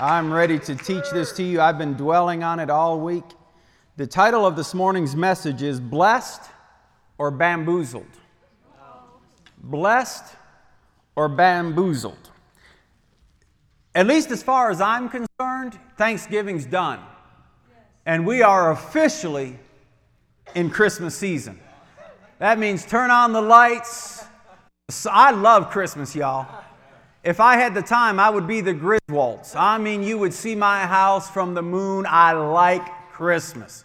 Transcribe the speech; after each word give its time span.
I'm 0.00 0.32
ready 0.32 0.60
to 0.60 0.76
teach 0.76 1.10
this 1.12 1.32
to 1.32 1.42
you. 1.42 1.60
I've 1.60 1.76
been 1.76 1.94
dwelling 1.94 2.44
on 2.44 2.60
it 2.60 2.70
all 2.70 3.00
week. 3.00 3.24
The 3.96 4.06
title 4.06 4.46
of 4.46 4.54
this 4.54 4.72
morning's 4.72 5.16
message 5.16 5.60
is 5.60 5.80
Blessed 5.80 6.40
or 7.18 7.32
Bamboozled? 7.32 8.06
Blessed 9.60 10.36
or 11.16 11.28
Bamboozled? 11.28 12.30
At 13.92 14.06
least 14.06 14.30
as 14.30 14.40
far 14.40 14.70
as 14.70 14.80
I'm 14.80 15.08
concerned, 15.08 15.76
Thanksgiving's 15.96 16.64
done. 16.64 17.00
And 18.06 18.24
we 18.24 18.40
are 18.40 18.70
officially 18.70 19.58
in 20.54 20.70
Christmas 20.70 21.16
season. 21.16 21.58
That 22.38 22.60
means 22.60 22.86
turn 22.86 23.10
on 23.10 23.32
the 23.32 23.42
lights. 23.42 24.24
I 25.10 25.32
love 25.32 25.70
Christmas, 25.70 26.14
y'all. 26.14 26.46
If 27.28 27.40
I 27.40 27.56
had 27.56 27.74
the 27.74 27.82
time, 27.82 28.18
I 28.18 28.30
would 28.30 28.46
be 28.46 28.62
the 28.62 28.72
Griswolds. 28.72 29.54
I 29.54 29.76
mean, 29.76 30.02
you 30.02 30.16
would 30.16 30.32
see 30.32 30.54
my 30.54 30.86
house 30.86 31.28
from 31.28 31.52
the 31.52 31.60
moon. 31.60 32.06
I 32.08 32.32
like 32.32 32.80
Christmas. 33.12 33.84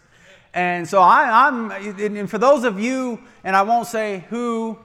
And 0.54 0.88
so 0.88 1.02
I, 1.02 1.48
am 1.48 1.70
and 1.70 2.30
for 2.30 2.38
those 2.38 2.64
of 2.64 2.80
you, 2.80 3.20
and 3.44 3.54
I 3.54 3.60
won't 3.60 3.86
say 3.86 4.24
who, 4.30 4.78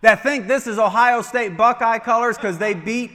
that 0.00 0.24
think 0.24 0.48
this 0.48 0.66
is 0.66 0.80
Ohio 0.80 1.22
State 1.22 1.56
Buckeye 1.56 2.00
colors 2.00 2.36
because 2.36 2.58
they 2.58 2.74
beat 2.74 3.12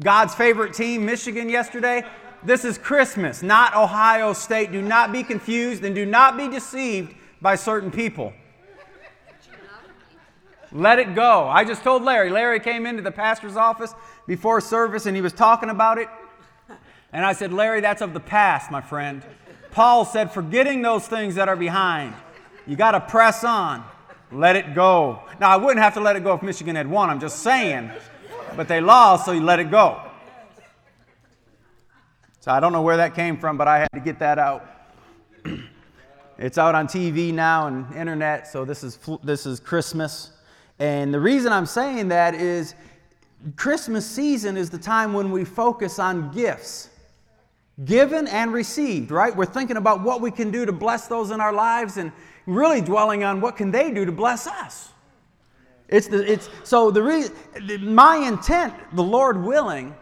God's 0.00 0.34
favorite 0.34 0.74
team, 0.74 1.06
Michigan, 1.06 1.48
yesterday. 1.48 2.02
This 2.42 2.64
is 2.64 2.78
Christmas, 2.78 3.44
not 3.44 3.76
Ohio 3.76 4.32
State. 4.32 4.72
Do 4.72 4.82
not 4.82 5.12
be 5.12 5.22
confused 5.22 5.84
and 5.84 5.94
do 5.94 6.04
not 6.04 6.36
be 6.36 6.48
deceived 6.48 7.14
by 7.40 7.54
certain 7.54 7.92
people. 7.92 8.32
Let 10.72 10.98
it 10.98 11.14
go. 11.14 11.48
I 11.48 11.64
just 11.64 11.82
told 11.82 12.02
Larry. 12.02 12.30
Larry 12.30 12.60
came 12.60 12.86
into 12.86 13.02
the 13.02 13.10
pastor's 13.10 13.56
office 13.56 13.94
before 14.26 14.60
service 14.60 15.06
and 15.06 15.16
he 15.16 15.22
was 15.22 15.32
talking 15.32 15.70
about 15.70 15.98
it. 15.98 16.08
And 17.12 17.24
I 17.24 17.32
said, 17.32 17.52
Larry, 17.52 17.80
that's 17.80 18.02
of 18.02 18.12
the 18.12 18.20
past, 18.20 18.70
my 18.70 18.82
friend. 18.82 19.22
Paul 19.70 20.04
said, 20.04 20.32
forgetting 20.32 20.82
those 20.82 21.06
things 21.06 21.36
that 21.36 21.48
are 21.48 21.56
behind, 21.56 22.14
you 22.66 22.76
got 22.76 22.90
to 22.92 23.00
press 23.00 23.44
on. 23.44 23.84
Let 24.30 24.56
it 24.56 24.74
go. 24.74 25.22
Now, 25.40 25.48
I 25.48 25.56
wouldn't 25.56 25.78
have 25.78 25.94
to 25.94 26.00
let 26.00 26.16
it 26.16 26.22
go 26.22 26.34
if 26.34 26.42
Michigan 26.42 26.76
had 26.76 26.90
won, 26.90 27.08
I'm 27.08 27.20
just 27.20 27.38
saying. 27.38 27.90
But 28.56 28.68
they 28.68 28.80
lost, 28.80 29.24
so 29.24 29.32
you 29.32 29.40
let 29.40 29.58
it 29.58 29.70
go. 29.70 30.02
So 32.40 32.52
I 32.52 32.60
don't 32.60 32.72
know 32.72 32.82
where 32.82 32.98
that 32.98 33.14
came 33.14 33.38
from, 33.38 33.56
but 33.56 33.68
I 33.68 33.78
had 33.78 33.88
to 33.94 34.00
get 34.00 34.18
that 34.18 34.38
out. 34.38 34.68
it's 36.38 36.58
out 36.58 36.74
on 36.74 36.86
TV 36.86 37.32
now 37.32 37.68
and 37.68 37.90
internet, 37.94 38.46
so 38.46 38.66
this 38.66 38.84
is, 38.84 38.98
this 39.22 39.46
is 39.46 39.60
Christmas. 39.60 40.32
And 40.78 41.12
the 41.12 41.20
reason 41.20 41.52
I'm 41.52 41.66
saying 41.66 42.08
that 42.08 42.34
is 42.34 42.74
Christmas 43.56 44.06
season 44.06 44.56
is 44.56 44.70
the 44.70 44.78
time 44.78 45.12
when 45.12 45.30
we 45.30 45.44
focus 45.44 45.98
on 45.98 46.32
gifts. 46.32 46.90
Given 47.84 48.26
and 48.26 48.52
received, 48.52 49.10
right? 49.10 49.34
We're 49.34 49.44
thinking 49.44 49.76
about 49.76 50.02
what 50.02 50.20
we 50.20 50.30
can 50.30 50.50
do 50.50 50.66
to 50.66 50.72
bless 50.72 51.06
those 51.06 51.30
in 51.30 51.40
our 51.40 51.52
lives 51.52 51.96
and 51.96 52.10
really 52.46 52.80
dwelling 52.80 53.22
on 53.22 53.40
what 53.40 53.56
can 53.56 53.70
they 53.70 53.92
do 53.92 54.04
to 54.04 54.12
bless 54.12 54.46
us. 54.46 54.90
It's 55.88 56.08
the, 56.08 56.30
it's, 56.30 56.48
so 56.64 56.90
the 56.90 57.02
reason, 57.02 57.34
my 57.80 58.16
intent, 58.16 58.74
the 58.94 59.02
Lord 59.02 59.42
willing, 59.42 59.94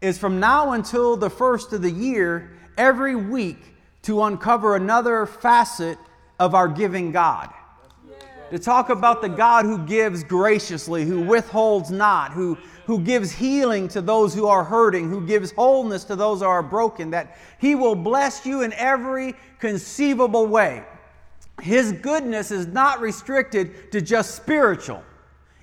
is 0.00 0.18
from 0.18 0.38
now 0.38 0.72
until 0.72 1.16
the 1.16 1.30
first 1.30 1.72
of 1.72 1.82
the 1.82 1.90
year, 1.90 2.52
every 2.76 3.16
week, 3.16 3.58
to 4.02 4.22
uncover 4.24 4.76
another 4.76 5.24
facet 5.24 5.98
of 6.38 6.54
our 6.54 6.68
giving 6.68 7.10
God 7.10 7.50
to 8.54 8.60
talk 8.60 8.88
about 8.88 9.20
the 9.20 9.28
God 9.28 9.64
who 9.64 9.78
gives 9.78 10.22
graciously, 10.22 11.04
who 11.04 11.20
withholds 11.22 11.90
not, 11.90 12.30
who, 12.30 12.56
who 12.86 13.00
gives 13.00 13.32
healing 13.32 13.88
to 13.88 14.00
those 14.00 14.32
who 14.32 14.46
are 14.46 14.62
hurting, 14.62 15.10
who 15.10 15.26
gives 15.26 15.50
wholeness 15.50 16.04
to 16.04 16.14
those 16.14 16.38
who 16.38 16.46
are 16.46 16.62
broken, 16.62 17.10
that 17.10 17.36
He 17.58 17.74
will 17.74 17.96
bless 17.96 18.46
you 18.46 18.62
in 18.62 18.72
every 18.74 19.34
conceivable 19.58 20.46
way. 20.46 20.84
His 21.60 21.90
goodness 21.94 22.52
is 22.52 22.68
not 22.68 23.00
restricted 23.00 23.90
to 23.90 24.00
just 24.00 24.36
spiritual. 24.36 25.02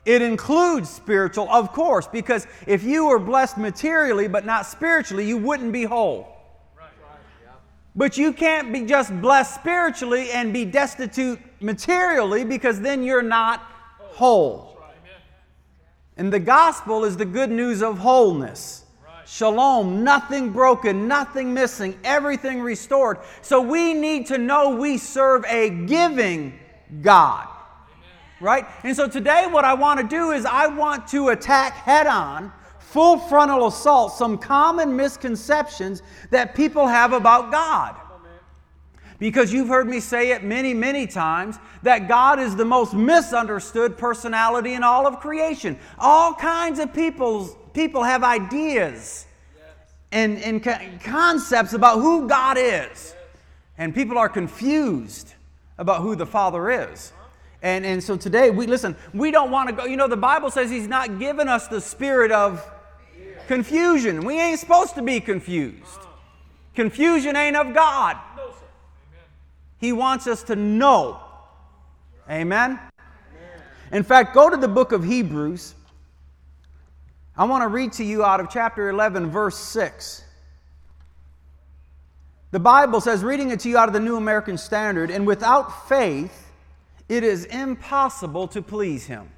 It 0.04 0.22
includes 0.22 0.90
spiritual, 0.90 1.50
of 1.50 1.72
course, 1.72 2.08
because 2.08 2.46
if 2.68 2.84
you 2.84 3.06
were 3.06 3.20
blessed 3.20 3.58
materially 3.58 4.28
but 4.28 4.46
not 4.46 4.66
spiritually, 4.66 5.26
you 5.26 5.38
wouldn't 5.38 5.72
be 5.72 5.84
whole. 5.84 6.31
But 7.96 8.18
you 8.18 8.32
can't 8.32 8.72
be 8.72 8.86
just 8.86 9.12
blessed 9.22 9.56
spiritually 9.56 10.32
and 10.32 10.54
be 10.54 10.64
destitute 10.64 11.40
materially 11.62 12.46
because 12.46 12.80
then 12.80 13.04
you're 13.04 13.22
not 13.22 13.60
whole. 14.00 14.78
And 16.18 16.32
the 16.32 16.40
gospel 16.40 17.04
is 17.04 17.18
the 17.18 17.26
good 17.26 17.50
news 17.50 17.82
of 17.82 17.98
wholeness. 17.98 18.86
Shalom, 19.26 20.04
nothing 20.04 20.52
broken, 20.52 21.08
nothing 21.08 21.54
missing, 21.54 21.98
everything 22.04 22.62
restored. 22.62 23.20
So 23.42 23.62
we 23.62 23.94
need 23.94 24.28
to 24.28 24.38
know 24.38 24.76
we 24.76 24.98
serve 24.98 25.46
a 25.46 25.70
giving 25.70 26.60
God. 27.02 27.48
Right? 28.42 28.66
And 28.84 28.96
so 28.96 29.08
today, 29.08 29.48
what 29.48 29.64
I 29.64 29.74
want 29.74 30.00
to 30.00 30.08
do 30.08 30.32
is 30.32 30.46
I 30.46 30.68
want 30.68 31.08
to 31.10 31.30
attack 31.30 31.74
head 31.74 32.08
on 32.08 32.52
full 32.92 33.18
frontal 33.18 33.68
assault 33.68 34.14
some 34.14 34.38
common 34.38 34.96
misconceptions 34.96 36.04
that 36.30 36.56
people 36.56 36.88
have 36.88 37.14
about 37.14 37.52
God. 37.52 37.96
Because 39.18 39.54
you've 39.54 39.68
heard 39.68 39.88
me 39.88 40.00
say 40.00 40.32
it 40.32 40.44
many, 40.44 40.74
many 40.74 41.06
times 41.06 41.60
that 41.84 42.08
God 42.08 42.40
is 42.40 42.56
the 42.56 42.66
most 42.66 42.94
misunderstood 42.94 43.98
personality 43.98 44.74
in 44.74 44.84
all 44.84 45.06
of 45.06 45.20
creation. 45.20 45.78
All 46.00 46.34
kinds 46.34 46.80
of 46.80 46.92
people's, 46.92 47.56
people 47.74 48.02
have 48.02 48.24
ideas 48.24 49.28
and, 50.12 50.40
and 50.40 51.00
concepts 51.02 51.74
about 51.74 52.00
who 52.00 52.28
God 52.28 52.58
is. 52.60 53.16
And 53.78 53.94
people 53.94 54.18
are 54.18 54.28
confused 54.28 55.36
about 55.78 56.02
who 56.02 56.16
the 56.16 56.26
Father 56.26 56.72
is. 56.72 57.14
And, 57.62 57.86
and 57.86 58.04
so 58.04 58.18
today, 58.18 58.50
we 58.50 58.66
listen, 58.66 58.96
we 59.14 59.30
don't 59.30 59.52
want 59.52 59.70
to 59.70 59.76
go. 59.76 59.86
You 59.86 59.98
know, 59.98 60.08
the 60.08 60.18
Bible 60.18 60.50
says 60.50 60.72
He's 60.72 60.88
not 60.88 61.20
given 61.20 61.48
us 61.48 61.68
the 61.68 61.80
spirit 61.80 62.32
of 62.32 62.68
confusion. 63.48 64.24
We 64.24 64.40
ain't 64.40 64.60
supposed 64.60 64.96
to 64.96 65.02
be 65.02 65.20
confused. 65.20 66.00
Confusion 66.76 67.36
ain't 67.36 67.56
of 67.56 67.74
God. 67.74 68.18
He 69.78 69.92
wants 69.92 70.28
us 70.28 70.44
to 70.44 70.56
know. 70.56 71.20
Amen? 72.30 72.80
In 73.92 74.04
fact, 74.04 74.34
go 74.34 74.50
to 74.50 74.58
the 74.58 74.68
book 74.68 74.92
of 74.92 75.04
Hebrews. 75.04 75.76
I 77.36 77.46
want 77.46 77.64
to 77.64 77.68
read 77.68 77.94
to 77.94 78.04
you 78.04 78.24
out 78.24 78.40
of 78.40 78.50
chapter 78.50 78.90
11, 78.90 79.32
verse 79.32 79.58
6. 79.58 80.24
The 82.52 82.60
Bible 82.60 83.02
says, 83.02 83.24
reading 83.24 83.50
it 83.50 83.62
to 83.62 83.70
you 83.70 83.78
out 83.78 83.88
of 83.88 83.94
the 83.94 84.00
New 84.00 84.18
American 84.18 84.58
Standard, 84.58 85.10
and 85.10 85.26
without 85.26 85.88
faith, 85.90 86.52
it 87.10 87.24
is 87.24 87.46
impossible 87.46 88.48
to 88.50 88.62
please 88.62 89.06
Him. 89.06 89.30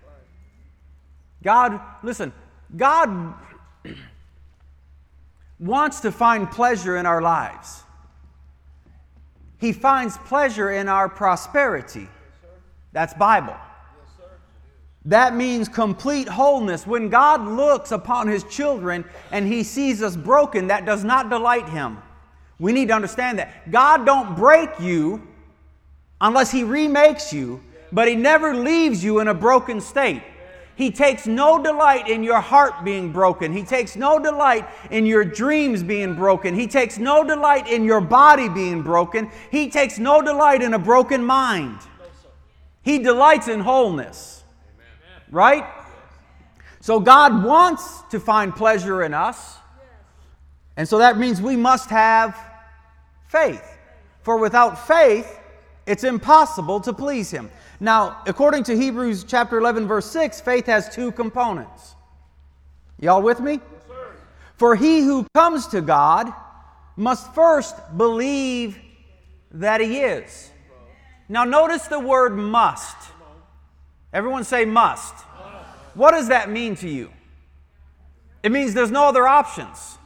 God, 1.43 1.79
listen, 2.01 2.33
God 2.75 3.35
wants 5.59 6.01
to 6.01 6.11
find 6.11 6.49
pleasure 6.49 6.97
in 6.97 7.05
our 7.05 7.21
lives. 7.21 7.83
He 9.57 9.71
finds 9.71 10.17
pleasure 10.17 10.71
in 10.71 10.89
our 10.89 11.07
prosperity. 11.07 12.09
That's 12.91 13.13
Bible. 13.13 13.55
That 15.05 15.35
means 15.35 15.67
complete 15.67 16.27
wholeness. 16.29 16.87
When 16.87 17.09
God 17.09 17.45
looks 17.45 17.91
upon 17.91 18.27
his 18.27 18.43
children 18.45 19.03
and 19.31 19.47
he 19.47 19.63
sees 19.63 20.01
us 20.01 20.15
broken, 20.15 20.67
that 20.67 20.85
does 20.85 21.03
not 21.03 21.29
delight 21.29 21.67
him. 21.67 21.97
We 22.59 22.71
need 22.71 22.89
to 22.89 22.93
understand 22.93 23.39
that. 23.39 23.69
God 23.71 24.05
don't 24.05 24.35
break 24.35 24.69
you 24.79 25.27
unless 26.21 26.51
he 26.51 26.63
remakes 26.63 27.33
you, 27.33 27.61
but 27.91 28.07
he 28.07 28.15
never 28.15 28.55
leaves 28.55 29.03
you 29.03 29.19
in 29.19 29.27
a 29.27 29.33
broken 29.33 29.81
state. 29.81 30.23
He 30.75 30.89
takes 30.89 31.27
no 31.27 31.61
delight 31.61 32.09
in 32.09 32.23
your 32.23 32.41
heart 32.41 32.83
being 32.83 33.11
broken. 33.11 33.53
He 33.53 33.63
takes 33.63 33.95
no 33.95 34.17
delight 34.17 34.67
in 34.89 35.05
your 35.05 35.23
dreams 35.23 35.83
being 35.83 36.15
broken. 36.15 36.55
He 36.55 36.67
takes 36.67 36.97
no 36.97 37.23
delight 37.23 37.67
in 37.67 37.83
your 37.83 38.01
body 38.01 38.49
being 38.49 38.81
broken. 38.81 39.29
He 39.51 39.69
takes 39.69 39.99
no 39.99 40.21
delight 40.21 40.63
in 40.63 40.73
a 40.73 40.79
broken 40.79 41.23
mind. 41.23 41.77
He 42.81 42.99
delights 42.99 43.47
in 43.47 43.59
wholeness. 43.59 44.43
Right? 45.31 45.65
So 46.79 46.99
God 46.99 47.43
wants 47.43 48.01
to 48.09 48.19
find 48.19 48.55
pleasure 48.55 49.03
in 49.03 49.13
us. 49.13 49.57
And 50.75 50.87
so 50.87 50.97
that 50.97 51.17
means 51.17 51.41
we 51.41 51.55
must 51.55 51.89
have 51.91 52.37
faith. 53.27 53.63
For 54.23 54.37
without 54.37 54.87
faith, 54.87 55.39
it's 55.85 56.03
impossible 56.03 56.79
to 56.81 56.93
please 56.93 57.29
Him. 57.29 57.51
Now, 57.83 58.21
according 58.25 58.63
to 58.63 58.77
Hebrews 58.77 59.25
chapter 59.25 59.57
11, 59.57 59.89
verse 59.89 60.05
6, 60.05 60.39
faith 60.39 60.67
has 60.67 60.87
two 60.87 61.11
components. 61.11 61.95
Y'all 62.97 63.21
with 63.21 63.41
me? 63.41 63.59
Yes, 63.59 63.61
For 64.55 64.73
he 64.73 65.01
who 65.01 65.27
comes 65.33 65.67
to 65.67 65.81
God 65.81 66.31
must 66.95 67.35
first 67.35 67.75
believe 67.97 68.79
that 69.51 69.81
he 69.81 69.99
is. 69.99 70.49
Now, 71.27 71.43
notice 71.43 71.87
the 71.87 71.99
word 71.99 72.37
must. 72.37 72.95
Everyone 74.13 74.45
say 74.45 74.63
must. 74.63 75.13
What 75.93 76.11
does 76.11 76.29
that 76.29 76.49
mean 76.49 76.77
to 76.77 76.87
you? 76.87 77.11
It 78.43 78.53
means 78.53 78.73
there's 78.73 78.91
no 78.91 79.09
other 79.09 79.27
options. 79.27 79.97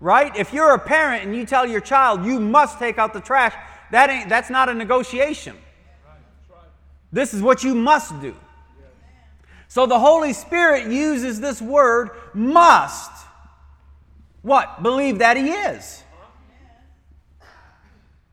Right? 0.00 0.34
If 0.34 0.54
you're 0.54 0.72
a 0.72 0.78
parent 0.78 1.26
and 1.26 1.36
you 1.36 1.44
tell 1.44 1.66
your 1.66 1.82
child 1.82 2.24
you 2.24 2.40
must 2.40 2.78
take 2.78 2.96
out 2.96 3.12
the 3.12 3.20
trash, 3.20 3.52
that 3.90 4.08
ain't 4.08 4.30
that's 4.30 4.48
not 4.48 4.70
a 4.70 4.74
negotiation. 4.74 5.58
This 7.12 7.34
is 7.34 7.42
what 7.42 7.62
you 7.62 7.74
must 7.74 8.20
do. 8.20 8.34
So 9.68 9.86
the 9.86 9.98
Holy 9.98 10.32
Spirit 10.32 10.90
uses 10.90 11.40
this 11.40 11.60
word 11.60 12.10
must. 12.34 13.10
What? 14.42 14.82
Believe 14.82 15.18
that 15.20 15.36
He 15.36 15.50
is. 15.50 16.02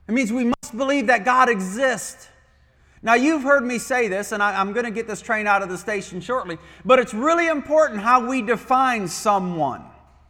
It 0.07 0.13
means 0.13 0.31
we 0.31 0.45
must 0.45 0.75
believe 0.75 1.07
that 1.07 1.23
God 1.23 1.49
exists. 1.49 2.27
Now, 3.01 3.13
you've 3.13 3.43
heard 3.43 3.63
me 3.63 3.77
say 3.77 4.07
this, 4.07 4.31
and 4.31 4.43
I, 4.43 4.59
am 4.59 4.73
going 4.73 4.85
to 4.85 4.91
get 4.91 5.07
this 5.07 5.21
train 5.21 5.47
out 5.47 5.61
of 5.61 5.69
the 5.69 5.77
station 5.77 6.19
shortly, 6.19 6.57
but 6.83 6.99
it's 6.99 7.13
really 7.13 7.47
important 7.47 8.01
how 8.01 8.27
we 8.27 8.41
define 8.41 9.07
someone, 9.07 9.83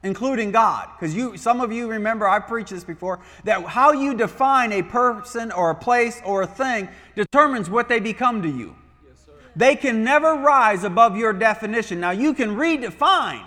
including 0.04 0.52
God. 0.52 0.90
Because 0.96 1.16
you, 1.16 1.38
some 1.38 1.62
of 1.62 1.72
you 1.72 1.88
remember, 1.90 2.28
I've 2.28 2.48
preached 2.48 2.72
this 2.72 2.84
before, 2.84 3.20
that 3.44 3.64
how 3.66 3.92
you 3.92 4.14
define 4.14 4.72
a 4.72 4.84
person 4.84 5.52
or 5.52 5.72
a 5.72 5.76
place 5.76 6.22
or 6.24 6.44
a 6.44 6.48
thing 6.48 6.90
determines 7.16 7.70
what 7.70 7.90
they 7.90 8.00
become 8.00 8.42
to 8.42 8.50
you. 8.50 8.76
Yes, 9.08 9.28
they 9.56 9.76
can 9.76 10.04
never 10.04 10.36
rise 10.36 10.84
above 10.84 11.18
your 11.18 11.34
definition. 11.34 12.00
Now, 12.00 12.12
you 12.12 12.34
can 12.34 12.56
redefine, 12.56 13.46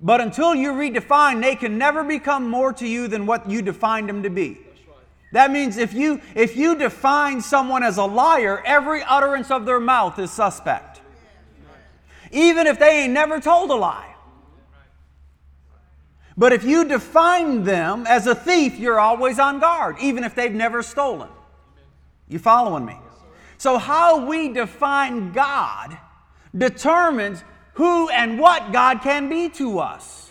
but 0.00 0.20
until 0.20 0.54
you 0.54 0.72
redefine, 0.72 1.42
they 1.42 1.56
can 1.56 1.78
never 1.78 2.04
become 2.04 2.48
more 2.48 2.72
to 2.74 2.86
you 2.86 3.08
than 3.08 3.26
what 3.26 3.50
you 3.50 3.62
defined 3.62 4.08
them 4.08 4.22
to 4.22 4.30
be. 4.30 4.60
That 5.32 5.50
means 5.50 5.78
if 5.78 5.92
you 5.92 6.20
if 6.36 6.56
you 6.56 6.76
define 6.76 7.40
someone 7.40 7.82
as 7.82 7.96
a 7.96 8.04
liar, 8.04 8.62
every 8.64 9.02
utterance 9.02 9.50
of 9.50 9.66
their 9.66 9.80
mouth 9.80 10.16
is 10.20 10.30
suspect. 10.30 11.00
Even 12.30 12.68
if 12.68 12.78
they 12.78 13.02
ain't 13.02 13.12
never 13.12 13.40
told 13.40 13.70
a 13.70 13.74
lie. 13.74 14.13
But 16.36 16.52
if 16.52 16.64
you 16.64 16.84
define 16.84 17.62
them 17.62 18.06
as 18.08 18.26
a 18.26 18.34
thief, 18.34 18.78
you're 18.78 18.98
always 18.98 19.38
on 19.38 19.60
guard, 19.60 19.96
even 20.00 20.24
if 20.24 20.34
they've 20.34 20.52
never 20.52 20.82
stolen. 20.82 21.28
You 22.28 22.38
following 22.38 22.84
me? 22.84 22.96
So 23.58 23.78
how 23.78 24.26
we 24.26 24.52
define 24.52 25.32
God 25.32 25.96
determines 26.56 27.44
who 27.74 28.08
and 28.08 28.38
what 28.38 28.72
God 28.72 29.00
can 29.02 29.28
be 29.28 29.48
to 29.50 29.78
us. 29.78 30.30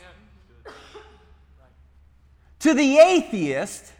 To 2.59 2.73
the 2.73 2.97
atheist, 2.97 3.91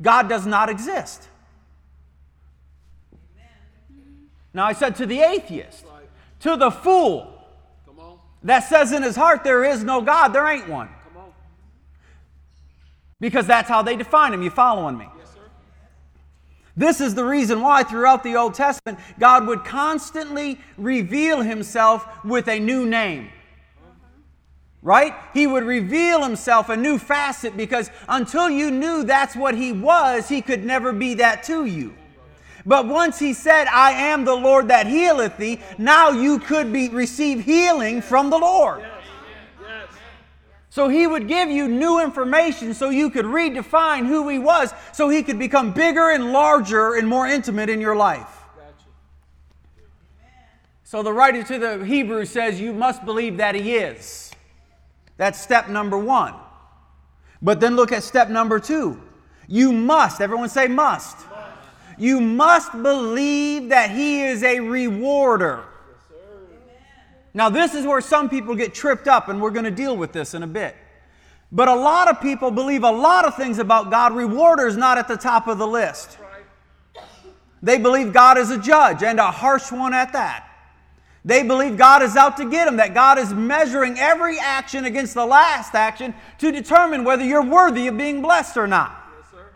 God 0.00 0.28
does 0.28 0.46
not 0.46 0.68
exist. 0.68 1.28
Now, 4.52 4.66
I 4.66 4.72
said 4.72 4.96
to 4.96 5.06
the 5.06 5.20
atheist, 5.20 5.84
to 6.40 6.56
the 6.56 6.70
fool 6.70 7.32
that 8.42 8.60
says 8.60 8.92
in 8.92 9.02
his 9.02 9.16
heart 9.16 9.42
there 9.42 9.64
is 9.64 9.82
no 9.82 10.00
God, 10.00 10.28
there 10.28 10.46
ain't 10.46 10.68
one. 10.68 10.90
Because 13.24 13.46
that's 13.46 13.70
how 13.70 13.80
they 13.80 13.96
define 13.96 14.34
him. 14.34 14.42
You 14.42 14.50
following 14.50 14.98
me? 14.98 15.08
This 16.76 17.00
is 17.00 17.14
the 17.14 17.24
reason 17.24 17.62
why 17.62 17.82
throughout 17.82 18.22
the 18.22 18.36
Old 18.36 18.52
Testament, 18.52 18.98
God 19.18 19.46
would 19.46 19.64
constantly 19.64 20.60
reveal 20.76 21.40
himself 21.40 22.06
with 22.22 22.48
a 22.48 22.60
new 22.60 22.84
name 22.84 23.30
uh-huh. 23.78 24.10
right? 24.82 25.14
He 25.32 25.46
would 25.46 25.64
reveal 25.64 26.22
himself 26.22 26.68
a 26.68 26.76
new 26.76 26.98
facet 26.98 27.56
because 27.56 27.90
until 28.10 28.50
you 28.50 28.70
knew 28.70 29.04
that's 29.04 29.34
what 29.34 29.54
he 29.54 29.72
was, 29.72 30.28
he 30.28 30.42
could 30.42 30.62
never 30.62 30.92
be 30.92 31.14
that 31.14 31.44
to 31.44 31.64
you. 31.64 31.94
But 32.66 32.86
once 32.86 33.18
he 33.18 33.32
said, 33.32 33.68
I 33.68 33.92
am 33.92 34.26
the 34.26 34.36
Lord 34.36 34.68
that 34.68 34.86
healeth 34.86 35.38
thee, 35.38 35.62
now 35.78 36.10
you 36.10 36.40
could 36.40 36.74
be 36.74 36.90
receive 36.90 37.42
healing 37.42 38.02
from 38.02 38.28
the 38.28 38.38
Lord. 38.38 38.84
So 40.74 40.88
he 40.88 41.06
would 41.06 41.28
give 41.28 41.50
you 41.50 41.68
new 41.68 42.02
information 42.02 42.74
so 42.74 42.90
you 42.90 43.08
could 43.08 43.26
redefine 43.26 44.08
who 44.08 44.28
he 44.28 44.40
was, 44.40 44.74
so 44.92 45.08
he 45.08 45.22
could 45.22 45.38
become 45.38 45.70
bigger 45.70 46.10
and 46.10 46.32
larger 46.32 46.96
and 46.96 47.06
more 47.06 47.28
intimate 47.28 47.68
in 47.68 47.80
your 47.80 47.94
life. 47.94 48.42
So 50.82 51.04
the 51.04 51.12
writer 51.12 51.44
to 51.44 51.58
the 51.60 51.84
Hebrews 51.84 52.28
says, 52.28 52.60
You 52.60 52.72
must 52.72 53.04
believe 53.04 53.36
that 53.36 53.54
he 53.54 53.76
is. 53.76 54.32
That's 55.16 55.40
step 55.40 55.68
number 55.68 55.96
one. 55.96 56.34
But 57.40 57.60
then 57.60 57.76
look 57.76 57.92
at 57.92 58.02
step 58.02 58.28
number 58.28 58.58
two. 58.58 59.00
You 59.46 59.70
must, 59.70 60.20
everyone 60.20 60.48
say 60.48 60.66
must. 60.66 61.16
must. 61.30 61.98
You 61.98 62.20
must 62.20 62.72
believe 62.72 63.68
that 63.68 63.92
He 63.92 64.22
is 64.22 64.42
a 64.42 64.58
rewarder. 64.58 65.66
Now, 67.34 67.48
this 67.48 67.74
is 67.74 67.84
where 67.84 68.00
some 68.00 68.30
people 68.30 68.54
get 68.54 68.72
tripped 68.72 69.08
up, 69.08 69.28
and 69.28 69.42
we're 69.42 69.50
going 69.50 69.64
to 69.64 69.70
deal 69.70 69.96
with 69.96 70.12
this 70.12 70.34
in 70.34 70.44
a 70.44 70.46
bit. 70.46 70.76
But 71.50 71.68
a 71.68 71.74
lot 71.74 72.08
of 72.08 72.20
people 72.20 72.50
believe 72.50 72.84
a 72.84 72.90
lot 72.90 73.24
of 73.24 73.36
things 73.36 73.58
about 73.58 73.90
God. 73.90 74.14
Rewarder 74.14 74.66
is 74.68 74.76
not 74.76 74.98
at 74.98 75.08
the 75.08 75.16
top 75.16 75.48
of 75.48 75.58
the 75.58 75.66
list. 75.66 76.18
They 77.62 77.78
believe 77.78 78.12
God 78.12 78.38
is 78.38 78.50
a 78.50 78.58
judge, 78.58 79.02
and 79.02 79.18
a 79.18 79.30
harsh 79.30 79.72
one 79.72 79.94
at 79.94 80.12
that. 80.12 80.48
They 81.24 81.42
believe 81.42 81.78
God 81.78 82.02
is 82.02 82.16
out 82.16 82.36
to 82.36 82.48
get 82.48 82.66
them, 82.66 82.76
that 82.76 82.92
God 82.92 83.18
is 83.18 83.32
measuring 83.32 83.98
every 83.98 84.38
action 84.38 84.84
against 84.84 85.14
the 85.14 85.24
last 85.24 85.74
action 85.74 86.14
to 86.38 86.52
determine 86.52 87.02
whether 87.02 87.24
you're 87.24 87.42
worthy 87.42 87.86
of 87.86 87.96
being 87.96 88.20
blessed 88.20 88.58
or 88.58 88.66
not. 88.66 88.94
Yes, 89.18 89.30
sir. 89.30 89.46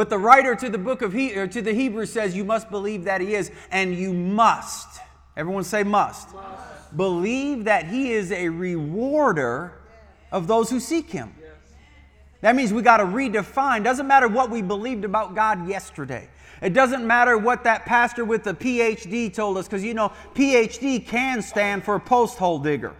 But 0.00 0.08
the 0.08 0.16
writer 0.16 0.54
to 0.54 0.70
the 0.70 0.78
book 0.78 1.02
of 1.02 1.12
he- 1.12 1.36
or 1.36 1.46
to 1.48 1.60
the 1.60 1.74
Hebrews 1.74 2.10
says 2.10 2.34
you 2.34 2.42
must 2.42 2.70
believe 2.70 3.04
that 3.04 3.20
he 3.20 3.34
is, 3.34 3.50
and 3.70 3.94
you 3.94 4.14
must. 4.14 4.98
Everyone 5.36 5.62
say 5.62 5.82
must. 5.82 6.32
must. 6.32 6.96
Believe 6.96 7.64
that 7.64 7.84
he 7.84 8.10
is 8.10 8.32
a 8.32 8.48
rewarder 8.48 9.74
of 10.32 10.46
those 10.46 10.70
who 10.70 10.80
seek 10.80 11.10
him. 11.10 11.34
That 12.40 12.56
means 12.56 12.72
we 12.72 12.80
got 12.80 12.96
to 12.96 13.04
redefine. 13.04 13.84
Doesn't 13.84 14.06
matter 14.06 14.26
what 14.26 14.48
we 14.48 14.62
believed 14.62 15.04
about 15.04 15.34
God 15.34 15.68
yesterday. 15.68 16.30
It 16.62 16.72
doesn't 16.72 17.06
matter 17.06 17.36
what 17.36 17.64
that 17.64 17.84
pastor 17.84 18.24
with 18.24 18.42
the 18.42 18.54
PhD 18.54 19.30
told 19.30 19.58
us, 19.58 19.68
because 19.68 19.84
you 19.84 19.92
know, 19.92 20.12
PhD 20.34 21.06
can 21.06 21.42
stand 21.42 21.84
for 21.84 22.00
post 22.00 22.38
hole 22.38 22.58
digger. 22.58 22.94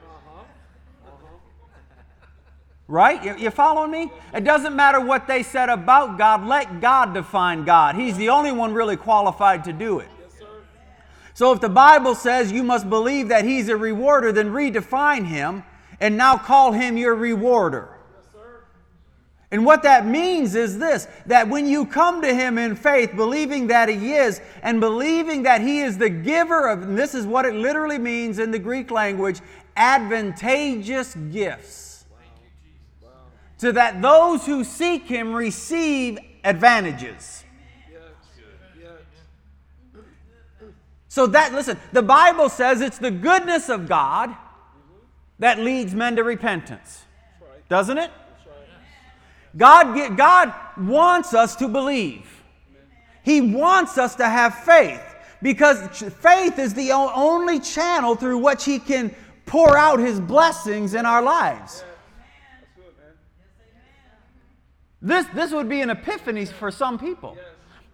Right? 2.90 3.22
You, 3.24 3.36
you 3.36 3.50
following 3.52 3.92
me? 3.92 4.10
It 4.34 4.42
doesn't 4.42 4.74
matter 4.74 5.00
what 5.00 5.28
they 5.28 5.44
said 5.44 5.68
about 5.68 6.18
God. 6.18 6.44
Let 6.44 6.80
God 6.80 7.14
define 7.14 7.64
God. 7.64 7.94
He's 7.94 8.16
the 8.16 8.30
only 8.30 8.50
one 8.50 8.74
really 8.74 8.96
qualified 8.96 9.62
to 9.64 9.72
do 9.72 10.00
it. 10.00 10.08
So 11.34 11.52
if 11.52 11.60
the 11.60 11.68
Bible 11.68 12.16
says 12.16 12.50
you 12.50 12.64
must 12.64 12.90
believe 12.90 13.28
that 13.28 13.44
He's 13.44 13.68
a 13.68 13.76
rewarder, 13.76 14.32
then 14.32 14.50
redefine 14.50 15.24
Him 15.24 15.62
and 16.00 16.16
now 16.16 16.36
call 16.36 16.72
Him 16.72 16.96
your 16.96 17.14
rewarder. 17.14 17.96
And 19.52 19.64
what 19.64 19.84
that 19.84 20.04
means 20.04 20.56
is 20.56 20.78
this 20.78 21.06
that 21.26 21.48
when 21.48 21.68
you 21.68 21.86
come 21.86 22.22
to 22.22 22.34
Him 22.34 22.58
in 22.58 22.74
faith, 22.74 23.14
believing 23.14 23.68
that 23.68 23.88
He 23.88 24.14
is, 24.14 24.40
and 24.64 24.80
believing 24.80 25.44
that 25.44 25.60
He 25.60 25.78
is 25.78 25.96
the 25.96 26.10
giver 26.10 26.68
of, 26.68 26.82
and 26.82 26.98
this 26.98 27.14
is 27.14 27.24
what 27.24 27.44
it 27.46 27.54
literally 27.54 27.98
means 27.98 28.40
in 28.40 28.50
the 28.50 28.58
Greek 28.58 28.90
language, 28.90 29.40
advantageous 29.76 31.14
gifts. 31.14 31.89
So 33.60 33.72
that 33.72 34.00
those 34.00 34.46
who 34.46 34.64
seek 34.64 35.06
Him 35.06 35.34
receive 35.34 36.18
advantages. 36.44 37.44
So 41.08 41.26
that, 41.26 41.52
listen, 41.52 41.76
the 41.92 42.00
Bible 42.00 42.48
says 42.48 42.80
it's 42.80 42.96
the 42.96 43.10
goodness 43.10 43.68
of 43.68 43.86
God 43.86 44.34
that 45.40 45.58
leads 45.58 45.94
men 45.94 46.16
to 46.16 46.24
repentance. 46.24 47.04
Doesn't 47.68 47.98
it? 47.98 48.10
God, 49.54 50.16
God 50.16 50.54
wants 50.78 51.34
us 51.34 51.54
to 51.56 51.68
believe. 51.68 52.42
He 53.22 53.42
wants 53.42 53.98
us 53.98 54.14
to 54.14 54.26
have 54.26 54.54
faith 54.54 55.02
because 55.42 55.86
faith 55.98 56.58
is 56.58 56.72
the 56.72 56.92
only 56.92 57.60
channel 57.60 58.14
through 58.14 58.38
which 58.38 58.64
He 58.64 58.78
can 58.78 59.14
pour 59.44 59.76
out 59.76 59.98
His 59.98 60.18
blessings 60.18 60.94
in 60.94 61.04
our 61.04 61.20
lives. 61.20 61.84
This, 65.02 65.26
this 65.34 65.52
would 65.52 65.68
be 65.68 65.80
an 65.80 65.90
epiphany 65.90 66.44
for 66.44 66.70
some 66.70 66.98
people 66.98 67.36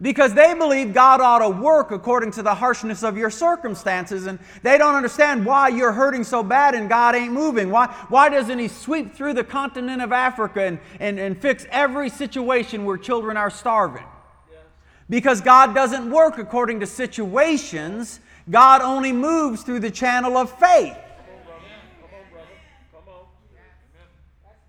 because 0.00 0.34
they 0.34 0.52
believe 0.54 0.92
God 0.92 1.20
ought 1.20 1.38
to 1.38 1.48
work 1.48 1.90
according 1.90 2.32
to 2.32 2.42
the 2.42 2.54
harshness 2.54 3.02
of 3.02 3.16
your 3.16 3.30
circumstances, 3.30 4.26
and 4.26 4.38
they 4.62 4.76
don't 4.76 4.94
understand 4.94 5.46
why 5.46 5.68
you're 5.68 5.92
hurting 5.92 6.24
so 6.24 6.42
bad 6.42 6.74
and 6.74 6.88
God 6.88 7.14
ain't 7.14 7.32
moving. 7.32 7.70
Why, 7.70 7.86
why 8.08 8.28
doesn't 8.28 8.58
He 8.58 8.68
sweep 8.68 9.14
through 9.14 9.34
the 9.34 9.44
continent 9.44 10.02
of 10.02 10.12
Africa 10.12 10.62
and, 10.62 10.78
and, 11.00 11.18
and 11.18 11.40
fix 11.40 11.66
every 11.70 12.10
situation 12.10 12.84
where 12.84 12.98
children 12.98 13.36
are 13.36 13.50
starving? 13.50 14.04
Because 15.08 15.40
God 15.40 15.74
doesn't 15.74 16.10
work 16.10 16.36
according 16.38 16.80
to 16.80 16.86
situations, 16.86 18.20
God 18.50 18.82
only 18.82 19.12
moves 19.12 19.62
through 19.62 19.80
the 19.80 19.90
channel 19.90 20.36
of 20.36 20.56
faith. 20.58 20.96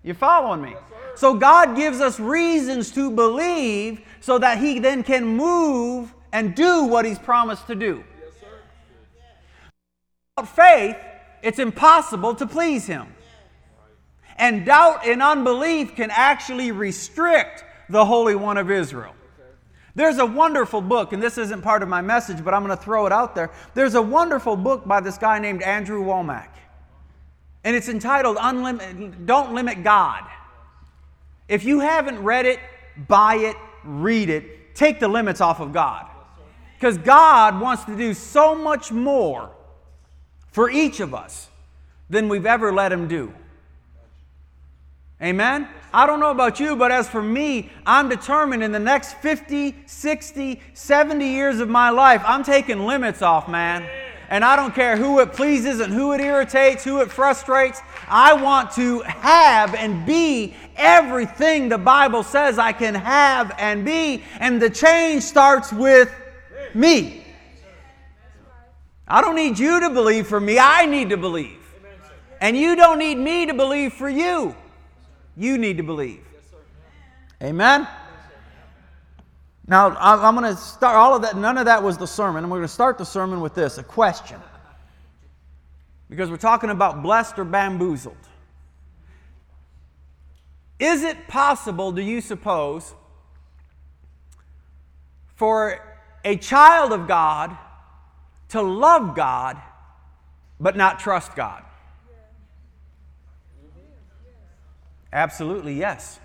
You 0.02 0.14
following 0.14 0.62
me? 0.62 0.76
So 1.18 1.34
God 1.34 1.74
gives 1.74 2.00
us 2.00 2.20
reasons 2.20 2.92
to 2.92 3.10
believe 3.10 4.02
so 4.20 4.38
that 4.38 4.58
He 4.58 4.78
then 4.78 5.02
can 5.02 5.26
move 5.26 6.14
and 6.32 6.54
do 6.54 6.84
what 6.84 7.04
He's 7.04 7.18
promised 7.18 7.66
to 7.66 7.74
do. 7.74 8.04
Without 10.36 10.54
faith, 10.54 10.96
it's 11.42 11.58
impossible 11.58 12.36
to 12.36 12.46
please 12.46 12.86
Him. 12.86 13.08
And 14.36 14.64
doubt 14.64 15.08
and 15.08 15.20
unbelief 15.20 15.96
can 15.96 16.12
actually 16.12 16.70
restrict 16.70 17.64
the 17.88 18.04
Holy 18.04 18.36
One 18.36 18.56
of 18.56 18.70
Israel. 18.70 19.16
There's 19.96 20.18
a 20.18 20.26
wonderful 20.26 20.80
book, 20.80 21.12
and 21.12 21.20
this 21.20 21.36
isn't 21.36 21.62
part 21.62 21.82
of 21.82 21.88
my 21.88 22.00
message, 22.00 22.44
but 22.44 22.54
I'm 22.54 22.64
going 22.64 22.78
to 22.78 22.80
throw 22.80 23.06
it 23.06 23.12
out 23.12 23.34
there. 23.34 23.50
There's 23.74 23.96
a 23.96 24.02
wonderful 24.02 24.54
book 24.54 24.86
by 24.86 25.00
this 25.00 25.18
guy 25.18 25.40
named 25.40 25.62
Andrew 25.62 26.04
Wommack, 26.04 26.50
and 27.64 27.74
it's 27.74 27.88
entitled 27.88 28.36
Unlim- 28.36 29.26
Don't 29.26 29.52
Limit 29.52 29.82
God. 29.82 30.22
If 31.48 31.64
you 31.64 31.80
haven't 31.80 32.22
read 32.22 32.46
it, 32.46 32.60
buy 33.08 33.36
it, 33.36 33.56
read 33.84 34.28
it, 34.28 34.74
take 34.74 35.00
the 35.00 35.08
limits 35.08 35.40
off 35.40 35.60
of 35.60 35.72
God. 35.72 36.06
Because 36.76 36.98
God 36.98 37.60
wants 37.60 37.84
to 37.84 37.96
do 37.96 38.14
so 38.14 38.54
much 38.54 38.92
more 38.92 39.50
for 40.52 40.70
each 40.70 41.00
of 41.00 41.14
us 41.14 41.48
than 42.08 42.28
we've 42.28 42.46
ever 42.46 42.72
let 42.72 42.92
Him 42.92 43.08
do. 43.08 43.32
Amen? 45.20 45.68
I 45.92 46.06
don't 46.06 46.20
know 46.20 46.30
about 46.30 46.60
you, 46.60 46.76
but 46.76 46.92
as 46.92 47.08
for 47.08 47.22
me, 47.22 47.70
I'm 47.84 48.08
determined 48.08 48.62
in 48.62 48.70
the 48.70 48.78
next 48.78 49.14
50, 49.14 49.74
60, 49.86 50.60
70 50.74 51.26
years 51.26 51.58
of 51.58 51.68
my 51.68 51.90
life, 51.90 52.22
I'm 52.24 52.44
taking 52.44 52.86
limits 52.86 53.22
off, 53.22 53.48
man. 53.48 53.88
And 54.30 54.44
I 54.44 54.56
don't 54.56 54.74
care 54.74 54.96
who 54.96 55.20
it 55.20 55.32
pleases 55.32 55.80
and 55.80 55.92
who 55.92 56.12
it 56.12 56.20
irritates, 56.20 56.84
who 56.84 57.00
it 57.00 57.10
frustrates. 57.10 57.80
I 58.08 58.34
want 58.34 58.70
to 58.72 59.00
have 59.00 59.74
and 59.74 60.04
be 60.04 60.54
everything 60.78 61.68
the 61.68 61.78
Bible 61.78 62.22
says 62.22 62.58
I 62.58 62.72
can 62.72 62.94
have 62.94 63.54
and 63.58 63.84
be. 63.84 64.22
And 64.40 64.62
the 64.62 64.70
change 64.70 65.22
starts 65.22 65.72
with 65.72 66.12
me. 66.74 67.24
I 69.06 69.20
don't 69.20 69.34
need 69.34 69.58
you 69.58 69.80
to 69.80 69.90
believe 69.90 70.26
for 70.26 70.40
me, 70.40 70.58
I 70.58 70.86
need 70.86 71.10
to 71.10 71.16
believe. 71.16 71.56
And 72.40 72.56
you 72.56 72.76
don't 72.76 72.98
need 72.98 73.16
me 73.16 73.46
to 73.46 73.54
believe 73.54 73.92
for 73.92 74.08
you. 74.08 74.54
You 75.36 75.58
need 75.58 75.76
to 75.78 75.82
believe. 75.82 76.24
Amen? 77.42 77.88
Now, 79.66 79.96
I'm 79.98 80.34
going 80.34 80.54
to 80.54 80.60
start 80.60 80.96
all 80.96 81.14
of 81.14 81.22
that. 81.22 81.36
None 81.36 81.58
of 81.58 81.66
that 81.66 81.82
was 81.82 81.98
the 81.98 82.06
sermon. 82.06 82.44
And 82.44 82.50
we're 82.50 82.58
going 82.58 82.68
to 82.68 82.72
start 82.72 82.96
the 82.96 83.04
sermon 83.04 83.40
with 83.40 83.54
this 83.54 83.78
a 83.78 83.82
question. 83.82 84.40
Because 86.08 86.30
we're 86.30 86.38
talking 86.38 86.70
about 86.70 87.02
blessed 87.02 87.38
or 87.38 87.44
bamboozled. 87.44 88.16
Is 90.78 91.02
it 91.02 91.26
possible, 91.26 91.90
do 91.92 92.02
you 92.02 92.20
suppose, 92.20 92.94
for 95.34 95.80
a 96.24 96.36
child 96.36 96.92
of 96.92 97.08
God 97.08 97.56
to 98.50 98.62
love 98.62 99.16
God 99.16 99.60
but 100.60 100.76
not 100.76 100.98
trust 100.98 101.34
God? 101.34 101.64
Absolutely, 105.12 105.74
yes. 105.74 106.20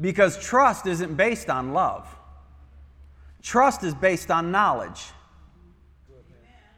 Because 0.00 0.42
trust 0.42 0.86
isn't 0.86 1.16
based 1.16 1.48
on 1.48 1.72
love, 1.72 2.08
trust 3.42 3.82
is 3.84 3.94
based 3.94 4.30
on 4.30 4.50
knowledge. 4.50 5.04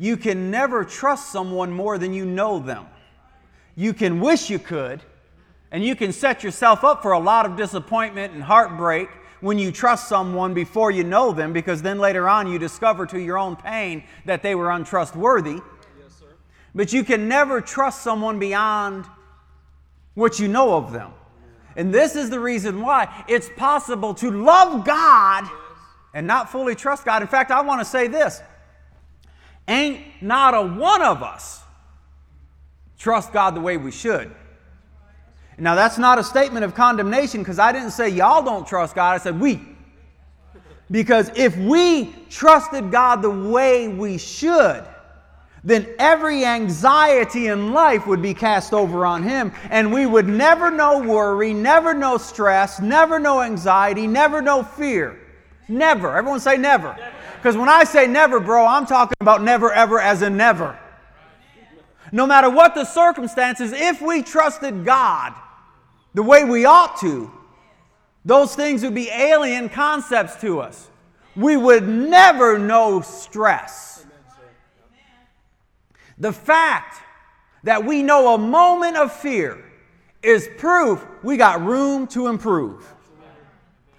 You 0.00 0.16
can 0.16 0.50
never 0.50 0.84
trust 0.84 1.32
someone 1.32 1.72
more 1.72 1.98
than 1.98 2.12
you 2.12 2.24
know 2.24 2.60
them. 2.60 2.86
You 3.74 3.92
can 3.92 4.20
wish 4.20 4.48
you 4.48 4.60
could, 4.60 5.00
and 5.70 5.84
you 5.84 5.94
can 5.94 6.12
set 6.12 6.42
yourself 6.42 6.84
up 6.84 7.02
for 7.02 7.12
a 7.12 7.18
lot 7.18 7.46
of 7.46 7.56
disappointment 7.56 8.32
and 8.32 8.42
heartbreak 8.42 9.08
when 9.40 9.58
you 9.58 9.70
trust 9.70 10.08
someone 10.08 10.54
before 10.54 10.90
you 10.90 11.04
know 11.04 11.32
them, 11.32 11.52
because 11.52 11.82
then 11.82 11.98
later 11.98 12.28
on 12.28 12.50
you 12.50 12.58
discover 12.58 13.06
to 13.06 13.20
your 13.20 13.38
own 13.38 13.54
pain 13.54 14.02
that 14.24 14.42
they 14.42 14.54
were 14.54 14.70
untrustworthy. 14.70 15.60
Yes, 16.00 16.22
but 16.74 16.92
you 16.92 17.04
can 17.04 17.28
never 17.28 17.60
trust 17.60 18.02
someone 18.02 18.38
beyond 18.38 19.04
what 20.14 20.40
you 20.40 20.48
know 20.48 20.74
of 20.74 20.92
them. 20.92 21.12
And 21.76 21.94
this 21.94 22.16
is 22.16 22.30
the 22.30 22.40
reason 22.40 22.80
why 22.80 23.24
it's 23.28 23.48
possible 23.56 24.12
to 24.14 24.32
love 24.32 24.84
God 24.84 25.48
and 26.12 26.26
not 26.26 26.50
fully 26.50 26.74
trust 26.74 27.04
God. 27.04 27.22
In 27.22 27.28
fact, 27.28 27.52
I 27.52 27.60
want 27.60 27.80
to 27.80 27.84
say 27.84 28.08
this 28.08 28.42
ain't 29.68 30.00
not 30.20 30.54
a 30.54 30.62
one 30.62 31.02
of 31.02 31.22
us 31.22 31.62
trust 32.98 33.32
God 33.32 33.54
the 33.54 33.60
way 33.60 33.76
we 33.76 33.92
should. 33.92 34.34
Now, 35.58 35.74
that's 35.74 35.98
not 35.98 36.18
a 36.18 36.24
statement 36.24 36.64
of 36.64 36.74
condemnation 36.74 37.40
because 37.40 37.58
I 37.58 37.72
didn't 37.72 37.90
say 37.90 38.08
y'all 38.08 38.42
don't 38.44 38.66
trust 38.66 38.94
God. 38.94 39.14
I 39.14 39.18
said 39.18 39.40
we. 39.40 39.60
Because 40.90 41.30
if 41.34 41.56
we 41.56 42.14
trusted 42.30 42.90
God 42.90 43.20
the 43.22 43.30
way 43.30 43.88
we 43.88 44.18
should, 44.18 44.84
then 45.64 45.86
every 45.98 46.44
anxiety 46.44 47.48
in 47.48 47.72
life 47.72 48.06
would 48.06 48.22
be 48.22 48.32
cast 48.32 48.72
over 48.72 49.04
on 49.04 49.22
him, 49.22 49.52
and 49.70 49.92
we 49.92 50.06
would 50.06 50.28
never 50.28 50.70
know 50.70 50.98
worry, 50.98 51.52
never 51.52 51.92
know 51.92 52.16
stress, 52.16 52.80
never 52.80 53.18
know 53.18 53.42
anxiety, 53.42 54.06
never 54.06 54.40
know 54.40 54.62
fear. 54.62 55.18
Never. 55.68 56.16
Everyone 56.16 56.40
say 56.40 56.56
never. 56.56 56.96
Because 57.36 57.56
when 57.56 57.68
I 57.68 57.84
say 57.84 58.06
never, 58.06 58.40
bro, 58.40 58.64
I'm 58.64 58.86
talking 58.86 59.16
about 59.20 59.42
never 59.42 59.72
ever 59.72 60.00
as 60.00 60.22
in 60.22 60.36
never. 60.36 60.78
No 62.12 62.26
matter 62.26 62.48
what 62.48 62.74
the 62.74 62.84
circumstances, 62.84 63.72
if 63.72 64.00
we 64.00 64.22
trusted 64.22 64.84
God 64.84 65.34
the 66.14 66.22
way 66.22 66.44
we 66.44 66.64
ought 66.64 66.98
to, 67.00 67.30
those 68.24 68.54
things 68.54 68.82
would 68.82 68.94
be 68.94 69.10
alien 69.10 69.68
concepts 69.68 70.40
to 70.40 70.60
us. 70.60 70.90
We 71.36 71.56
would 71.56 71.86
never 71.86 72.58
know 72.58 73.00
stress 73.00 73.88
the 76.18 76.32
fact 76.32 77.00
that 77.64 77.84
we 77.84 78.02
know 78.02 78.34
a 78.34 78.38
moment 78.38 78.96
of 78.96 79.12
fear 79.12 79.64
is 80.22 80.48
proof 80.58 81.04
we 81.22 81.36
got 81.36 81.62
room 81.62 82.06
to 82.08 82.26
improve. 82.26 82.94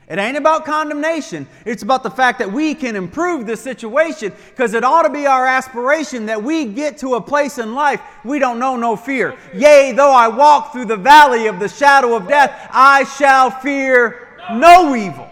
It 0.10 0.18
ain't 0.18 0.38
about 0.38 0.66
condemnation. 0.66 1.48
It's 1.66 1.84
about 1.84 2.02
the 2.02 2.10
fact 2.10 2.40
that 2.40 2.52
we 2.52 2.74
can 2.74 2.96
improve 2.96 3.46
the 3.46 3.56
situation 3.56 4.34
because 4.50 4.74
it 4.74 4.84
ought 4.84 5.04
to 5.04 5.10
be 5.12 5.28
our 5.28 5.46
aspiration 5.46 6.26
that 6.26 6.42
we 6.42 6.66
get 6.66 6.98
to 7.00 7.14
a 7.14 7.22
place 7.22 7.60
in 7.60 7.76
life 7.76 8.02
we 8.26 8.40
don't 8.40 8.58
know 8.58 8.76
no 8.76 8.96
fear. 8.96 9.38
Yea, 9.54 9.92
though 9.92 10.12
I 10.12 10.28
walk 10.28 10.74
through 10.74 10.86
the 10.86 10.98
valley 10.98 11.46
of 11.46 11.60
the 11.60 11.70
shadow 11.70 12.16
of 12.16 12.28
death, 12.28 12.70
I 12.72 13.04
shall 13.04 13.52
fear 13.52 14.30
no 14.52 14.96
evil. 14.96 15.30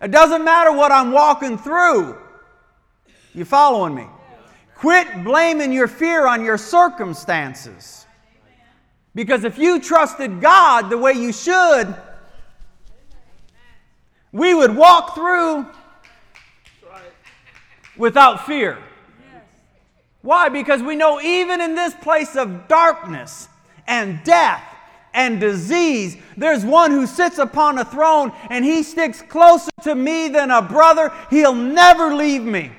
It 0.00 0.12
doesn't 0.12 0.44
matter 0.44 0.70
what 0.70 0.92
I'm 0.92 1.10
walking 1.10 1.58
through. 1.58 2.16
You 3.34 3.44
following 3.44 3.92
me? 3.92 4.06
Quit 4.76 5.24
blaming 5.24 5.72
your 5.72 5.88
fear 5.88 6.28
on 6.28 6.44
your 6.44 6.58
circumstances. 6.58 8.06
Because 9.16 9.42
if 9.42 9.58
you 9.58 9.80
trusted 9.80 10.40
God 10.40 10.90
the 10.90 10.98
way 10.98 11.14
you 11.14 11.32
should, 11.32 11.96
we 14.32 14.54
would 14.54 14.74
walk 14.74 15.14
through 15.14 15.66
without 17.96 18.46
fear. 18.46 18.78
Why? 20.22 20.48
Because 20.48 20.82
we 20.82 20.96
know 20.96 21.20
even 21.20 21.60
in 21.60 21.74
this 21.74 21.94
place 21.94 22.36
of 22.36 22.68
darkness 22.68 23.48
and 23.86 24.22
death 24.24 24.62
and 25.14 25.40
disease, 25.40 26.16
there's 26.36 26.64
one 26.64 26.90
who 26.90 27.06
sits 27.06 27.38
upon 27.38 27.78
a 27.78 27.84
throne 27.84 28.32
and 28.50 28.64
he 28.64 28.82
sticks 28.82 29.22
closer 29.22 29.70
to 29.82 29.94
me 29.94 30.28
than 30.28 30.50
a 30.50 30.60
brother. 30.60 31.12
He'll 31.30 31.54
never 31.54 32.14
leave 32.14 32.42
me 32.42 32.72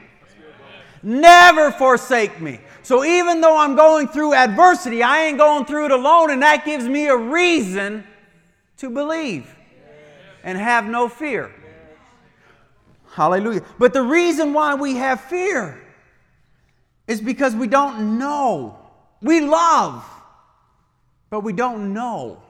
never 1.04 1.72
forsake 1.72 2.40
me. 2.42 2.60
So 2.82 3.04
even 3.04 3.42
though 3.42 3.58
I'm 3.58 3.76
going 3.76 4.08
through 4.08 4.34
adversity, 4.34 5.04
I 5.04 5.26
ain't 5.26 5.38
going 5.38 5.66
through 5.66 5.86
it 5.86 5.92
alone, 5.92 6.32
and 6.32 6.42
that 6.42 6.66
gives 6.66 6.88
me 6.88 7.08
a 7.08 7.16
reason 7.16 8.04
to 8.78 8.90
believe 8.90 9.54
and 10.50 10.58
have 10.58 10.86
no 10.86 11.08
fear. 11.08 11.52
Hallelujah. 13.12 13.62
But 13.78 13.94
the 13.94 14.02
reason 14.02 14.52
why 14.52 14.74
we 14.74 14.96
have 14.96 15.22
fear 15.22 15.80
is 17.08 17.22
because 17.22 17.56
we 17.56 17.68
don't 17.68 18.18
know. 18.18 18.80
We 19.22 19.42
love, 19.42 20.04
but 21.30 21.42
we 21.42 21.54
don't 21.54 21.94
know 21.94 22.42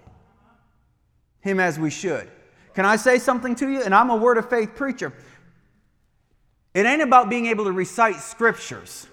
Him 1.42 1.60
as 1.60 1.78
we 1.78 1.90
should. 1.90 2.30
Can 2.74 2.86
I 2.86 2.96
say 2.96 3.20
something 3.20 3.54
to 3.56 3.70
you? 3.70 3.82
And 3.84 3.94
I'm 3.94 4.10
a 4.10 4.16
word 4.16 4.38
of 4.38 4.50
faith 4.50 4.76
preacher. 4.76 5.12
It 6.74 6.86
ain't 6.86 7.02
about 7.02 7.30
being 7.30 7.48
able 7.48 7.66
to 7.66 7.74
recite 7.74 8.16
scriptures, 8.16 9.08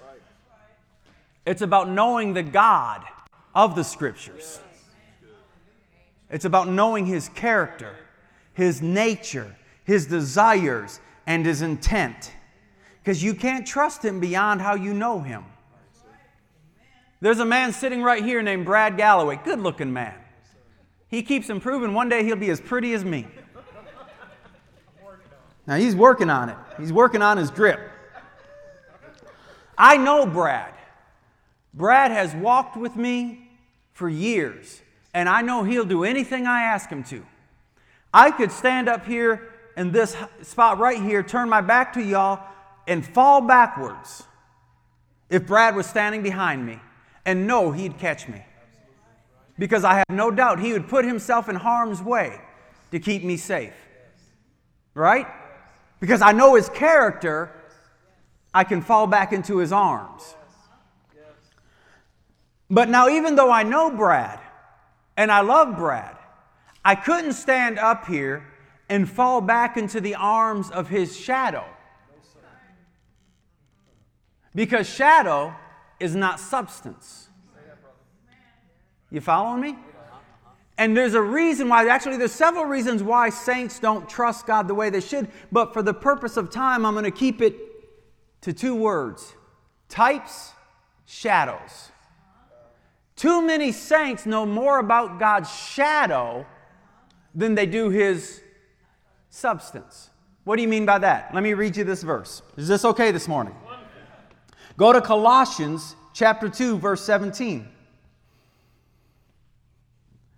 it's 1.44 1.62
about 1.62 1.88
knowing 1.88 2.34
the 2.34 2.44
God 2.44 3.02
of 3.52 3.74
the 3.74 3.82
scriptures. 3.82 4.60
It's 6.28 6.44
about 6.44 6.68
knowing 6.68 7.06
his 7.06 7.28
character, 7.30 7.94
his 8.56 8.80
nature, 8.80 9.54
his 9.84 10.06
desires, 10.06 10.98
and 11.26 11.44
his 11.44 11.60
intent. 11.60 12.32
Because 13.02 13.22
you 13.22 13.34
can't 13.34 13.66
trust 13.66 14.02
him 14.02 14.18
beyond 14.18 14.62
how 14.62 14.74
you 14.74 14.94
know 14.94 15.20
him. 15.20 15.44
There's 17.20 17.38
a 17.38 17.44
man 17.44 17.74
sitting 17.74 18.02
right 18.02 18.24
here 18.24 18.40
named 18.40 18.64
Brad 18.64 18.96
Galloway, 18.96 19.38
good 19.44 19.60
looking 19.60 19.92
man. 19.92 20.14
He 21.08 21.22
keeps 21.22 21.50
improving. 21.50 21.92
One 21.92 22.08
day 22.08 22.24
he'll 22.24 22.34
be 22.34 22.48
as 22.48 22.58
pretty 22.58 22.94
as 22.94 23.04
me. 23.04 23.28
Now 25.66 25.76
he's 25.76 25.94
working 25.94 26.30
on 26.30 26.48
it, 26.48 26.56
he's 26.78 26.92
working 26.92 27.20
on 27.20 27.36
his 27.36 27.50
grip. 27.50 27.78
I 29.76 29.98
know 29.98 30.24
Brad. 30.24 30.72
Brad 31.74 32.10
has 32.10 32.34
walked 32.34 32.78
with 32.78 32.96
me 32.96 33.50
for 33.92 34.08
years, 34.08 34.80
and 35.12 35.28
I 35.28 35.42
know 35.42 35.62
he'll 35.62 35.84
do 35.84 36.04
anything 36.04 36.46
I 36.46 36.62
ask 36.62 36.88
him 36.88 37.04
to. 37.04 37.22
I 38.12 38.30
could 38.30 38.50
stand 38.50 38.88
up 38.88 39.06
here 39.06 39.52
in 39.76 39.92
this 39.92 40.16
spot 40.42 40.78
right 40.78 41.00
here, 41.00 41.22
turn 41.22 41.48
my 41.48 41.60
back 41.60 41.92
to 41.94 42.02
y'all, 42.02 42.42
and 42.86 43.04
fall 43.04 43.40
backwards 43.40 44.24
if 45.28 45.46
Brad 45.46 45.74
was 45.76 45.86
standing 45.86 46.22
behind 46.22 46.64
me 46.64 46.80
and 47.24 47.46
know 47.46 47.72
he'd 47.72 47.98
catch 47.98 48.28
me. 48.28 48.42
Because 49.58 49.84
I 49.84 49.94
have 49.94 50.10
no 50.10 50.30
doubt 50.30 50.60
he 50.60 50.72
would 50.72 50.88
put 50.88 51.04
himself 51.04 51.48
in 51.48 51.56
harm's 51.56 52.02
way 52.02 52.40
to 52.90 53.00
keep 53.00 53.24
me 53.24 53.36
safe. 53.36 53.74
Right? 54.94 55.26
Because 56.00 56.22
I 56.22 56.32
know 56.32 56.54
his 56.54 56.68
character, 56.68 57.50
I 58.54 58.64
can 58.64 58.80
fall 58.80 59.06
back 59.06 59.32
into 59.32 59.58
his 59.58 59.72
arms. 59.72 60.34
But 62.70 62.88
now, 62.88 63.08
even 63.08 63.36
though 63.36 63.50
I 63.50 63.62
know 63.62 63.90
Brad 63.90 64.40
and 65.16 65.30
I 65.30 65.40
love 65.40 65.76
Brad, 65.76 66.15
I 66.86 66.94
couldn't 66.94 67.32
stand 67.32 67.80
up 67.80 68.06
here 68.06 68.46
and 68.88 69.10
fall 69.10 69.40
back 69.40 69.76
into 69.76 70.00
the 70.00 70.14
arms 70.14 70.70
of 70.70 70.88
his 70.88 71.16
shadow. 71.16 71.64
Because 74.54 74.88
shadow 74.88 75.52
is 75.98 76.14
not 76.14 76.38
substance. 76.38 77.28
You 79.10 79.20
following 79.20 79.62
me? 79.62 79.76
And 80.78 80.96
there's 80.96 81.14
a 81.14 81.22
reason 81.22 81.68
why, 81.68 81.88
actually, 81.88 82.18
there's 82.18 82.30
several 82.30 82.66
reasons 82.66 83.02
why 83.02 83.30
saints 83.30 83.80
don't 83.80 84.08
trust 84.08 84.46
God 84.46 84.68
the 84.68 84.74
way 84.74 84.88
they 84.88 85.00
should, 85.00 85.28
but 85.50 85.72
for 85.72 85.82
the 85.82 85.94
purpose 85.94 86.36
of 86.36 86.50
time, 86.50 86.86
I'm 86.86 86.94
going 86.94 87.04
to 87.04 87.10
keep 87.10 87.42
it 87.42 87.56
to 88.42 88.52
two 88.52 88.76
words 88.76 89.34
types, 89.88 90.52
shadows. 91.04 91.90
Too 93.16 93.42
many 93.42 93.72
saints 93.72 94.24
know 94.24 94.46
more 94.46 94.78
about 94.78 95.18
God's 95.18 95.52
shadow 95.52 96.46
than 97.36 97.54
they 97.54 97.66
do 97.66 97.90
his 97.90 98.40
substance. 99.28 100.10
What 100.44 100.56
do 100.56 100.62
you 100.62 100.68
mean 100.68 100.86
by 100.86 100.98
that? 100.98 101.32
Let 101.34 101.42
me 101.42 101.52
read 101.52 101.76
you 101.76 101.84
this 101.84 102.02
verse. 102.02 102.42
Is 102.56 102.66
this 102.66 102.84
okay 102.84 103.10
this 103.12 103.28
morning? 103.28 103.54
Go 104.76 104.92
to 104.92 105.00
Colossians 105.00 105.94
chapter 106.14 106.48
2 106.48 106.78
verse 106.78 107.04
17. 107.04 107.68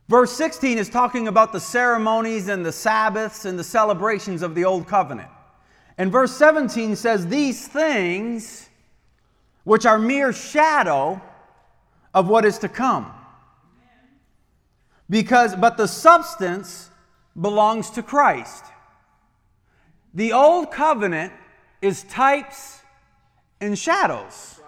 Verse 0.09 0.33
16 0.33 0.78
is 0.78 0.88
talking 0.88 1.28
about 1.28 1.52
the 1.52 1.61
ceremonies 1.61 2.49
and 2.49 2.64
the 2.64 2.73
Sabbaths 2.73 3.45
and 3.45 3.59
the 3.59 3.64
celebrations 3.64 4.43
of 4.43 4.55
the 4.55 4.64
Old 4.64 4.88
Covenant. 4.88 5.28
And 5.99 6.11
verse 6.11 6.35
17 6.37 6.97
says, 6.97 7.26
These 7.26 7.69
things, 7.69 8.71
which 9.64 9.85
are 9.85 9.99
mere 9.99 10.33
shadow 10.33 11.21
of 12.14 12.28
what 12.28 12.47
is 12.47 12.59
to 12.59 12.69
come. 12.69 13.12
Because, 15.11 15.57
but 15.57 15.77
the 15.77 15.87
substance 15.87 16.91
belongs 17.41 17.91
to 17.91 18.03
Christ. 18.03 18.65
The 20.15 20.33
Old 20.33 20.71
Covenant 20.71 21.33
is 21.81 22.03
types 22.05 22.81
and 23.61 23.79
shadows. 23.79 24.61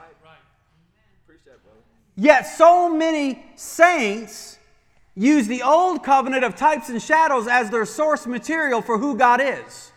Yet, 2.16 2.42
so 2.42 2.94
many 2.94 3.44
saints 3.54 4.58
use 5.14 5.46
the 5.46 5.62
old 5.62 6.02
covenant 6.02 6.44
of 6.44 6.54
types 6.54 6.88
and 6.88 7.00
shadows 7.00 7.46
as 7.46 7.70
their 7.70 7.84
source 7.84 8.26
material 8.26 8.82
for 8.82 8.98
who 8.98 9.16
God 9.16 9.40
is. 9.40 9.92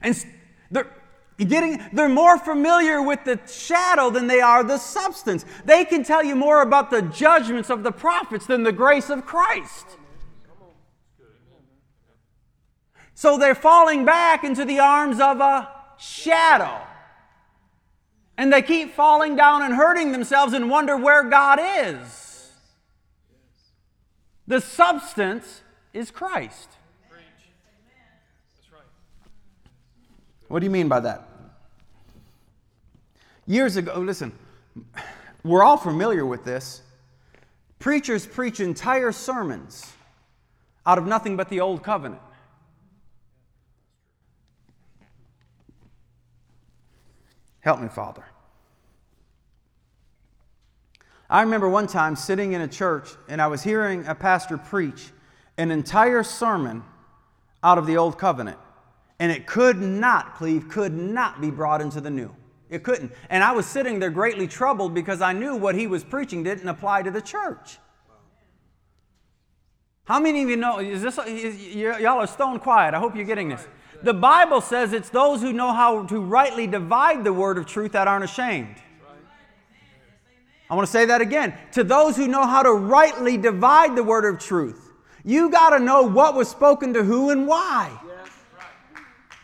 And 0.00 0.24
they're 0.70 0.90
getting 1.38 1.82
they're 1.92 2.08
more 2.08 2.38
familiar 2.38 3.02
with 3.02 3.24
the 3.24 3.40
shadow 3.46 4.10
than 4.10 4.26
they 4.26 4.40
are 4.40 4.62
the 4.62 4.78
substance. 4.78 5.44
They 5.64 5.84
can 5.84 6.04
tell 6.04 6.22
you 6.22 6.36
more 6.36 6.62
about 6.62 6.90
the 6.90 7.02
judgments 7.02 7.70
of 7.70 7.82
the 7.82 7.92
prophets 7.92 8.46
than 8.46 8.62
the 8.62 8.72
grace 8.72 9.10
of 9.10 9.26
Christ. 9.26 9.86
So 13.14 13.38
they're 13.38 13.54
falling 13.54 14.04
back 14.04 14.44
into 14.44 14.64
the 14.64 14.80
arms 14.80 15.20
of 15.20 15.40
a 15.40 15.68
shadow. 15.98 16.80
And 18.36 18.52
they 18.52 18.62
keep 18.62 18.94
falling 18.94 19.36
down 19.36 19.62
and 19.62 19.74
hurting 19.74 20.12
themselves 20.12 20.52
and 20.52 20.68
wonder 20.68 20.96
where 20.96 21.22
God 21.22 21.60
is. 21.62 22.50
The 24.46 24.60
substance 24.60 25.62
is 25.92 26.10
Christ. 26.10 26.68
What 30.48 30.60
do 30.60 30.66
you 30.66 30.70
mean 30.70 30.88
by 30.88 31.00
that? 31.00 31.28
Years 33.46 33.76
ago, 33.76 33.98
listen, 33.98 34.32
we're 35.42 35.62
all 35.62 35.76
familiar 35.76 36.24
with 36.24 36.44
this. 36.44 36.82
Preachers 37.78 38.26
preach 38.26 38.60
entire 38.60 39.12
sermons 39.12 39.92
out 40.86 40.98
of 40.98 41.06
nothing 41.06 41.36
but 41.36 41.48
the 41.48 41.60
Old 41.60 41.82
Covenant. 41.82 42.20
Help 47.60 47.80
me, 47.80 47.88
Father. 47.88 48.24
I 51.28 51.42
remember 51.42 51.68
one 51.68 51.86
time 51.86 52.16
sitting 52.16 52.52
in 52.52 52.60
a 52.60 52.68
church 52.68 53.08
and 53.28 53.40
I 53.40 53.46
was 53.46 53.62
hearing 53.62 54.06
a 54.06 54.14
pastor 54.14 54.58
preach 54.58 55.10
an 55.56 55.70
entire 55.70 56.22
sermon 56.22 56.82
out 57.62 57.78
of 57.78 57.86
the 57.86 57.96
Old 57.96 58.18
Covenant. 58.18 58.58
And 59.18 59.30
it 59.30 59.46
could 59.46 59.80
not, 59.80 60.34
Cleve, 60.36 60.68
could 60.68 60.92
not 60.92 61.40
be 61.40 61.50
brought 61.50 61.80
into 61.80 62.00
the 62.00 62.10
new. 62.10 62.34
It 62.68 62.82
couldn't. 62.82 63.12
And 63.30 63.44
I 63.44 63.52
was 63.52 63.66
sitting 63.66 64.00
there 64.00 64.10
greatly 64.10 64.48
troubled 64.48 64.94
because 64.94 65.20
I 65.20 65.32
knew 65.32 65.54
what 65.54 65.74
he 65.74 65.86
was 65.86 66.02
preaching 66.02 66.42
didn't 66.42 66.68
apply 66.68 67.02
to 67.02 67.10
the 67.10 67.20
church. 67.20 67.78
How 70.04 70.20
many 70.20 70.42
of 70.42 70.48
you 70.48 70.56
know? 70.56 70.80
Is 70.80 71.00
this, 71.00 71.18
is, 71.26 71.74
y'all 71.74 72.20
are 72.20 72.26
stone 72.26 72.58
quiet. 72.58 72.92
I 72.94 72.98
hope 72.98 73.14
you're 73.14 73.24
getting 73.24 73.48
this. 73.48 73.66
The 74.02 74.12
Bible 74.12 74.60
says 74.60 74.92
it's 74.92 75.08
those 75.08 75.40
who 75.40 75.52
know 75.52 75.72
how 75.72 76.04
to 76.04 76.18
rightly 76.18 76.66
divide 76.66 77.24
the 77.24 77.32
word 77.32 77.56
of 77.56 77.66
truth 77.66 77.92
that 77.92 78.06
aren't 78.06 78.24
ashamed. 78.24 78.76
I 80.68 80.74
want 80.74 80.86
to 80.86 80.92
say 80.92 81.06
that 81.06 81.20
again. 81.20 81.56
To 81.72 81.84
those 81.84 82.16
who 82.16 82.26
know 82.26 82.46
how 82.46 82.62
to 82.62 82.72
rightly 82.72 83.36
divide 83.36 83.96
the 83.96 84.02
word 84.02 84.24
of 84.24 84.40
truth, 84.40 84.92
you 85.24 85.50
got 85.50 85.70
to 85.70 85.78
know 85.78 86.02
what 86.02 86.34
was 86.34 86.48
spoken 86.48 86.92
to 86.94 87.04
who 87.04 87.30
and 87.30 87.46
why. 87.46 87.98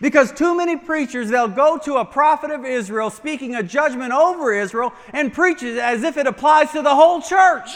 Because 0.00 0.32
too 0.32 0.56
many 0.56 0.76
preachers, 0.76 1.28
they'll 1.28 1.48
go 1.48 1.76
to 1.78 1.96
a 1.96 2.04
prophet 2.04 2.50
of 2.50 2.64
Israel 2.64 3.10
speaking 3.10 3.54
a 3.54 3.62
judgment 3.62 4.12
over 4.12 4.54
Israel 4.54 4.94
and 5.12 5.32
preach 5.32 5.62
it 5.62 5.76
as 5.76 6.02
if 6.02 6.16
it 6.16 6.26
applies 6.26 6.72
to 6.72 6.80
the 6.80 6.94
whole 6.94 7.20
church. 7.20 7.68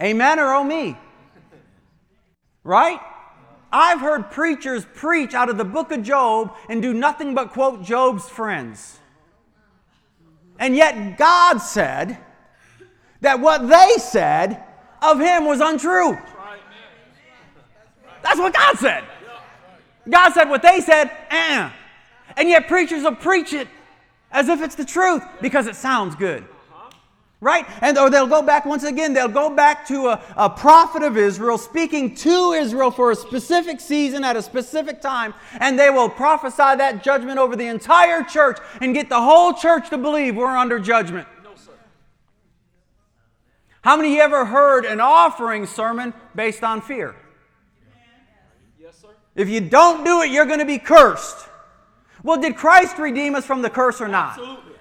Amen 0.00 0.38
or 0.38 0.54
oh 0.54 0.64
me? 0.64 0.98
Right? 2.62 3.00
I've 3.72 4.00
heard 4.00 4.30
preachers 4.30 4.84
preach 4.94 5.32
out 5.32 5.48
of 5.48 5.56
the 5.56 5.64
book 5.64 5.92
of 5.92 6.02
Job 6.02 6.54
and 6.68 6.82
do 6.82 6.92
nothing 6.92 7.34
but 7.34 7.50
quote 7.50 7.82
Job's 7.82 8.28
friends. 8.28 8.98
And 10.58 10.76
yet 10.76 11.16
God 11.16 11.58
said 11.58 12.18
that 13.22 13.40
what 13.40 13.68
they 13.68 13.94
said 13.98 14.62
of 15.00 15.20
him 15.20 15.46
was 15.46 15.60
untrue. 15.60 16.18
That's 18.22 18.38
what 18.38 18.52
God 18.52 18.76
said. 18.76 19.04
God 20.10 20.32
said 20.32 20.50
what 20.50 20.62
they 20.62 20.80
said, 20.80 21.10
eh. 21.30 21.70
And 22.36 22.48
yet 22.48 22.68
preachers 22.68 23.02
will 23.02 23.14
preach 23.14 23.52
it 23.52 23.68
as 24.30 24.48
if 24.48 24.60
it's 24.60 24.74
the 24.74 24.84
truth 24.84 25.22
because 25.40 25.66
it 25.66 25.76
sounds 25.76 26.14
good 26.14 26.44
right? 27.40 27.66
And 27.80 27.96
or 27.98 28.10
they'll 28.10 28.26
go 28.26 28.42
back 28.42 28.66
once 28.66 28.84
again, 28.84 29.14
they'll 29.14 29.28
go 29.28 29.54
back 29.54 29.86
to 29.88 30.08
a, 30.08 30.22
a 30.36 30.50
prophet 30.50 31.02
of 31.02 31.16
Israel 31.16 31.58
speaking 31.58 32.14
to 32.16 32.52
Israel 32.52 32.90
for 32.90 33.10
a 33.10 33.16
specific 33.16 33.80
season 33.80 34.24
at 34.24 34.36
a 34.36 34.42
specific 34.42 35.00
time, 35.00 35.34
and 35.58 35.78
they 35.78 35.90
will 35.90 36.08
prophesy 36.08 36.56
that 36.56 37.02
judgment 37.02 37.38
over 37.38 37.56
the 37.56 37.66
entire 37.66 38.22
church 38.22 38.58
and 38.80 38.94
get 38.94 39.08
the 39.08 39.20
whole 39.20 39.54
church 39.54 39.90
to 39.90 39.98
believe 39.98 40.36
we're 40.36 40.46
under 40.46 40.78
judgment. 40.78 41.26
No, 41.42 41.50
sir. 41.56 41.72
How 43.82 43.96
many 43.96 44.10
of 44.10 44.14
you 44.14 44.20
ever 44.20 44.44
heard 44.44 44.84
an 44.84 45.00
offering 45.00 45.66
sermon 45.66 46.12
based 46.34 46.62
on 46.62 46.82
fear? 46.82 47.16
If 49.40 49.48
you 49.48 49.62
don't 49.62 50.04
do 50.04 50.20
it, 50.20 50.30
you're 50.30 50.44
going 50.44 50.58
to 50.58 50.66
be 50.66 50.76
cursed. 50.76 51.48
Well, 52.22 52.38
did 52.38 52.56
Christ 52.56 52.98
redeem 52.98 53.34
us 53.34 53.46
from 53.46 53.62
the 53.62 53.70
curse 53.70 53.98
or 53.98 54.06
not? 54.06 54.32
Absolutely. 54.32 54.74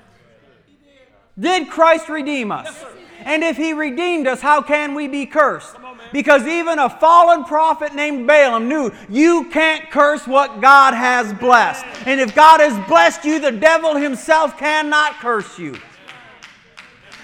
Did 1.39 1.69
Christ 1.69 2.09
redeem 2.09 2.51
us? 2.51 2.65
Yes, 2.65 2.85
and 3.19 3.41
if 3.41 3.55
he 3.55 3.71
redeemed 3.71 4.27
us, 4.27 4.41
how 4.41 4.61
can 4.61 4.95
we 4.95 5.07
be 5.07 5.25
cursed? 5.25 5.77
On, 5.77 5.97
because 6.11 6.45
even 6.45 6.77
a 6.77 6.89
fallen 6.89 7.45
prophet 7.45 7.95
named 7.95 8.27
Balaam 8.27 8.67
knew 8.67 8.91
you 9.07 9.49
can't 9.49 9.89
curse 9.91 10.27
what 10.27 10.59
God 10.59 10.93
has 10.93 11.31
blessed. 11.35 11.85
And 12.05 12.19
if 12.19 12.35
God 12.35 12.59
has 12.59 12.85
blessed 12.85 13.23
you, 13.23 13.39
the 13.39 13.53
devil 13.53 13.95
himself 13.95 14.57
cannot 14.57 15.13
curse 15.19 15.57
you. 15.57 15.77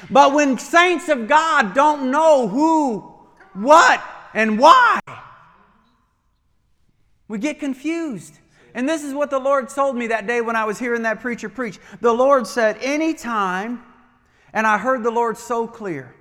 But 0.10 0.34
when 0.34 0.58
saints 0.58 1.10
of 1.10 1.28
God 1.28 1.74
don't 1.74 2.10
know 2.12 2.48
who, 2.48 3.14
what, 3.54 4.02
and 4.34 4.58
why, 4.58 5.02
we 7.28 7.38
get 7.40 7.60
confused. 7.60 8.40
And 8.74 8.88
this 8.88 9.04
is 9.04 9.14
what 9.14 9.30
the 9.30 9.40
Lord 9.40 9.70
told 9.70 9.96
me 9.96 10.08
that 10.08 10.28
day 10.28 10.42
when 10.42 10.56
I 10.56 10.66
was 10.66 10.78
hearing 10.78 11.04
that 11.04 11.22
preacher 11.22 11.48
preach. 11.48 11.80
The 12.02 12.12
Lord 12.12 12.46
said, 12.46 12.78
Anytime, 12.82 13.84
and 14.54 14.68
I 14.68 14.78
heard 14.78 15.04
the 15.04 15.12
Lord 15.12 15.38
so 15.38 15.66
clear. 15.66 16.14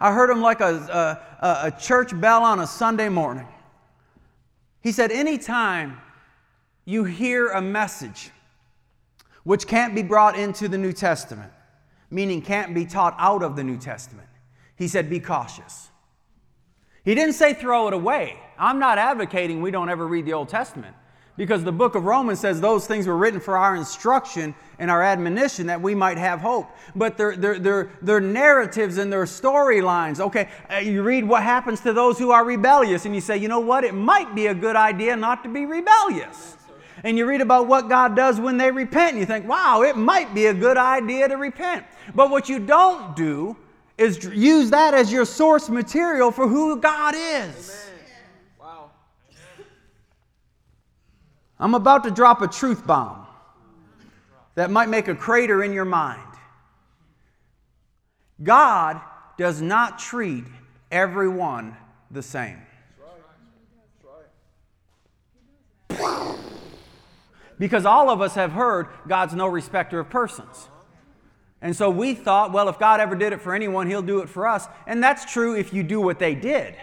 I 0.00 0.12
heard 0.12 0.30
him 0.30 0.40
like 0.40 0.60
a, 0.60 1.20
a, 1.42 1.66
a 1.66 1.70
church 1.72 2.18
bell 2.18 2.42
on 2.42 2.60
a 2.60 2.66
Sunday 2.66 3.08
morning. 3.08 3.46
He 4.82 4.92
said, 4.92 5.10
Anytime 5.10 6.00
you 6.84 7.04
hear 7.04 7.48
a 7.48 7.60
message 7.60 8.30
which 9.42 9.66
can't 9.66 9.94
be 9.94 10.02
brought 10.02 10.38
into 10.38 10.68
the 10.68 10.78
New 10.78 10.92
Testament, 10.92 11.52
meaning 12.10 12.40
can't 12.40 12.74
be 12.74 12.86
taught 12.86 13.14
out 13.18 13.42
of 13.42 13.56
the 13.56 13.64
New 13.64 13.78
Testament, 13.78 14.28
he 14.76 14.88
said, 14.88 15.10
Be 15.10 15.20
cautious. 15.20 15.90
He 17.04 17.14
didn't 17.14 17.34
say 17.34 17.52
throw 17.52 17.88
it 17.88 17.94
away. 17.94 18.38
I'm 18.60 18.78
not 18.78 18.98
advocating 18.98 19.62
we 19.62 19.70
don't 19.70 19.88
ever 19.88 20.06
read 20.06 20.26
the 20.26 20.34
Old 20.34 20.50
Testament 20.50 20.94
because 21.40 21.64
the 21.64 21.72
book 21.72 21.94
of 21.94 22.04
Romans 22.04 22.38
says 22.38 22.60
those 22.60 22.86
things 22.86 23.06
were 23.06 23.16
written 23.16 23.40
for 23.40 23.56
our 23.56 23.74
instruction 23.74 24.54
and 24.78 24.90
our 24.90 25.02
admonition 25.02 25.68
that 25.68 25.80
we 25.80 25.94
might 25.94 26.18
have 26.18 26.40
hope. 26.40 26.70
But 26.94 27.16
they're, 27.16 27.34
they're, 27.34 28.20
narratives 28.20 28.98
and 28.98 29.10
they're 29.10 29.24
storylines. 29.24 30.20
Okay, 30.20 30.50
uh, 30.70 30.76
you 30.76 31.02
read 31.02 31.24
what 31.24 31.42
happens 31.42 31.80
to 31.80 31.94
those 31.94 32.18
who 32.18 32.30
are 32.30 32.44
rebellious, 32.44 33.06
and 33.06 33.14
you 33.14 33.22
say, 33.22 33.38
you 33.38 33.48
know 33.48 33.60
what, 33.60 33.84
it 33.84 33.94
might 33.94 34.34
be 34.34 34.48
a 34.48 34.54
good 34.54 34.76
idea 34.76 35.16
not 35.16 35.42
to 35.44 35.48
be 35.48 35.64
rebellious. 35.64 36.58
And 37.02 37.16
you 37.16 37.24
read 37.24 37.40
about 37.40 37.66
what 37.66 37.88
God 37.88 38.14
does 38.14 38.38
when 38.38 38.58
they 38.58 38.70
repent, 38.70 39.12
and 39.12 39.20
you 39.20 39.24
think, 39.24 39.48
wow, 39.48 39.80
it 39.80 39.96
might 39.96 40.34
be 40.34 40.46
a 40.46 40.54
good 40.54 40.76
idea 40.76 41.26
to 41.26 41.36
repent. 41.36 41.86
But 42.14 42.28
what 42.28 42.50
you 42.50 42.58
don't 42.58 43.16
do 43.16 43.56
is 43.96 44.22
use 44.24 44.68
that 44.70 44.92
as 44.92 45.10
your 45.10 45.24
source 45.24 45.70
material 45.70 46.30
for 46.30 46.46
who 46.46 46.78
God 46.78 47.14
is. 47.16 47.68
Wow. 47.68 47.89
I'm 51.60 51.74
about 51.74 52.04
to 52.04 52.10
drop 52.10 52.40
a 52.40 52.48
truth 52.48 52.86
bomb 52.86 53.26
that 54.54 54.70
might 54.70 54.88
make 54.88 55.08
a 55.08 55.14
crater 55.14 55.62
in 55.62 55.72
your 55.72 55.84
mind. 55.84 56.22
God 58.42 59.00
does 59.36 59.60
not 59.60 59.98
treat 59.98 60.44
everyone 60.90 61.76
the 62.10 62.22
same. 62.22 62.58
Because 67.58 67.84
all 67.84 68.08
of 68.08 68.22
us 68.22 68.34
have 68.36 68.52
heard 68.52 68.88
God's 69.06 69.34
no 69.34 69.46
respecter 69.46 70.00
of 70.00 70.08
persons. 70.08 70.68
And 71.60 71.76
so 71.76 71.90
we 71.90 72.14
thought, 72.14 72.52
well, 72.52 72.70
if 72.70 72.78
God 72.78 73.00
ever 73.00 73.14
did 73.14 73.34
it 73.34 73.42
for 73.42 73.54
anyone, 73.54 73.86
He'll 73.86 74.00
do 74.00 74.20
it 74.20 74.30
for 74.30 74.48
us. 74.48 74.66
And 74.86 75.04
that's 75.04 75.30
true 75.30 75.54
if 75.54 75.74
you 75.74 75.82
do 75.82 76.00
what 76.00 76.18
they 76.18 76.34
did. 76.34 76.74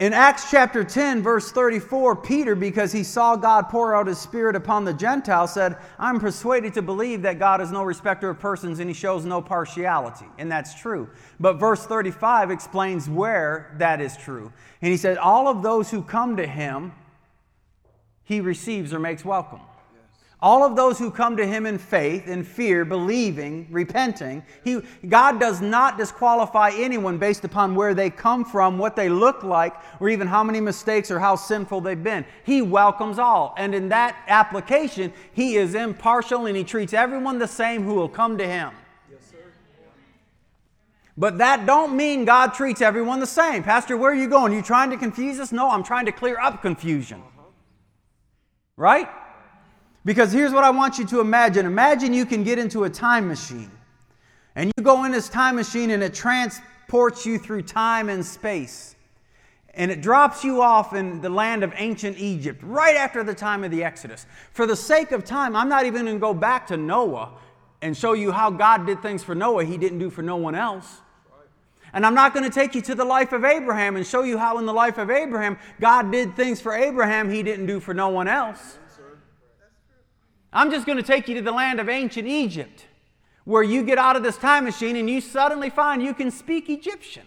In 0.00 0.14
Acts 0.14 0.50
chapter 0.50 0.82
10, 0.82 1.22
verse 1.22 1.52
34, 1.52 2.16
Peter, 2.16 2.56
because 2.56 2.90
he 2.90 3.04
saw 3.04 3.36
God 3.36 3.68
pour 3.68 3.94
out 3.94 4.06
his 4.06 4.18
Spirit 4.18 4.56
upon 4.56 4.86
the 4.86 4.94
Gentiles, 4.94 5.52
said, 5.52 5.76
I'm 5.98 6.18
persuaded 6.18 6.72
to 6.72 6.82
believe 6.82 7.20
that 7.20 7.38
God 7.38 7.60
is 7.60 7.70
no 7.70 7.82
respecter 7.82 8.30
of 8.30 8.38
persons 8.38 8.78
and 8.78 8.88
he 8.88 8.94
shows 8.94 9.26
no 9.26 9.42
partiality. 9.42 10.24
And 10.38 10.50
that's 10.50 10.74
true. 10.74 11.10
But 11.38 11.60
verse 11.60 11.84
35 11.84 12.50
explains 12.50 13.10
where 13.10 13.74
that 13.76 14.00
is 14.00 14.16
true. 14.16 14.50
And 14.80 14.90
he 14.90 14.96
said, 14.96 15.18
All 15.18 15.48
of 15.48 15.62
those 15.62 15.90
who 15.90 16.00
come 16.00 16.38
to 16.38 16.46
him, 16.46 16.92
he 18.24 18.40
receives 18.40 18.94
or 18.94 19.00
makes 19.00 19.22
welcome. 19.22 19.60
All 20.42 20.64
of 20.64 20.74
those 20.74 20.98
who 20.98 21.10
come 21.10 21.36
to 21.36 21.46
him 21.46 21.66
in 21.66 21.76
faith, 21.76 22.26
in 22.26 22.44
fear, 22.44 22.86
believing, 22.86 23.66
repenting, 23.70 24.42
he, 24.64 24.80
God 25.06 25.38
does 25.38 25.60
not 25.60 25.98
disqualify 25.98 26.70
anyone 26.74 27.18
based 27.18 27.44
upon 27.44 27.74
where 27.74 27.92
they 27.92 28.08
come 28.08 28.46
from, 28.46 28.78
what 28.78 28.96
they 28.96 29.10
look 29.10 29.42
like, 29.42 29.74
or 30.00 30.08
even 30.08 30.26
how 30.26 30.42
many 30.42 30.58
mistakes 30.58 31.10
or 31.10 31.18
how 31.18 31.36
sinful 31.36 31.82
they've 31.82 32.02
been. 32.02 32.24
He 32.44 32.62
welcomes 32.62 33.18
all. 33.18 33.54
And 33.58 33.74
in 33.74 33.90
that 33.90 34.16
application, 34.28 35.12
he 35.34 35.56
is 35.56 35.74
impartial 35.74 36.46
and 36.46 36.56
he 36.56 36.64
treats 36.64 36.94
everyone 36.94 37.38
the 37.38 37.46
same 37.46 37.82
who 37.84 37.94
will 37.94 38.08
come 38.08 38.38
to 38.38 38.46
him. 38.46 38.72
But 41.18 41.36
that 41.36 41.66
don't 41.66 41.98
mean 41.98 42.24
God 42.24 42.54
treats 42.54 42.80
everyone 42.80 43.20
the 43.20 43.26
same. 43.26 43.62
Pastor, 43.62 43.94
where 43.94 44.10
are 44.10 44.14
you 44.14 44.26
going? 44.26 44.54
Are 44.54 44.56
you 44.56 44.62
trying 44.62 44.88
to 44.88 44.96
confuse 44.96 45.38
us? 45.38 45.52
No, 45.52 45.68
I'm 45.68 45.82
trying 45.82 46.06
to 46.06 46.12
clear 46.12 46.40
up 46.40 46.62
confusion. 46.62 47.20
Uh-huh. 47.20 47.44
Right? 48.78 49.06
Because 50.04 50.32
here's 50.32 50.52
what 50.52 50.64
I 50.64 50.70
want 50.70 50.98
you 50.98 51.06
to 51.06 51.20
imagine 51.20 51.66
imagine 51.66 52.14
you 52.14 52.24
can 52.24 52.42
get 52.42 52.58
into 52.58 52.84
a 52.84 52.90
time 52.90 53.28
machine, 53.28 53.70
and 54.54 54.72
you 54.76 54.82
go 54.82 55.04
in 55.04 55.12
this 55.12 55.28
time 55.28 55.56
machine, 55.56 55.90
and 55.90 56.02
it 56.02 56.14
transports 56.14 57.26
you 57.26 57.38
through 57.38 57.62
time 57.62 58.08
and 58.08 58.24
space. 58.24 58.96
And 59.74 59.90
it 59.90 60.00
drops 60.00 60.42
you 60.42 60.62
off 60.62 60.94
in 60.94 61.20
the 61.20 61.30
land 61.30 61.62
of 61.62 61.72
ancient 61.76 62.18
Egypt 62.18 62.60
right 62.64 62.96
after 62.96 63.22
the 63.22 63.34
time 63.34 63.62
of 63.62 63.70
the 63.70 63.84
Exodus. 63.84 64.26
For 64.52 64.66
the 64.66 64.74
sake 64.74 65.12
of 65.12 65.24
time, 65.24 65.54
I'm 65.54 65.68
not 65.68 65.86
even 65.86 66.06
going 66.06 66.16
to 66.16 66.20
go 66.20 66.34
back 66.34 66.66
to 66.68 66.76
Noah 66.76 67.30
and 67.80 67.96
show 67.96 68.14
you 68.14 68.32
how 68.32 68.50
God 68.50 68.84
did 68.84 69.00
things 69.00 69.22
for 69.22 69.34
Noah 69.34 69.64
he 69.64 69.78
didn't 69.78 69.98
do 69.98 70.10
for 70.10 70.22
no 70.22 70.36
one 70.36 70.56
else. 70.56 71.00
And 71.92 72.04
I'm 72.04 72.14
not 72.14 72.34
going 72.34 72.44
to 72.44 72.50
take 72.50 72.74
you 72.74 72.82
to 72.82 72.94
the 72.96 73.04
life 73.04 73.32
of 73.32 73.44
Abraham 73.44 73.96
and 73.96 74.06
show 74.06 74.22
you 74.22 74.38
how, 74.38 74.58
in 74.58 74.66
the 74.66 74.72
life 74.72 74.98
of 74.98 75.10
Abraham, 75.10 75.56
God 75.80 76.10
did 76.10 76.34
things 76.34 76.60
for 76.60 76.72
Abraham 76.72 77.30
he 77.30 77.42
didn't 77.42 77.66
do 77.66 77.78
for 77.78 77.94
no 77.94 78.08
one 78.08 78.28
else. 78.28 78.78
I'm 80.52 80.70
just 80.70 80.86
going 80.86 80.98
to 80.98 81.04
take 81.04 81.28
you 81.28 81.34
to 81.36 81.42
the 81.42 81.52
land 81.52 81.80
of 81.80 81.88
ancient 81.88 82.26
Egypt, 82.26 82.86
where 83.44 83.62
you 83.62 83.82
get 83.82 83.98
out 83.98 84.16
of 84.16 84.22
this 84.22 84.36
time 84.36 84.64
machine 84.64 84.96
and 84.96 85.08
you 85.08 85.20
suddenly 85.20 85.70
find 85.70 86.02
you 86.02 86.14
can 86.14 86.30
speak 86.30 86.68
Egyptian. 86.68 87.24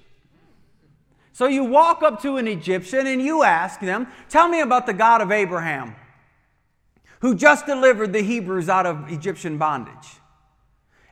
So 1.31 1.47
you 1.47 1.63
walk 1.63 2.03
up 2.03 2.21
to 2.21 2.37
an 2.37 2.47
Egyptian 2.47 3.07
and 3.07 3.21
you 3.21 3.43
ask 3.43 3.79
them, 3.79 4.07
Tell 4.29 4.47
me 4.47 4.61
about 4.61 4.85
the 4.85 4.93
God 4.93 5.21
of 5.21 5.31
Abraham, 5.31 5.95
who 7.21 7.33
just 7.33 7.65
delivered 7.65 8.13
the 8.13 8.21
Hebrews 8.21 8.69
out 8.69 8.85
of 8.85 9.11
Egyptian 9.11 9.57
bondage. 9.57 10.19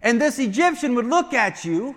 And 0.01 0.21
this 0.21 0.37
Egyptian 0.37 0.95
would 0.95 1.07
look 1.07 1.33
at 1.33 1.65
you 1.65 1.95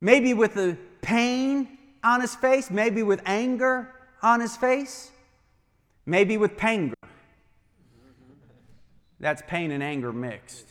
maybe 0.00 0.34
with 0.34 0.54
the 0.54 0.76
pain 1.02 1.78
on 2.02 2.20
his 2.20 2.34
face, 2.34 2.70
maybe 2.70 3.02
with 3.02 3.20
anger 3.26 3.92
on 4.22 4.40
his 4.40 4.56
face, 4.56 5.10
maybe 6.04 6.36
with 6.36 6.56
panger. 6.56 6.95
That's 9.20 9.42
pain 9.46 9.70
and 9.70 9.82
anger 9.82 10.12
mixed. 10.12 10.66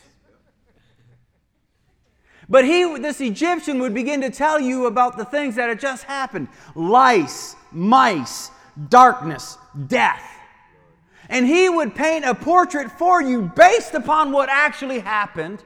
But 2.48 2.64
he, 2.64 2.98
this 2.98 3.20
Egyptian 3.20 3.80
would 3.80 3.92
begin 3.92 4.20
to 4.20 4.30
tell 4.30 4.60
you 4.60 4.86
about 4.86 5.16
the 5.16 5.24
things 5.24 5.56
that 5.56 5.68
had 5.68 5.80
just 5.80 6.04
happened 6.04 6.48
lice, 6.74 7.56
mice, 7.72 8.50
darkness, 8.88 9.58
death. 9.88 10.22
And 11.28 11.44
he 11.44 11.68
would 11.68 11.96
paint 11.96 12.24
a 12.24 12.34
portrait 12.36 12.90
for 12.92 13.20
you 13.20 13.50
based 13.56 13.94
upon 13.94 14.30
what 14.30 14.48
actually 14.48 15.00
happened 15.00 15.64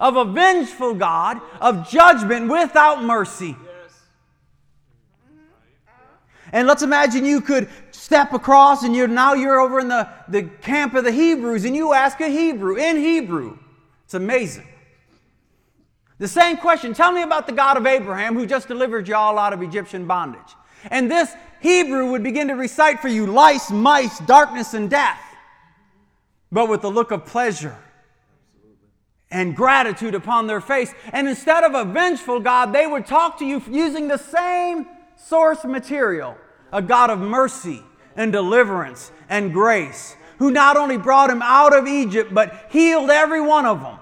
of 0.00 0.16
a 0.16 0.24
vengeful 0.24 0.94
God, 0.94 1.40
of 1.60 1.88
judgment 1.88 2.50
without 2.50 3.04
mercy. 3.04 3.54
And 6.52 6.66
let's 6.66 6.82
imagine 6.82 7.24
you 7.24 7.40
could 7.40 7.68
step 8.00 8.32
across 8.32 8.82
and 8.82 8.96
you're 8.96 9.06
now 9.06 9.34
you're 9.34 9.60
over 9.60 9.78
in 9.78 9.88
the, 9.88 10.08
the 10.26 10.42
camp 10.42 10.94
of 10.94 11.04
the 11.04 11.12
Hebrews 11.12 11.66
and 11.66 11.76
you 11.76 11.92
ask 11.92 12.18
a 12.20 12.28
Hebrew 12.28 12.76
in 12.76 12.96
Hebrew. 12.96 13.58
It's 14.06 14.14
amazing. 14.14 14.66
The 16.18 16.26
same 16.26 16.56
question, 16.56 16.94
tell 16.94 17.12
me 17.12 17.22
about 17.22 17.46
the 17.46 17.52
God 17.52 17.76
of 17.76 17.86
Abraham 17.86 18.34
who 18.34 18.46
just 18.46 18.68
delivered 18.68 19.06
you 19.06 19.14
all 19.14 19.38
out 19.38 19.52
of 19.52 19.60
Egyptian 19.60 20.06
bondage. 20.06 20.56
And 20.90 21.10
this 21.10 21.30
Hebrew 21.60 22.10
would 22.10 22.22
begin 22.22 22.48
to 22.48 22.54
recite 22.54 23.00
for 23.00 23.08
you 23.08 23.26
lice, 23.26 23.70
mice, 23.70 24.18
darkness, 24.20 24.72
and 24.72 24.88
death, 24.88 25.20
but 26.50 26.70
with 26.70 26.82
a 26.84 26.88
look 26.88 27.10
of 27.10 27.26
pleasure 27.26 27.76
and 29.30 29.54
gratitude 29.54 30.14
upon 30.14 30.46
their 30.46 30.62
face. 30.62 30.90
And 31.12 31.28
instead 31.28 31.64
of 31.64 31.74
a 31.74 31.84
vengeful 31.84 32.40
God, 32.40 32.72
they 32.72 32.86
would 32.86 33.04
talk 33.04 33.38
to 33.40 33.44
you 33.44 33.62
using 33.70 34.08
the 34.08 34.16
same 34.16 34.86
source 35.16 35.64
material 35.64 36.38
a 36.72 36.80
God 36.80 37.10
of 37.10 37.18
mercy 37.18 37.82
and 38.16 38.32
deliverance 38.32 39.12
and 39.28 39.52
grace, 39.52 40.16
who 40.38 40.50
not 40.50 40.76
only 40.76 40.96
brought 40.96 41.30
him 41.30 41.42
out 41.42 41.76
of 41.76 41.86
Egypt, 41.86 42.32
but 42.32 42.66
healed 42.70 43.10
every 43.10 43.40
one 43.40 43.66
of 43.66 43.80
them. 43.80 43.98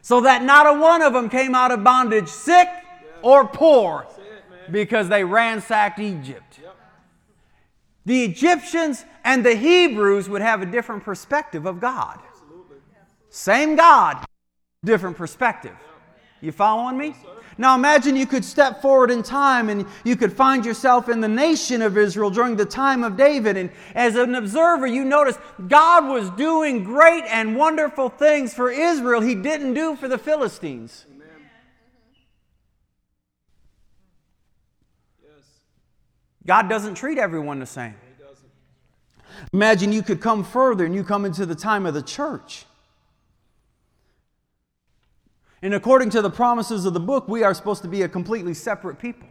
So 0.00 0.20
that 0.22 0.42
not 0.42 0.66
a 0.66 0.78
one 0.78 1.02
of 1.02 1.12
them 1.12 1.28
came 1.28 1.54
out 1.54 1.70
of 1.70 1.84
bondage 1.84 2.28
sick 2.28 2.68
or 3.22 3.46
poor 3.46 4.06
because 4.70 5.08
they 5.08 5.24
ransacked 5.24 5.98
Egypt. 5.98 6.60
The 8.04 8.24
Egyptians 8.24 9.04
and 9.24 9.44
the 9.46 9.54
Hebrews 9.54 10.28
would 10.28 10.42
have 10.42 10.60
a 10.62 10.66
different 10.66 11.04
perspective 11.04 11.66
of 11.66 11.80
God. 11.80 12.18
Same 13.30 13.76
God, 13.76 14.24
different 14.84 15.16
perspective. 15.16 15.76
You 16.40 16.50
following 16.50 16.98
me? 16.98 17.14
Now 17.58 17.74
imagine 17.74 18.16
you 18.16 18.26
could 18.26 18.44
step 18.44 18.80
forward 18.80 19.10
in 19.10 19.22
time 19.22 19.68
and 19.68 19.86
you 20.04 20.16
could 20.16 20.32
find 20.32 20.64
yourself 20.64 21.08
in 21.08 21.20
the 21.20 21.28
nation 21.28 21.82
of 21.82 21.98
Israel 21.98 22.30
during 22.30 22.56
the 22.56 22.64
time 22.64 23.04
of 23.04 23.16
David. 23.16 23.56
And 23.56 23.70
as 23.94 24.16
an 24.16 24.34
observer, 24.34 24.86
you 24.86 25.04
notice 25.04 25.38
God 25.68 26.08
was 26.08 26.30
doing 26.30 26.84
great 26.84 27.24
and 27.24 27.56
wonderful 27.56 28.08
things 28.08 28.54
for 28.54 28.70
Israel 28.70 29.20
he 29.20 29.34
didn't 29.34 29.74
do 29.74 29.96
for 29.96 30.08
the 30.08 30.18
Philistines. 30.18 31.06
God 36.44 36.68
doesn't 36.68 36.94
treat 36.94 37.18
everyone 37.18 37.60
the 37.60 37.66
same. 37.66 37.94
Imagine 39.52 39.92
you 39.92 40.02
could 40.02 40.20
come 40.20 40.44
further 40.44 40.84
and 40.84 40.94
you 40.94 41.04
come 41.04 41.24
into 41.24 41.46
the 41.46 41.54
time 41.54 41.86
of 41.86 41.94
the 41.94 42.02
church. 42.02 42.66
And 45.62 45.74
according 45.74 46.10
to 46.10 46.22
the 46.22 46.30
promises 46.30 46.84
of 46.84 46.92
the 46.92 47.00
book, 47.00 47.28
we 47.28 47.44
are 47.44 47.54
supposed 47.54 47.82
to 47.82 47.88
be 47.88 48.02
a 48.02 48.08
completely 48.08 48.52
separate 48.52 48.98
people. 48.98 49.28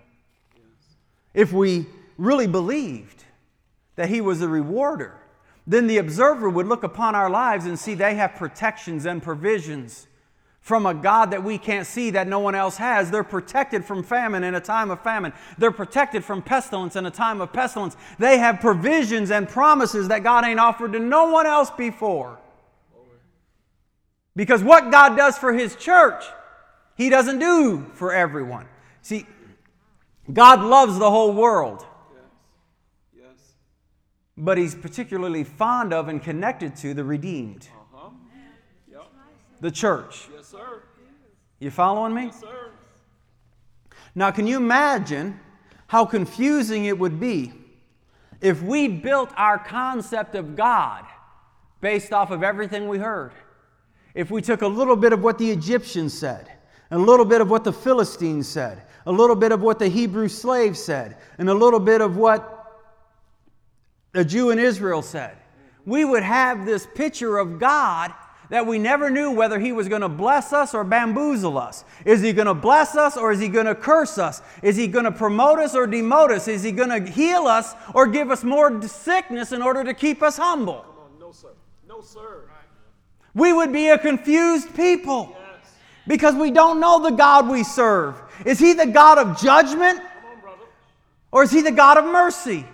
If 1.34 1.52
we 1.52 1.86
really 2.17 2.48
believed 2.48 3.26
that 3.98 4.10
He 4.10 4.22
was 4.22 4.41
a 4.41 4.48
rewarder, 4.48 5.17
then 5.67 5.88
the 5.88 5.98
observer 5.98 6.50
would 6.50 6.67
look 6.67 6.84
upon 6.84 7.15
our 7.15 7.30
lives 7.30 7.65
and 7.65 7.78
see 7.78 7.94
they 7.94 8.15
have 8.15 8.36
protections 8.36 9.06
and 9.06 9.22
provisions 9.22 10.08
from 10.62 10.86
a 10.86 10.94
God 10.94 11.32
that 11.32 11.44
we 11.44 11.58
can't 11.58 11.88
see 11.88 12.12
that 12.12 12.28
no 12.28 12.39
one 12.39 12.56
else 12.56 12.78
has. 12.78 13.10
They're 13.10 13.24
protected 13.24 13.84
from 13.84 14.04
famine 14.04 14.44
in 14.44 14.56
a 14.56 14.62
time 14.62 14.91
of 14.91 15.02
famine. 15.02 15.34
They're 15.58 15.72
protected 15.72 16.24
from 16.24 16.41
pestilence 16.41 16.96
in 16.96 17.06
a 17.06 17.12
time 17.12 17.41
of 17.41 17.52
pestilence. 17.52 17.98
They 18.20 18.38
have 18.38 18.60
provisions 18.60 19.32
and 19.32 19.50
promises 19.50 20.08
that 20.10 20.24
God 20.24 20.46
ain't 20.46 20.60
offered 20.60 20.94
to 20.94 21.00
no 21.00 21.32
one 21.32 21.48
else 21.48 21.72
before. 21.72 22.39
Because 24.36 24.63
what 24.63 24.91
God 24.91 25.17
does 25.17 25.38
for 25.38 25.54
His 25.54 25.76
church, 25.76 26.24
He 26.96 27.10
doesn't 27.10 27.39
do 27.39 27.86
for 27.94 28.13
everyone. 28.13 28.67
See, 29.02 29.26
God 30.32 30.62
loves 30.62 30.98
the 30.98 31.10
whole 31.10 31.34
world. 31.34 31.86
Yes. 32.13 33.24
Yes. 33.24 33.54
But 34.38 34.58
He's 34.58 34.76
particularly 34.76 35.44
fond 35.44 35.94
of 35.94 36.08
and 36.08 36.22
connected 36.22 36.76
to 36.78 36.94
the 36.94 37.04
redeemed. 37.04 37.67
Uh-huh. 37.94 38.10
Yep. 38.89 39.04
The 39.60 39.72
church. 39.72 40.30
Yes, 40.34 40.48
sir. 40.48 40.84
You 41.60 41.72
following 41.72 42.13
me? 42.13 42.26
Yes, 42.26 42.39
sir. 42.39 42.72
Now, 44.15 44.32
can 44.32 44.48
you 44.48 44.58
imagine 44.58 45.39
how 45.88 46.06
confusing 46.06 46.86
it 46.86 46.98
would 46.98 47.20
be 47.20 47.54
if 48.39 48.62
we 48.62 48.88
built 48.88 49.32
our 49.36 49.58
concept 49.58 50.36
of 50.36 50.56
God 50.56 51.06
based 51.82 52.13
off 52.13 52.32
of 52.32 52.44
everything 52.44 52.88
we 52.88 52.98
heard? 52.98 53.32
If 54.13 54.32
we 54.32 54.41
took 54.41 54.62
a 54.62 54.67
little 54.67 54.95
bit 54.95 55.13
of 55.13 55.24
what 55.24 55.38
the 55.38 55.50
Egyptians 55.52 56.17
said, 56.17 56.52
a 56.89 56.97
little 56.97 57.26
bit 57.26 57.41
of 57.41 57.50
what 57.50 57.63
the 57.63 57.74
Philistines 57.74 58.47
said, 58.47 58.84
a 59.06 59.12
little 59.12 59.36
bit 59.36 59.52
of 59.52 59.62
what 59.62 59.80
the 59.80 59.88
Hebrew 59.88 60.28
slave 60.28 60.78
said, 60.78 61.17
and 61.38 61.50
a 61.50 61.54
little 61.54 61.80
bit 61.80 62.02
of 62.02 62.17
what 62.17 62.58
a 64.13 64.26
Jew 64.26 64.50
in 64.50 64.60
Israel 64.60 65.02
said, 65.02 65.38
we 65.86 66.06
would 66.06 66.24
have 66.24 66.65
this 66.65 66.86
picture 66.93 67.38
of 67.38 67.60
God 67.60 68.13
that 68.50 68.67
we 68.67 68.78
never 68.78 69.10
knew 69.10 69.32
whether 69.32 69.58
He 69.58 69.71
was 69.71 69.88
going 69.88 70.02
to 70.02 70.10
bless 70.10 70.52
us 70.52 70.74
or 70.74 70.84
bamboozle 70.84 71.58
us. 71.58 71.86
Is 72.04 72.21
He 72.21 72.34
going 72.34 72.47
to 72.47 72.54
bless 72.54 72.97
us 72.97 73.15
or 73.15 73.32
is 73.32 73.39
He 73.39 73.47
going 73.47 73.65
to 73.65 73.74
curse 73.74 74.17
us? 74.17 74.41
Is 74.62 74.76
He 74.76 74.88
going 74.88 75.06
to 75.06 75.12
promote 75.12 75.58
us 75.58 75.74
or 75.74 75.88
demote 75.88 76.32
us? 76.32 76.50
Is 76.50 76.62
He 76.62 76.74
going 76.74 76.89
to 76.89 77.10
heal 77.10 77.47
us 77.47 77.74
or 77.95 78.08
give 78.08 78.30
us 78.30 78.43
more 78.43 78.82
sickness 78.86 79.54
in 79.54 79.62
order 79.62 79.86
to 79.86 79.93
keep 79.93 80.21
us 80.21 80.36
humble? 80.36 80.82
Come 80.82 80.97
on, 80.97 81.19
no, 81.19 81.32
sir. 81.32 81.54
No, 81.88 82.02
sir. 82.02 82.50
We 83.34 83.54
would 83.54 83.72
be 83.72 83.89
a 83.89 83.98
confused 83.98 84.76
people 84.76 85.36
because 86.08 86.36
we 86.36 86.52
don't 86.52 86.80
know 86.80 87.02
the 87.02 87.12
God 87.12 87.50
we 87.50 87.63
serve. 87.63 88.22
Is 88.46 88.60
He 88.60 88.74
the 88.74 88.86
God 88.86 89.17
of 89.17 89.39
judgment 89.39 90.02
or 91.32 91.44
is 91.44 91.52
He 91.52 91.62
the 91.62 91.72
God 91.72 91.98
of 91.98 92.06
mercy? 92.06 92.65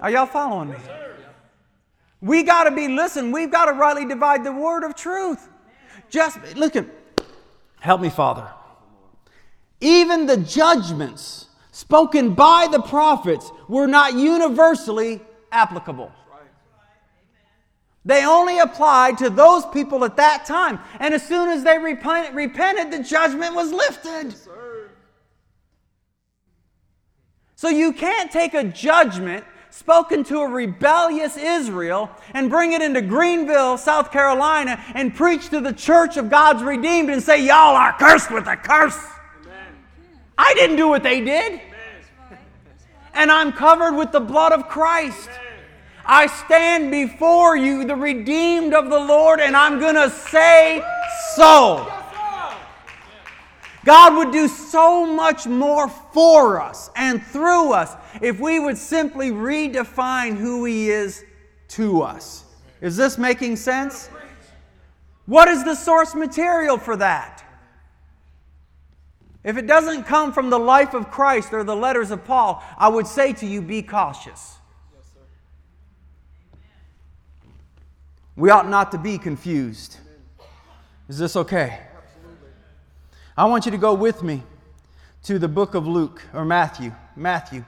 Are 0.00 0.10
y'all 0.10 0.26
following 0.26 0.70
me? 0.70 0.76
We 2.20 2.42
got 2.42 2.64
to 2.64 2.70
be, 2.70 2.88
listen, 2.88 3.30
we've 3.30 3.50
got 3.50 3.66
to 3.66 3.72
rightly 3.72 4.04
divide 4.04 4.44
the 4.44 4.52
word 4.52 4.84
of 4.84 4.94
truth. 4.94 5.48
Just, 6.08 6.38
look 6.56 6.74
help 7.80 8.00
me, 8.00 8.08
Father. 8.08 8.48
Even 9.80 10.26
the 10.26 10.36
judgments 10.36 11.46
spoken 11.70 12.34
by 12.34 12.66
the 12.70 12.80
prophets 12.80 13.50
were 13.68 13.86
not 13.86 14.14
universally 14.14 15.20
applicable. 15.52 16.12
They 18.04 18.24
only 18.24 18.58
applied 18.58 19.18
to 19.18 19.28
those 19.28 19.66
people 19.66 20.04
at 20.04 20.16
that 20.16 20.46
time. 20.46 20.78
And 20.98 21.12
as 21.12 21.26
soon 21.26 21.50
as 21.50 21.62
they 21.62 21.78
repented, 21.78 22.34
repented 22.34 22.90
the 22.90 23.02
judgment 23.02 23.54
was 23.54 23.70
lifted. 23.72 24.34
So 27.54 27.68
you 27.68 27.92
can't 27.92 28.30
take 28.30 28.54
a 28.54 28.64
judgment 28.64 29.44
spoken 29.70 30.24
to 30.24 30.38
a 30.38 30.48
rebellious 30.48 31.36
Israel 31.36 32.10
and 32.32 32.48
bring 32.48 32.72
it 32.72 32.80
into 32.80 33.02
Greenville, 33.02 33.76
South 33.76 34.10
Carolina, 34.10 34.82
and 34.94 35.14
preach 35.14 35.50
to 35.50 35.60
the 35.60 35.72
church 35.72 36.16
of 36.16 36.30
God's 36.30 36.62
redeemed 36.62 37.10
and 37.10 37.22
say, 37.22 37.44
Y'all 37.44 37.76
are 37.76 37.92
cursed 37.98 38.30
with 38.30 38.46
a 38.46 38.56
curse. 38.56 38.98
Amen. 39.42 39.74
I 40.38 40.54
didn't 40.54 40.76
do 40.76 40.88
what 40.88 41.02
they 41.02 41.20
did. 41.20 41.60
And 43.18 43.32
I'm 43.32 43.52
covered 43.52 43.94
with 43.96 44.12
the 44.12 44.20
blood 44.20 44.52
of 44.52 44.68
Christ. 44.68 45.28
Amen. 45.28 45.64
I 46.06 46.26
stand 46.28 46.90
before 46.92 47.56
you, 47.56 47.84
the 47.84 47.96
redeemed 47.96 48.72
of 48.72 48.88
the 48.88 48.98
Lord, 48.98 49.40
and 49.40 49.56
I'm 49.56 49.80
going 49.80 49.96
to 49.96 50.08
say 50.08 50.82
so. 51.34 51.92
God 53.84 54.16
would 54.16 54.32
do 54.32 54.46
so 54.46 55.04
much 55.04 55.46
more 55.46 55.88
for 55.88 56.60
us 56.60 56.90
and 56.94 57.22
through 57.22 57.72
us 57.72 57.96
if 58.22 58.38
we 58.38 58.60
would 58.60 58.78
simply 58.78 59.30
redefine 59.30 60.36
who 60.36 60.64
He 60.64 60.90
is 60.90 61.24
to 61.68 62.02
us. 62.02 62.44
Is 62.80 62.96
this 62.96 63.18
making 63.18 63.56
sense? 63.56 64.10
What 65.26 65.48
is 65.48 65.64
the 65.64 65.74
source 65.74 66.14
material 66.14 66.78
for 66.78 66.96
that? 66.96 67.37
If 69.44 69.56
it 69.56 69.66
doesn't 69.66 70.04
come 70.04 70.32
from 70.32 70.50
the 70.50 70.58
life 70.58 70.94
of 70.94 71.10
Christ 71.10 71.52
or 71.52 71.64
the 71.64 71.76
letters 71.76 72.10
of 72.10 72.24
Paul, 72.24 72.62
I 72.76 72.88
would 72.88 73.06
say 73.06 73.32
to 73.34 73.46
you, 73.46 73.62
be 73.62 73.82
cautious. 73.82 74.56
We 78.36 78.50
ought 78.50 78.68
not 78.68 78.92
to 78.92 78.98
be 78.98 79.18
confused. 79.18 79.96
Is 81.08 81.18
this 81.18 81.34
okay? 81.36 81.80
I 83.36 83.46
want 83.46 83.64
you 83.64 83.72
to 83.72 83.78
go 83.78 83.94
with 83.94 84.22
me 84.22 84.42
to 85.24 85.38
the 85.38 85.48
book 85.48 85.74
of 85.74 85.86
Luke 85.86 86.22
or 86.34 86.44
Matthew. 86.44 86.92
Matthew. 87.16 87.64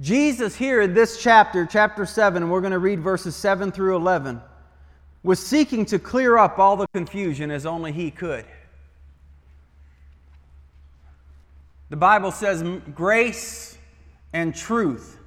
Jesus, 0.00 0.54
here 0.54 0.80
in 0.80 0.94
this 0.94 1.20
chapter, 1.20 1.66
chapter 1.66 2.06
7, 2.06 2.42
and 2.42 2.52
we're 2.52 2.60
going 2.60 2.72
to 2.72 2.78
read 2.78 3.00
verses 3.00 3.34
7 3.34 3.72
through 3.72 3.96
11, 3.96 4.40
was 5.28 5.38
seeking 5.38 5.84
to 5.84 5.98
clear 5.98 6.38
up 6.38 6.58
all 6.58 6.74
the 6.74 6.86
confusion 6.94 7.50
as 7.50 7.66
only 7.66 7.92
he 7.92 8.10
could. 8.10 8.46
The 11.90 11.96
Bible 11.96 12.30
says 12.30 12.64
grace 12.94 13.76
and 14.32 14.54
truth 14.54 15.18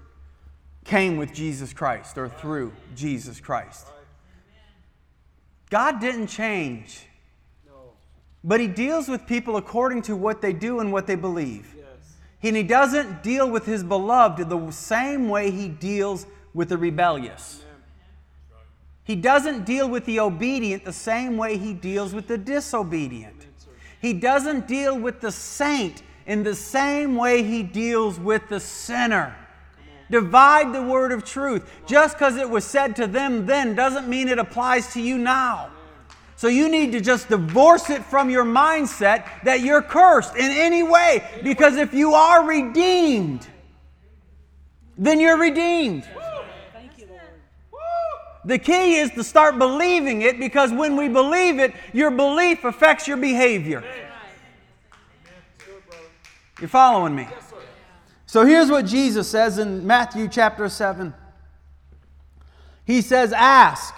came 0.85 1.17
with 1.17 1.31
Jesus 1.35 1.71
Christ 1.71 2.17
or 2.17 2.29
through 2.29 2.73
Jesus 2.95 3.39
Christ. 3.39 3.85
God 5.69 6.01
didn't 6.01 6.27
change. 6.29 7.05
But 8.43 8.59
He 8.59 8.65
deals 8.65 9.07
with 9.07 9.27
people 9.27 9.55
according 9.55 10.01
to 10.03 10.15
what 10.15 10.41
they 10.41 10.51
do 10.51 10.79
and 10.79 10.91
what 10.91 11.05
they 11.05 11.13
believe. 11.13 11.75
And 12.41 12.55
He 12.55 12.63
doesn't 12.63 13.21
deal 13.21 13.47
with 13.47 13.67
His 13.67 13.83
beloved 13.83 14.49
the 14.49 14.71
same 14.71 15.29
way 15.29 15.51
He 15.51 15.67
deals 15.67 16.25
with 16.55 16.69
the 16.69 16.77
rebellious. 16.79 17.63
He 19.03 19.15
doesn't 19.15 19.65
deal 19.65 19.89
with 19.89 20.05
the 20.05 20.19
obedient 20.19 20.85
the 20.85 20.93
same 20.93 21.37
way 21.37 21.57
He 21.57 21.73
deals 21.73 22.13
with 22.13 22.27
the 22.27 22.37
disobedient. 22.37 23.47
He 24.01 24.13
doesn't 24.13 24.67
deal 24.67 24.97
with 24.97 25.21
the 25.21 25.31
saint 25.31 26.03
in 26.25 26.43
the 26.43 26.55
same 26.55 27.15
way 27.15 27.43
He 27.43 27.63
deals 27.63 28.19
with 28.19 28.47
the 28.49 28.59
sinner. 28.59 29.35
Divide 30.09 30.73
the 30.73 30.83
word 30.83 31.11
of 31.11 31.23
truth. 31.23 31.69
Just 31.87 32.17
because 32.17 32.35
it 32.35 32.49
was 32.49 32.65
said 32.65 32.95
to 32.97 33.07
them 33.07 33.45
then 33.45 33.75
doesn't 33.75 34.07
mean 34.07 34.27
it 34.27 34.39
applies 34.39 34.93
to 34.93 35.01
you 35.01 35.17
now. 35.17 35.71
So 36.35 36.47
you 36.47 36.69
need 36.69 36.91
to 36.93 37.01
just 37.01 37.29
divorce 37.29 37.89
it 37.91 38.03
from 38.03 38.29
your 38.29 38.43
mindset 38.43 39.25
that 39.43 39.61
you're 39.61 39.81
cursed 39.81 40.35
in 40.35 40.51
any 40.51 40.81
way. 40.83 41.23
Because 41.43 41.77
if 41.77 41.93
you 41.93 42.13
are 42.13 42.43
redeemed, 42.43 43.47
then 44.97 45.19
you're 45.19 45.37
redeemed. 45.37 46.03
The 48.43 48.57
key 48.57 48.95
is 48.95 49.11
to 49.11 49.23
start 49.23 49.59
believing 49.59 50.23
it 50.23 50.39
because 50.39 50.71
when 50.71 50.95
we 50.95 51.07
believe 51.07 51.59
it, 51.59 51.73
your 51.93 52.09
belief 52.09 52.63
affects 52.63 53.07
your 53.07 53.17
behavior. 53.17 53.83
You're 56.59 56.69
following 56.69 57.15
me? 57.15 57.27
So 58.25 58.45
here's 58.45 58.69
what 58.69 58.85
Jesus 58.85 59.27
says 59.27 59.57
in 59.57 59.85
Matthew 59.85 60.27
chapter 60.27 60.69
7. 60.69 61.13
He 62.85 63.01
says, 63.01 63.33
Ask, 63.33 63.93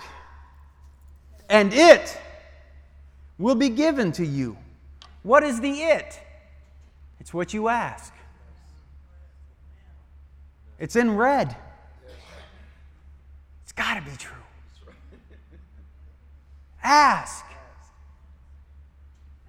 and 1.50 1.74
it 1.74 2.18
will 3.38 3.56
be 3.56 3.70
given 3.70 4.12
to 4.14 4.26
you. 4.26 4.58
What 5.24 5.44
is 5.44 5.62
the 5.62 5.70
it? 5.70 6.20
It's 7.20 7.34
what 7.34 7.54
you 7.54 7.70
ask. 7.70 8.14
It's 10.80 10.96
in 10.96 11.16
red. 11.16 11.56
It's 13.76 13.88
got 13.88 13.96
to 13.96 14.02
be 14.02 14.16
true. 14.18 14.32
Ask, 16.84 17.46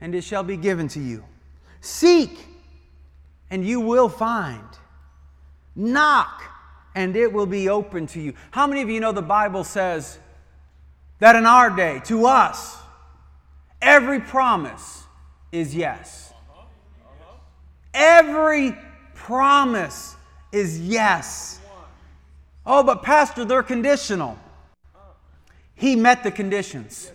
and 0.01 0.15
it 0.15 0.23
shall 0.23 0.45
be 0.45 0.57
given 0.57 0.89
to 0.89 1.01
you. 1.01 1.25
Seek, 1.81 2.47
and 3.51 3.67
you 3.67 3.81
will 3.81 4.09
find. 4.09 4.65
Knock, 5.75 6.43
and 6.95 7.17
it 7.17 7.33
will 7.33 7.47
be 7.47 7.69
open 7.69 8.07
to 8.09 8.21
you. 8.21 8.35
How 8.53 8.67
many 8.67 8.81
of 8.83 8.89
you 8.89 9.01
know 9.01 9.13
the 9.13 9.21
Bible 9.21 9.65
says 9.65 10.19
that 11.19 11.35
in 11.35 11.45
our 11.45 11.71
day, 11.71 12.01
to 12.05 12.27
us, 12.27 12.79
every 13.83 14.21
promise 14.21 15.03
is 15.51 15.75
yes? 15.75 16.33
Every 17.93 18.77
promise 19.15 20.15
is 20.53 20.81
yes. 20.81 21.61
Oh, 22.67 22.83
but 22.83 23.03
Pastor, 23.03 23.45
they're 23.45 23.63
conditional. 23.63 24.39
He 25.75 25.97
met 25.97 26.23
the 26.23 26.31
conditions. 26.31 27.11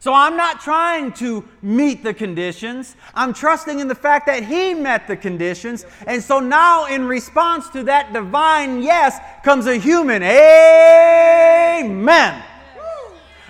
So 0.00 0.14
I'm 0.14 0.36
not 0.36 0.60
trying 0.60 1.12
to 1.14 1.44
meet 1.60 2.04
the 2.04 2.14
conditions. 2.14 2.94
I'm 3.14 3.32
trusting 3.34 3.80
in 3.80 3.88
the 3.88 3.96
fact 3.96 4.26
that 4.26 4.44
He 4.44 4.72
met 4.72 5.08
the 5.08 5.16
conditions. 5.16 5.84
And 6.06 6.22
so 6.22 6.38
now, 6.38 6.86
in 6.86 7.04
response 7.06 7.68
to 7.70 7.82
that 7.84 8.12
divine 8.12 8.80
yes, 8.80 9.18
comes 9.44 9.66
a 9.66 9.74
human 9.74 10.22
amen. 10.22 11.24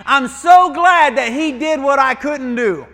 I'm 0.05 0.27
so 0.27 0.73
glad 0.73 1.17
that 1.17 1.31
He 1.31 1.51
did 1.51 1.79
what 1.79 1.99
I 1.99 2.15
couldn't 2.15 2.55
do. 2.55 2.87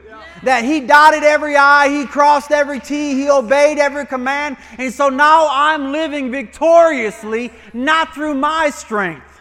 That 0.46 0.64
He 0.64 0.80
dotted 0.80 1.24
every 1.24 1.56
I, 1.56 1.90
He 1.90 2.06
crossed 2.06 2.52
every 2.52 2.80
T, 2.80 3.14
He 3.14 3.30
obeyed 3.30 3.78
every 3.78 4.06
command. 4.06 4.58
And 4.78 4.92
so 4.92 5.10
now 5.10 5.48
I'm 5.52 5.92
living 5.92 6.32
victoriously, 6.32 7.52
not 7.74 8.16
through 8.16 8.36
my 8.36 8.70
strength 8.70 9.36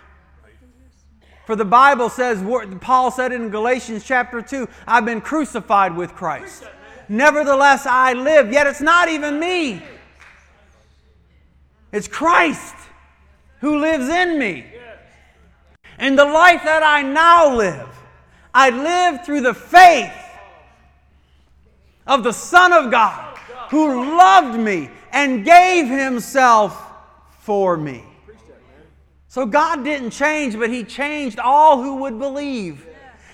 for 1.46 1.56
the 1.56 1.64
Bible 1.64 2.08
says, 2.08 2.42
Paul 2.80 3.10
said 3.10 3.32
in 3.32 3.50
Galatians 3.50 4.02
chapter 4.04 4.40
2, 4.40 4.66
I've 4.86 5.04
been 5.04 5.20
crucified 5.20 5.94
with 5.94 6.14
Christ. 6.14 6.64
Nevertheless, 7.08 7.84
I 7.86 8.14
live, 8.14 8.50
yet 8.50 8.66
it's 8.66 8.80
not 8.80 9.10
even 9.10 9.38
me. 9.38 9.82
It's 11.92 12.08
Christ 12.08 12.74
who 13.60 13.78
lives 13.78 14.08
in 14.08 14.38
me. 14.38 14.64
And 15.98 16.18
the 16.18 16.24
life 16.24 16.62
that 16.64 16.82
I 16.82 17.02
now 17.02 17.54
live, 17.54 17.88
I 18.54 18.70
live 18.70 19.24
through 19.26 19.42
the 19.42 19.54
faith 19.54 20.12
of 22.06 22.22
the 22.22 22.32
Son 22.32 22.72
of 22.72 22.90
God 22.90 23.38
who 23.70 24.16
loved 24.16 24.58
me 24.58 24.90
and 25.12 25.44
gave 25.44 25.88
himself 25.88 26.80
for 27.40 27.76
me. 27.76 28.04
So 29.34 29.44
God 29.44 29.82
didn't 29.82 30.10
change, 30.10 30.56
but 30.56 30.70
He 30.70 30.84
changed 30.84 31.40
all 31.40 31.82
who 31.82 31.96
would 31.96 32.20
believe. 32.20 32.86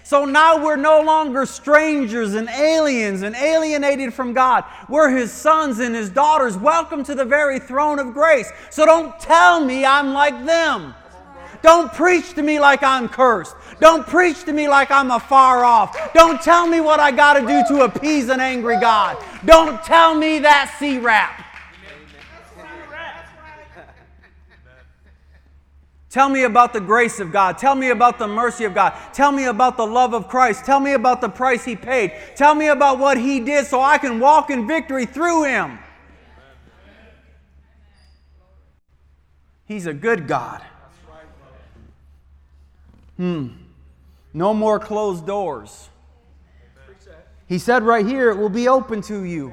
So 0.03 0.25
now 0.25 0.65
we're 0.65 0.77
no 0.77 1.03
longer 1.03 1.45
strangers 1.45 2.33
and 2.33 2.49
aliens 2.49 3.21
and 3.21 3.37
alienated 3.37 4.15
from 4.15 4.33
God. 4.33 4.65
We're 4.89 5.11
His 5.11 5.31
sons 5.31 5.79
and 5.79 5.95
His 5.95 6.09
daughters. 6.09 6.57
Welcome 6.57 7.05
to 7.05 7.15
the 7.15 7.27
very 7.27 7.59
throne 7.59 7.99
of 7.99 8.15
grace. 8.15 8.51
So 8.71 8.87
don't 8.87 9.21
tell 9.21 9.63
me 9.63 9.85
I'm 9.85 10.15
like 10.15 10.47
them. 10.47 10.95
Don't 11.61 11.93
preach 11.93 12.33
to 12.33 12.43
me 12.43 12.59
like 12.59 12.83
I'm 12.83 13.07
cursed. 13.07 13.55
Don't 13.81 14.07
preach 14.07 14.45
to 14.45 14.53
me 14.53 14.69
like 14.69 14.91
I'm 14.91 15.11
afar 15.11 15.65
off. 15.65 16.13
Don't 16.13 16.41
tell 16.43 16.67
me 16.67 16.81
what 16.81 17.01
I 17.01 17.11
got 17.11 17.35
to 17.35 17.47
do 17.47 17.63
to 17.69 17.85
appease 17.85 18.29
an 18.29 18.41
angry 18.41 18.79
God. 18.79 19.17
Don't 19.45 19.83
tell 19.83 20.15
me 20.15 20.39
that 20.41 20.75
C 20.79 20.99
rap. 20.99 21.47
Tell 26.11 26.29
me 26.29 26.43
about 26.43 26.73
the 26.73 26.81
grace 26.81 27.21
of 27.21 27.31
God. 27.31 27.57
Tell 27.57 27.77
me 27.77 27.91
about 27.91 28.19
the 28.19 28.27
mercy 28.27 28.65
of 28.65 28.75
God. 28.75 28.93
Tell 29.13 29.31
me 29.31 29.45
about 29.45 29.77
the 29.77 29.87
love 29.87 30.13
of 30.13 30.27
Christ. 30.27 30.65
Tell 30.65 30.81
me 30.81 30.95
about 30.95 31.21
the 31.21 31.29
price 31.29 31.65
He 31.65 31.77
paid. 31.77 32.13
Tell 32.35 32.57
me 32.57 32.67
about 32.67 32.99
what 32.99 33.17
He 33.17 33.39
did 33.39 33.67
so 33.67 33.81
I 33.81 33.97
can 33.97 34.19
walk 34.19 34.51
in 34.51 34.67
victory 34.67 35.07
through 35.07 35.45
Him. 35.45 35.79
He's 39.67 39.87
a 39.87 39.95
good 39.95 40.27
God. 40.27 40.63
Hmm. 43.17 43.60
No 44.33 44.55
more 44.55 44.79
closed 44.79 45.27
doors. 45.27 45.89
He 47.47 47.59
said 47.59 47.83
right 47.83 48.07
here, 48.07 48.31
it 48.31 48.37
will 48.37 48.49
be 48.49 48.69
open 48.69 49.03
to 49.03 49.25
you. 49.25 49.53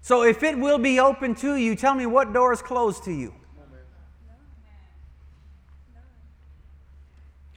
So 0.00 0.24
if 0.24 0.42
it 0.42 0.58
will 0.58 0.78
be 0.78 0.98
open 0.98 1.34
to 1.36 1.54
you, 1.54 1.76
tell 1.76 1.94
me 1.94 2.06
what 2.06 2.32
door 2.32 2.52
is 2.52 2.62
closed 2.62 3.04
to 3.04 3.12
you. 3.12 3.34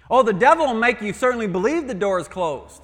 Oh, 0.09 0.21
the 0.21 0.33
devil 0.33 0.67
will 0.67 0.73
make 0.75 1.01
you 1.01 1.13
certainly 1.13 1.47
believe 1.47 1.87
the 1.87 1.95
door 1.95 2.19
is 2.19 2.27
closed 2.27 2.83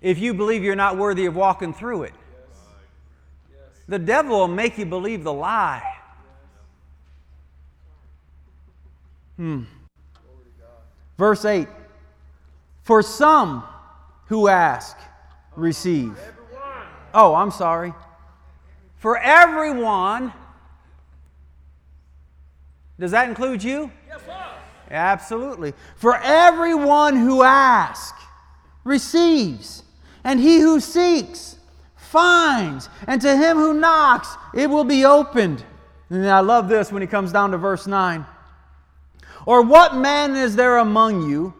if 0.00 0.18
you 0.18 0.34
believe 0.34 0.62
you're 0.62 0.76
not 0.76 0.96
worthy 0.96 1.26
of 1.26 1.34
walking 1.34 1.72
through 1.72 2.04
it. 2.04 2.14
The 3.88 3.98
devil 3.98 4.38
will 4.38 4.48
make 4.48 4.78
you 4.78 4.86
believe 4.86 5.24
the 5.24 5.32
lie. 5.32 5.82
Hmm. 9.36 9.64
Verse 11.18 11.44
8 11.44 11.68
For 12.82 13.02
some 13.02 13.64
who 14.26 14.48
ask, 14.48 14.96
receive. 15.56 16.18
Oh, 17.12 17.34
I'm 17.34 17.50
sorry. 17.50 17.94
For 18.96 19.16
everyone, 19.18 20.32
does 22.98 23.12
that 23.12 23.28
include 23.28 23.62
you? 23.62 23.90
Yes. 24.08 24.20
Absolutely. 24.90 25.74
For 25.96 26.16
everyone 26.16 27.16
who 27.16 27.42
asks 27.42 28.22
receives, 28.84 29.82
and 30.24 30.40
he 30.40 30.60
who 30.60 30.80
seeks 30.80 31.56
finds, 31.96 32.88
and 33.06 33.20
to 33.22 33.36
him 33.36 33.56
who 33.56 33.74
knocks 33.74 34.36
it 34.54 34.68
will 34.68 34.84
be 34.84 35.04
opened. 35.04 35.64
And 36.10 36.28
I 36.28 36.40
love 36.40 36.68
this 36.68 36.92
when 36.92 37.02
he 37.02 37.08
comes 37.08 37.32
down 37.32 37.50
to 37.52 37.58
verse 37.58 37.86
9. 37.86 38.24
Or 39.46 39.62
what 39.62 39.96
man 39.96 40.36
is 40.36 40.56
there 40.56 40.78
among 40.78 41.28
you 41.28 41.54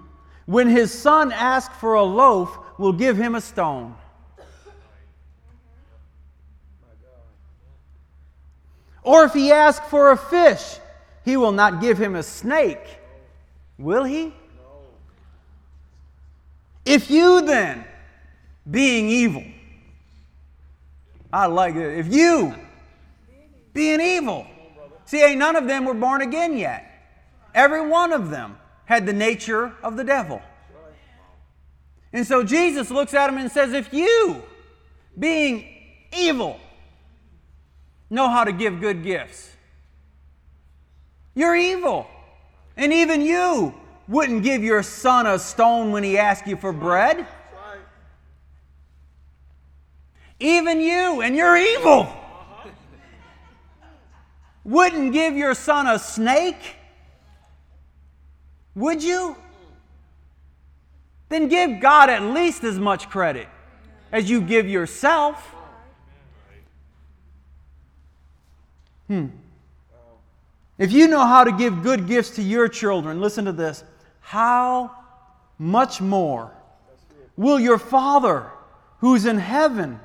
when 0.47 0.69
his 0.69 0.93
son 0.93 1.33
asks 1.33 1.77
for 1.77 1.95
a 1.95 2.03
loaf 2.03 2.57
will 2.79 2.93
give 2.93 3.17
him 3.17 3.35
a 3.35 3.41
stone? 3.41 3.95
Or 9.03 9.25
if 9.25 9.35
he 9.35 9.53
asks 9.53 9.87
for 9.89 10.13
a 10.13 10.17
fish, 10.17 10.79
he 11.25 11.37
will 11.37 11.53
not 11.53 11.81
give 11.81 11.99
him 11.99 12.17
a 12.17 12.23
snake. 12.23 12.99
Will 13.79 14.05
he? 14.05 14.33
If 16.87 17.11
you 17.11 17.43
then, 17.43 17.85
being 18.71 19.09
evil, 19.09 19.45
I 21.33 21.47
like 21.47 21.75
it. 21.75 21.99
If 21.99 22.13
you, 22.13 22.55
being 23.73 24.01
evil, 24.01 24.47
see, 25.05 25.23
ain't 25.23 25.39
none 25.39 25.57
of 25.57 25.67
them 25.67 25.85
were 25.85 25.95
born 25.95 26.23
again 26.23 26.57
yet. 26.57 26.94
Every 27.55 27.87
one 27.87 28.13
of 28.13 28.31
them 28.31 28.59
had 28.87 29.07
the 29.07 29.13
nature 29.13 29.73
of 29.83 29.97
the 29.97 30.05
devil. 30.05 30.43
And 32.13 32.27
so 32.27 32.45
Jesus 32.45 32.91
looks 32.91 33.15
at 33.15 33.29
him 33.29 33.39
and 33.39 33.51
says, 33.51 33.73
If 33.73 33.93
you, 33.93 34.43
being 35.19 35.67
evil, 36.17 36.61
know 38.11 38.29
how 38.29 38.45
to 38.45 38.53
give 38.53 38.81
good 38.81 39.03
gifts, 39.03 39.51
you're 41.35 41.57
evil. 41.57 42.07
And 42.77 42.93
even 42.93 43.21
you 43.21 43.75
wouldn't 44.09 44.43
give 44.43 44.63
your 44.63 44.83
son 44.83 45.27
a 45.27 45.39
stone 45.39 45.93
when 45.93 46.03
he 46.03 46.19
asked 46.19 46.47
you 46.47 46.57
for 46.57 46.73
bread. 46.73 47.27
Even 50.41 50.81
you, 50.81 51.23
and 51.23 51.37
you're 51.37 51.57
evil, 51.57 52.09
wouldn't 54.65 55.13
give 55.13 55.37
your 55.37 55.55
son 55.55 55.87
a 55.87 55.99
snake. 55.99 56.77
Would 58.75 59.03
you? 59.03 59.37
Then 61.29 61.49
give 61.49 61.81
God 61.81 62.11
at 62.11 62.23
least 62.23 62.65
as 62.65 62.79
much 62.79 63.09
credit 63.09 63.49
as 64.13 64.29
you 64.31 64.41
give 64.41 64.69
yourself. 64.69 65.55
Hmm. 69.09 69.27
If 70.79 70.93
you 70.93 71.09
know 71.09 71.25
how 71.25 71.45
to 71.45 71.53
give 71.53 71.83
good 71.83 72.07
gifts 72.07 72.31
to 72.37 72.43
your 72.43 72.69
children, 72.69 73.21
listen 73.21 73.45
to 73.45 73.53
this. 73.53 73.85
How 74.21 74.91
much 75.59 76.01
more 76.01 76.53
will 77.37 77.61
your 77.61 77.79
Father 77.79 78.51
who's 78.99 79.27
in 79.27 79.39
heaven 79.39 80.01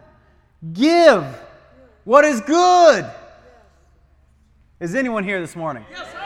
give 0.74 1.24
what 2.04 2.26
is 2.26 2.42
good? 2.42 3.10
Is 4.80 4.96
anyone 4.96 5.24
here 5.24 5.42
this 5.42 5.56
morning? 5.56 5.86
Yes. 5.92 6.19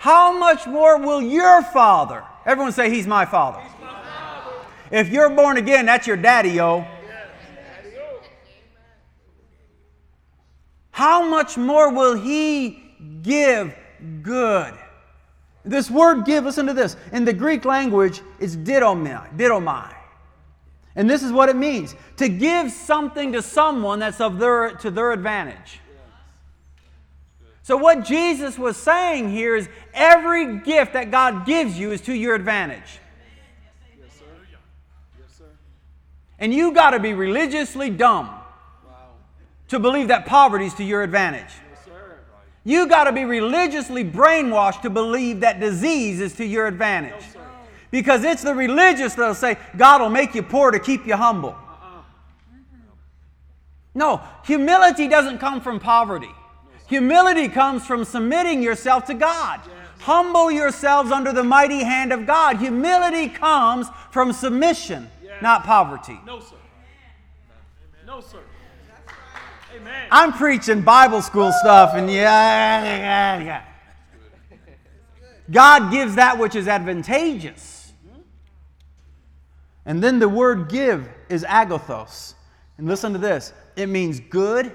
How 0.00 0.38
much 0.38 0.66
more 0.66 0.98
will 0.98 1.20
your 1.20 1.62
Father? 1.62 2.24
Everyone 2.46 2.72
say, 2.72 2.88
He's 2.88 3.06
my 3.06 3.26
Father. 3.26 3.60
He's 3.60 3.80
my 3.82 4.02
father. 4.02 4.56
If 4.90 5.10
you're 5.10 5.28
born 5.28 5.58
again, 5.58 5.84
that's 5.84 6.06
your 6.06 6.16
daddy, 6.16 6.52
yo. 6.52 6.86
How 10.90 11.28
much 11.28 11.58
more 11.58 11.92
will 11.92 12.16
He 12.16 12.82
give 13.20 13.76
good. 14.22 14.72
This 15.66 15.90
word 15.90 16.24
give, 16.24 16.44
listen 16.44 16.66
to 16.66 16.72
this. 16.72 16.96
In 17.12 17.26
the 17.26 17.34
Greek 17.34 17.66
language, 17.66 18.22
it's 18.38 18.56
didomai. 18.56 19.36
didomai. 19.36 19.94
And 20.96 21.10
this 21.10 21.22
is 21.22 21.30
what 21.30 21.50
it 21.50 21.56
means 21.56 21.94
to 22.16 22.30
give 22.30 22.70
something 22.70 23.32
to 23.32 23.42
someone 23.42 23.98
that's 23.98 24.18
of 24.18 24.38
their, 24.38 24.70
to 24.76 24.90
their 24.90 25.12
advantage. 25.12 25.80
So, 27.62 27.76
what 27.76 28.04
Jesus 28.04 28.58
was 28.58 28.76
saying 28.76 29.30
here 29.30 29.54
is 29.54 29.68
every 29.92 30.58
gift 30.60 30.94
that 30.94 31.10
God 31.10 31.44
gives 31.46 31.78
you 31.78 31.92
is 31.92 32.00
to 32.02 32.14
your 32.14 32.34
advantage. 32.34 32.98
Yes, 34.00 34.12
sir. 34.18 34.24
Yes, 35.18 35.36
sir. 35.36 35.44
And 36.38 36.54
you 36.54 36.72
got 36.72 36.90
to 36.90 36.98
be 36.98 37.12
religiously 37.12 37.90
dumb 37.90 38.26
Wow. 38.26 38.42
to 39.68 39.78
believe 39.78 40.08
that 40.08 40.26
poverty 40.26 40.66
is 40.66 40.74
to 40.74 40.84
your 40.84 41.02
advantage. 41.02 41.52
Yes, 41.70 41.84
sir. 41.84 42.18
You 42.64 42.88
got 42.88 43.04
to 43.04 43.12
be 43.12 43.24
religiously 43.24 44.04
brainwashed 44.04 44.80
to 44.82 44.90
believe 44.90 45.40
that 45.40 45.60
disease 45.60 46.20
is 46.20 46.32
to 46.36 46.44
your 46.44 46.66
advantage. 46.66 47.22
sir. 47.32 47.40
Because 47.90 48.24
it's 48.24 48.42
the 48.42 48.54
religious 48.54 49.14
that'll 49.14 49.34
say, 49.34 49.58
God 49.76 50.00
will 50.00 50.10
make 50.10 50.34
you 50.34 50.42
poor 50.42 50.70
to 50.70 50.78
keep 50.78 51.06
you 51.06 51.16
humble. 51.16 51.50
Uh-uh. 51.50 52.02
No, 53.94 54.22
humility 54.44 55.08
doesn't 55.08 55.38
come 55.38 55.60
from 55.60 55.78
poverty. 55.78 56.30
Humility 56.90 57.48
comes 57.48 57.86
from 57.86 58.04
submitting 58.04 58.60
yourself 58.64 59.04
to 59.04 59.14
God. 59.14 59.60
Humble 60.00 60.50
yourselves 60.50 61.12
under 61.12 61.32
the 61.32 61.44
mighty 61.44 61.84
hand 61.84 62.12
of 62.12 62.26
God. 62.26 62.56
Humility 62.56 63.28
comes 63.28 63.86
from 64.10 64.32
submission, 64.32 65.08
Yes. 65.22 65.40
not 65.40 65.62
poverty. 65.62 66.20
No, 66.26 66.40
sir. 66.40 66.56
No, 68.04 68.20
sir. 68.20 68.40
Amen. 69.76 70.08
I'm 70.10 70.32
preaching 70.32 70.82
Bible 70.82 71.22
school 71.22 71.52
stuff, 71.52 71.92
and 71.94 72.10
yeah, 72.10 72.82
yeah, 72.82 73.40
yeah. 73.44 73.62
God 75.48 75.92
gives 75.92 76.16
that 76.16 76.38
which 76.38 76.56
is 76.56 76.66
advantageous. 76.66 77.92
And 79.86 80.02
then 80.02 80.18
the 80.18 80.28
word 80.28 80.68
give 80.68 81.08
is 81.28 81.44
agathos. 81.44 82.34
And 82.78 82.88
listen 82.88 83.12
to 83.12 83.18
this 83.20 83.52
it 83.76 83.86
means 83.86 84.18
good, 84.18 84.72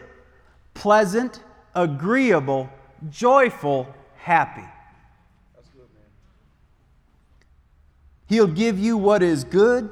pleasant, 0.74 1.42
agreeable, 1.76 2.70
joyful, 3.10 3.94
happy. 4.18 4.62
Good. 4.62 5.88
He'll 8.28 8.48
give 8.48 8.80
you 8.80 8.98
what 8.98 9.22
is 9.22 9.44
good 9.44 9.90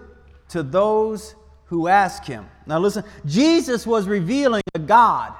to 0.49 0.63
those 0.63 1.35
who 1.65 1.87
ask 1.87 2.23
him. 2.25 2.49
Now, 2.65 2.79
listen, 2.79 3.03
Jesus 3.25 3.85
was 3.85 4.07
revealing 4.07 4.63
a 4.73 4.79
God 4.79 5.33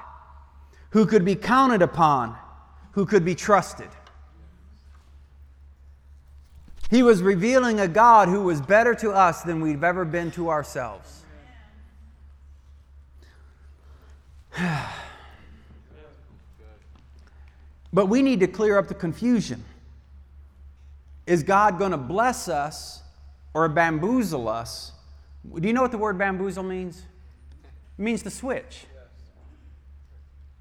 who 0.90 1.06
could 1.06 1.26
be 1.26 1.36
counted 1.36 1.82
upon, 1.82 2.36
who 2.92 3.06
could 3.06 3.26
be 3.26 3.36
trusted. 3.36 3.90
He 6.92 7.02
was 7.02 7.24
revealing 7.24 7.80
a 7.80 7.88
God 7.88 8.28
who 8.28 8.44
was 8.44 8.62
better 8.62 8.94
to 8.96 9.12
us 9.12 9.42
than 9.42 9.62
we've 9.62 9.84
ever 9.84 10.06
been 10.06 10.30
to 10.32 10.50
ourselves. 10.50 11.24
But 17.94 18.08
we 18.08 18.24
need 18.24 18.40
to 18.40 18.48
clear 18.48 18.78
up 18.80 18.88
the 18.88 18.96
confusion. 18.96 19.64
Is 21.28 21.44
God 21.44 21.78
going 21.78 21.92
to 21.92 21.98
bless 21.98 22.50
us 22.50 23.04
or 23.54 23.70
bamboozle 23.70 24.50
us? 24.50 24.92
Do 25.60 25.68
you 25.68 25.74
know 25.74 25.84
what 25.84 25.92
the 25.92 25.98
word 25.98 26.18
bamboozle 26.18 26.64
means? 26.64 27.04
It 27.98 28.02
means 28.02 28.24
to 28.24 28.32
switch. 28.32 28.86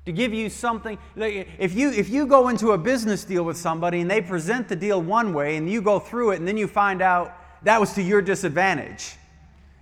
To 0.05 0.13
give 0.13 0.35
you 0.35 0.51
something. 0.51 0.99
If 1.17 1.75
you, 1.75 1.91
if 1.91 2.11
you 2.11 2.27
go 2.27 2.49
into 2.49 2.73
a 2.73 2.79
business 2.79 3.25
deal 3.25 3.45
with 3.45 3.57
somebody 3.57 4.01
and 4.01 4.11
they 4.11 4.21
present 4.21 4.69
the 4.69 4.77
deal 4.77 5.01
one 5.01 5.33
way 5.33 5.57
and 5.57 5.71
you 5.71 5.81
go 5.81 5.99
through 5.99 6.33
it 6.33 6.37
and 6.37 6.47
then 6.47 6.57
you 6.57 6.67
find 6.67 7.01
out 7.01 7.35
that 7.63 7.81
was 7.81 7.95
to 7.95 8.03
your 8.03 8.21
disadvantage, 8.21 9.15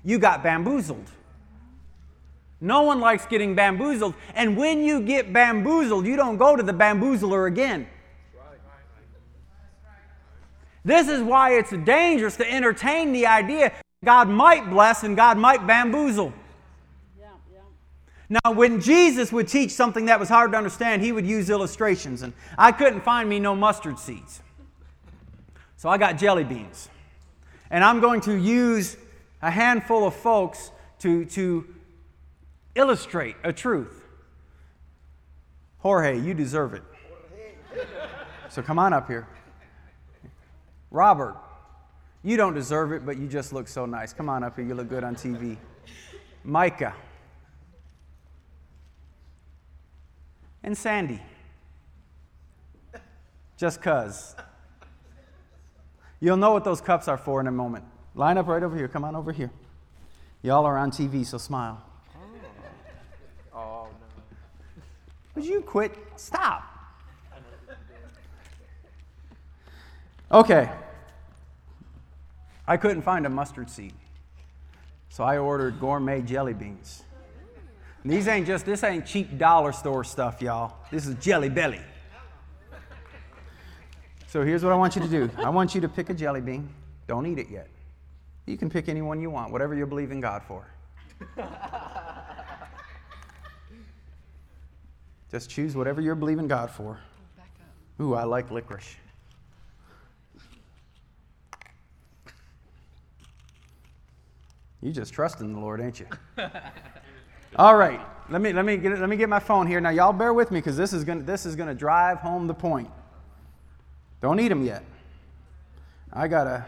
you 0.05 0.19
got 0.19 0.43
bamboozled. 0.43 1.11
No 2.61 2.83
one 2.83 3.01
likes 3.01 3.27
getting 3.27 3.55
bamboozled. 3.55 4.15
And 4.35 4.57
when 4.57 4.83
you 4.83 5.01
get 5.01 5.33
bamboozled, 5.33 6.07
you 6.07 6.17
don't 6.17 6.37
go 6.37 6.57
to 6.57 6.63
the 6.63 6.73
bamboozler 6.73 7.49
again. 7.49 7.87
This 10.85 11.09
is 11.09 11.23
why 11.23 11.55
it's 11.55 11.71
dangerous 11.71 12.37
to 12.37 12.51
entertain 12.51 13.13
the 13.13 13.27
idea 13.27 13.73
God 14.05 14.29
might 14.29 14.71
bless 14.71 15.03
and 15.03 15.17
God 15.17 15.37
might 15.37 15.67
bamboozle. 15.67 16.33
Now, 18.31 18.53
when 18.53 18.81
Jesus 18.81 19.33
would 19.33 19.49
teach 19.49 19.73
something 19.73 20.05
that 20.05 20.21
was 20.21 20.29
hard 20.29 20.53
to 20.53 20.59
understand, 20.59 21.03
he 21.03 21.11
would 21.11 21.27
use 21.27 21.51
illustrations. 21.51 22.23
And 22.23 22.33
I 22.57 22.71
couldn't 22.71 23.01
find 23.01 23.29
me 23.29 23.41
no 23.41 23.57
mustard 23.57 23.99
seeds. 23.99 24.41
So 25.77 25.89
I 25.89 25.99
got 25.99 26.17
jelly 26.17 26.45
beans. 26.45 26.89
And 27.73 27.83
I'm 27.83 28.01
going 28.01 28.21
to 28.23 28.35
use 28.35 28.97
a 29.43 29.51
handful 29.51 30.07
of 30.07 30.15
folks 30.15 30.71
to, 31.01 31.25
to 31.27 31.67
illustrate 32.81 33.37
a 33.45 33.53
truth. 33.53 34.05
Jorge, 35.79 36.19
you 36.19 36.33
deserve 36.35 36.73
it. 36.75 36.83
So 38.49 38.63
come 38.63 38.79
on 38.79 38.93
up 38.93 39.07
here. 39.07 39.29
Robert, 40.91 41.37
you 42.25 42.37
don't 42.37 42.55
deserve 42.55 42.93
it, 42.93 43.05
but 43.05 43.19
you 43.19 43.29
just 43.29 43.53
look 43.53 43.69
so 43.69 43.87
nice. 43.87 44.13
Come 44.13 44.29
on 44.29 44.43
up 44.43 44.57
here. 44.57 44.65
You 44.65 44.75
look 44.75 44.89
good 44.89 45.05
on 45.05 45.15
TV. 45.15 45.57
Micah. 46.43 46.95
And 50.63 50.77
Sandy. 50.77 51.21
Just 53.57 53.83
cuz. 53.83 54.35
You'll 56.19 56.37
know 56.39 56.53
what 56.53 56.65
those 56.65 56.81
cups 56.81 57.09
are 57.09 57.19
for 57.19 57.41
in 57.41 57.47
a 57.47 57.53
moment. 57.53 57.85
Line 58.15 58.39
up 58.39 58.47
right 58.47 58.63
over 58.63 58.77
here. 58.77 58.89
Come 58.89 59.05
on 59.05 59.15
over 59.15 59.33
here. 59.33 59.51
Y'all 60.43 60.65
are 60.65 60.79
on 60.79 60.91
TV, 60.91 61.25
so 61.25 61.39
smile. 61.39 61.83
Oh, 63.55 63.89
no. 63.93 64.07
Would 65.41 65.49
you 65.49 65.63
quit? 65.63 65.97
Stop. 66.17 66.65
Okay. 70.31 70.69
I 72.69 72.77
couldn't 72.77 73.01
find 73.01 73.25
a 73.25 73.31
mustard 73.31 73.71
seed. 73.71 73.95
So 75.09 75.25
I 75.25 75.39
ordered 75.39 75.81
gourmet 75.81 76.21
jelly 76.21 76.53
beans. 76.53 77.05
And 78.03 78.13
these 78.13 78.29
ain't 78.29 78.47
just, 78.47 78.67
this 78.67 78.85
ain't 78.85 79.07
cheap 79.07 79.39
dollar 79.39 79.73
store 79.73 80.05
stuff, 80.05 80.43
y'all. 80.43 80.75
This 80.91 81.07
is 81.07 81.15
jelly 81.15 81.49
belly. 81.49 81.81
So 84.27 84.45
here's 84.45 84.63
what 84.63 84.75
I 84.75 84.77
want 84.77 84.95
you 84.95 85.01
to 85.01 85.09
do 85.09 85.31
I 85.39 85.49
want 85.49 85.75
you 85.75 85.81
to 85.81 85.89
pick 85.89 86.11
a 86.11 86.15
jelly 86.15 86.43
bean. 86.43 86.69
Don't 87.07 87.25
eat 87.25 87.39
it 87.39 87.49
yet. 87.49 87.69
You 88.45 88.59
can 88.59 88.69
pick 88.69 88.91
any 88.91 89.01
one 89.01 89.23
you 89.23 89.31
want, 89.31 89.53
whatever 89.53 89.75
you 89.75 89.87
believe 89.87 90.11
in 90.11 90.21
God 90.21 90.43
for. 90.43 90.67
Just 95.31 95.49
choose 95.49 95.77
whatever 95.77 96.01
you're 96.01 96.17
believing 96.17 96.49
God 96.49 96.71
for. 96.71 96.99
Ooh, 98.01 98.15
I 98.15 98.25
like 98.25 98.51
licorice. 98.51 98.97
You 104.83 104.93
just 104.93 105.13
trust 105.13 105.41
in 105.41 105.53
the 105.53 105.61
Lord, 105.61 105.81
ain't 105.81 106.01
you? 106.01 106.07
All 107.57 107.77
right, 107.77 108.01
let 108.31 108.41
me 108.41 108.53
let 108.53 108.65
me 108.65 108.77
get 108.79 108.99
let 108.99 109.09
me 109.09 109.17
get 109.17 109.29
my 109.29 109.39
phone 109.39 109.67
here. 109.67 109.81
Now, 109.81 109.91
y'all 109.91 110.13
bear 110.13 110.33
with 110.33 110.51
me 110.51 110.59
because 110.59 110.77
this 110.77 110.93
is 110.93 111.05
gonna 111.05 111.23
this 111.23 111.45
is 111.45 111.55
gonna 111.55 111.75
drive 111.75 112.19
home 112.19 112.47
the 112.47 112.55
point. 112.55 112.89
Don't 114.23 114.41
eat 114.41 114.49
them 114.49 114.65
yet. 114.65 114.83
I 116.13 116.29
gotta 116.29 116.65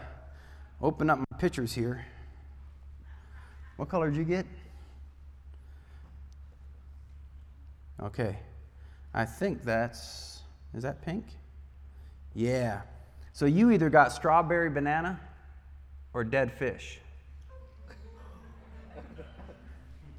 open 0.81 1.09
up 1.09 1.19
my 1.19 1.37
pictures 1.39 1.73
here. 1.73 2.05
What 3.77 3.89
color 3.89 4.11
did 4.11 4.17
you 4.17 4.23
get? 4.23 4.45
Okay. 8.01 8.37
I 9.13 9.25
think 9.25 9.63
that's, 9.63 10.41
is 10.73 10.83
that 10.83 11.01
pink? 11.03 11.25
Yeah. 12.33 12.81
So 13.31 13.45
you 13.45 13.71
either 13.71 13.89
got 13.89 14.11
strawberry 14.11 14.69
banana 14.69 15.19
or 16.13 16.23
dead 16.23 16.51
fish. 16.51 16.99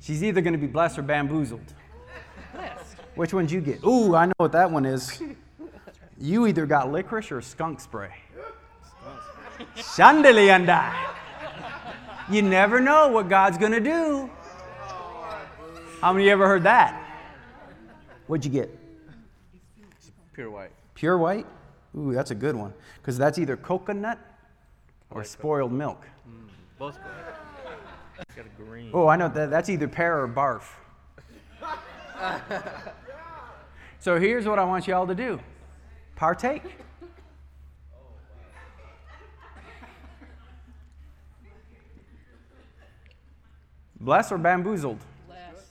She's 0.01 0.23
either 0.23 0.41
going 0.41 0.53
to 0.53 0.59
be 0.59 0.67
blessed 0.67 0.99
or 0.99 1.03
bamboozled. 1.03 1.73
Blessed. 2.53 2.97
Which 3.15 3.33
one'd 3.33 3.51
you 3.51 3.61
get? 3.61 3.83
Ooh, 3.85 4.15
I 4.15 4.27
know 4.27 4.33
what 4.37 4.53
that 4.53 4.71
one 4.71 4.85
is. 4.85 5.23
You 6.21 6.47
either 6.47 6.67
got 6.67 6.93
licorice 6.93 7.33
or 7.33 7.41
skunk 7.41 7.81
spray. 7.81 8.15
Shandali 9.77 10.49
and 10.49 10.69
You 12.35 12.43
never 12.43 12.81
know 12.81 13.09
what 13.09 13.29
God's 13.29 13.59
going 13.59 13.73
to 13.73 13.81
do. 13.81 14.31
How 16.01 16.13
many 16.13 16.25
of 16.25 16.27
you 16.27 16.33
ever 16.33 16.47
heard 16.47 16.65
that? 16.65 17.01
What'd 18.27 18.45
you 18.45 18.51
get? 18.51 18.84
Pure 20.35 20.51
white. 20.51 20.71
Pure 20.95 21.19
white? 21.19 21.47
Ooh, 21.97 22.13
that's 22.13 22.33
a 22.33 22.35
good 22.35 22.57
one. 22.57 22.75
Because 22.97 23.17
that's 23.17 23.39
either 23.39 23.57
coconut 23.57 24.19
or 25.11 25.23
spoiled 25.23 25.73
milk. 25.73 26.05
Mm, 26.29 26.49
both. 26.77 26.99
Got 28.37 28.47
a 28.47 28.63
green. 28.63 28.91
Oh, 28.93 29.07
I 29.07 29.17
know 29.17 29.29
that. 29.29 29.49
That's 29.49 29.69
either 29.69 29.87
pear 29.87 30.21
or 30.21 30.29
barf. 30.29 30.65
so 34.01 34.19
here's 34.19 34.47
what 34.47 34.59
I 34.59 34.65
want 34.65 34.89
you 34.89 34.95
all 34.95 35.07
to 35.07 35.15
do 35.15 35.39
partake. 36.17 36.63
Blessed 44.01 44.33
or 44.33 44.39
bamboozled? 44.39 44.99
Blessed. 45.27 45.67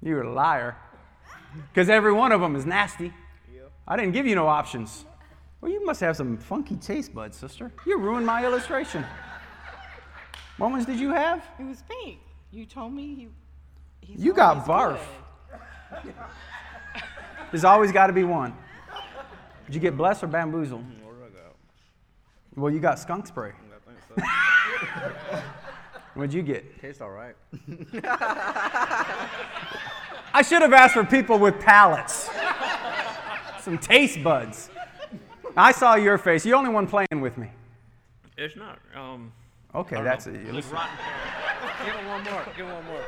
You're 0.00 0.22
a 0.22 0.32
liar. 0.32 0.76
Because 1.72 1.88
every 1.88 2.12
one 2.12 2.30
of 2.30 2.40
them 2.40 2.54
is 2.54 2.64
nasty. 2.64 3.12
I 3.88 3.96
didn't 3.96 4.12
give 4.12 4.26
you 4.26 4.34
no 4.34 4.46
options. 4.48 5.04
Well, 5.60 5.70
you 5.70 5.84
must 5.84 6.00
have 6.00 6.16
some 6.16 6.36
funky 6.36 6.76
taste 6.76 7.14
buds, 7.14 7.36
sister. 7.36 7.72
You 7.86 7.98
ruined 7.98 8.26
my 8.26 8.44
illustration. 8.44 9.04
What 10.58 10.70
ones 10.70 10.86
did 10.86 10.98
you 10.98 11.10
have? 11.10 11.44
It 11.58 11.64
was 11.64 11.82
pink. 11.88 12.18
You 12.50 12.66
told 12.66 12.92
me 12.92 13.14
he. 13.14 13.28
You 14.16 14.32
got 14.32 14.68
always 14.68 14.98
barf. 14.98 15.00
good. 16.02 16.14
There's 17.50 17.64
always 17.64 17.92
got 17.92 18.06
to 18.08 18.12
be 18.12 18.24
one. 18.24 18.54
Did 19.66 19.74
you 19.74 19.80
get 19.80 19.96
blessed 19.96 20.22
or 20.24 20.28
bamboozled? 20.28 20.82
Mm, 20.82 21.02
what 21.04 21.18
do 21.18 21.24
I 21.24 21.28
got? 21.28 21.56
Well, 22.54 22.72
you 22.72 22.80
got 22.80 22.98
skunk 22.98 23.26
spray. 23.26 23.50
I 23.50 23.88
think 23.88 23.98
so. 25.32 25.42
What'd 26.14 26.32
you 26.32 26.42
get? 26.42 26.80
Tastes 26.80 27.00
all 27.02 27.10
right. 27.10 27.34
I 30.32 30.42
should 30.42 30.62
have 30.62 30.72
asked 30.72 30.94
for 30.94 31.04
people 31.04 31.38
with 31.38 31.60
palates, 31.60 32.28
some 33.66 33.78
taste 33.78 34.22
buds. 34.22 34.70
I 35.56 35.72
saw 35.72 35.96
your 35.96 36.18
face. 36.18 36.46
You're 36.46 36.52
the 36.52 36.58
only 36.58 36.70
one 36.70 36.86
playing 36.86 37.20
with 37.20 37.36
me. 37.36 37.50
It's 38.38 38.54
not. 38.54 38.78
Um. 38.94 39.32
Okay, 39.74 40.00
that's 40.02 40.26
know. 40.26 40.34
it. 40.34 40.42
It's 40.42 40.52
Listen. 40.52 40.74
rotten. 40.74 40.96
Give 41.84 41.94
it 41.96 42.06
one 42.06 42.22
more. 42.22 42.44
Give 42.56 42.66
it 42.68 42.72
one 42.72 42.84
more. 42.84 43.04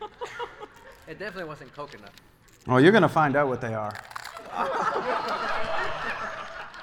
No. 0.00 0.08
It 1.06 1.18
definitely 1.20 1.44
wasn't 1.44 1.72
coconut. 1.72 2.10
Well, 2.66 2.80
you're 2.80 2.90
going 2.90 3.02
to 3.02 3.08
find 3.08 3.36
out 3.36 3.46
what 3.46 3.60
they 3.60 3.74
are. 3.74 3.92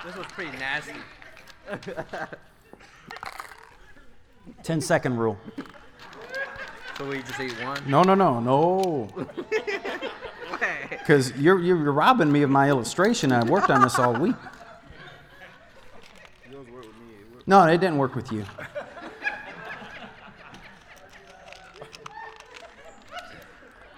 This 0.06 0.16
was 0.16 0.28
pretty 0.28 0.58
nasty. 0.58 0.94
10 4.64 4.80
second 4.80 5.18
rule. 5.18 5.38
So 7.02 7.08
we 7.08 7.24
just 7.24 7.64
one? 7.64 7.82
No, 7.90 8.04
no, 8.04 8.14
no, 8.14 8.40
no. 8.40 9.10
Because 10.92 11.36
you're, 11.36 11.60
you're 11.60 11.76
robbing 11.92 12.32
me 12.32 12.44
of 12.44 12.52
my 12.52 12.70
illustration. 12.70 13.32
I 13.32 13.44
worked 13.44 13.72
on 13.72 13.82
this 13.82 13.98
all 13.98 14.14
week. 14.14 14.36
No, 17.48 17.66
it 17.66 17.80
didn't 17.80 17.98
work 17.98 18.14
with 18.14 18.32
you. 18.32 18.46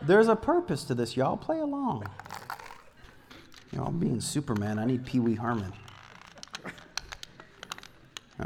There's 0.02 0.30
a 0.30 0.36
purpose 0.38 0.86
to 0.86 0.96
this, 0.96 1.18
y'all. 1.18 1.36
Play 1.36 1.60
along. 1.60 2.06
Y'all 3.74 3.92
being 3.92 4.22
Superman, 4.22 4.80
I 4.80 4.86
need 4.86 5.06
Pee 5.06 5.20
Wee 5.20 5.36
Herman. 5.36 5.74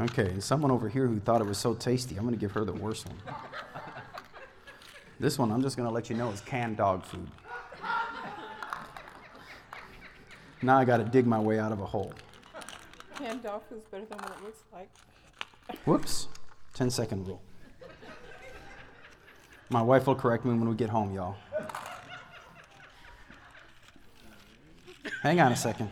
Okay, 0.00 0.30
and 0.30 0.42
someone 0.42 0.72
over 0.72 0.88
here 0.88 1.06
who 1.06 1.20
thought 1.20 1.40
it 1.40 1.46
was 1.46 1.58
so 1.58 1.74
tasty, 1.74 2.16
I'm 2.16 2.22
going 2.22 2.34
to 2.34 2.40
give 2.40 2.52
her 2.52 2.64
the 2.64 2.72
worst 2.72 3.06
one. 3.06 3.18
This 5.20 5.38
one, 5.38 5.50
I'm 5.50 5.62
just 5.62 5.76
going 5.76 5.88
to 5.88 5.92
let 5.92 6.08
you 6.08 6.16
know, 6.16 6.30
is 6.30 6.40
canned 6.40 6.76
dog 6.76 7.04
food. 7.04 7.28
Now 10.62 10.78
I 10.78 10.84
got 10.84 10.98
to 10.98 11.04
dig 11.04 11.26
my 11.26 11.38
way 11.38 11.58
out 11.58 11.72
of 11.72 11.80
a 11.80 11.86
hole. 11.86 12.12
Canned 13.16 13.42
dog 13.42 13.62
food's 13.68 13.84
better 13.86 14.04
than 14.04 14.18
what 14.18 14.30
it 14.30 14.44
looks 14.44 14.62
like. 14.72 14.88
Whoops. 15.84 16.28
10 16.74 16.90
second 16.90 17.26
rule. 17.26 17.42
My 19.70 19.82
wife 19.82 20.06
will 20.06 20.14
correct 20.14 20.44
me 20.44 20.52
when 20.52 20.68
we 20.68 20.76
get 20.76 20.88
home, 20.88 21.12
y'all. 21.12 21.36
Hang 25.22 25.40
on 25.40 25.50
a 25.50 25.56
second. 25.56 25.90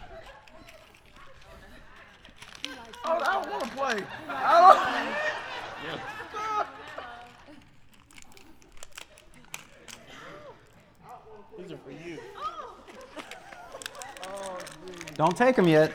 Oh, 3.05 3.18
I 3.18 3.33
don't 3.33 3.51
want 3.51 3.64
to 3.64 3.70
play. 3.70 4.03
These 11.59 11.72
are 11.72 11.79
for 11.79 11.91
you. 11.91 12.18
Don't 15.17 15.37
take 15.37 15.57
them 15.57 15.67
yet. 15.69 15.93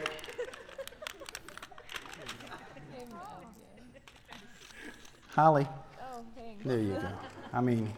Holly, 5.30 5.68
Oh, 6.02 6.26
there 6.66 6.80
you 6.80 6.94
go. 6.94 7.08
I 7.54 7.62
mean, 7.62 7.92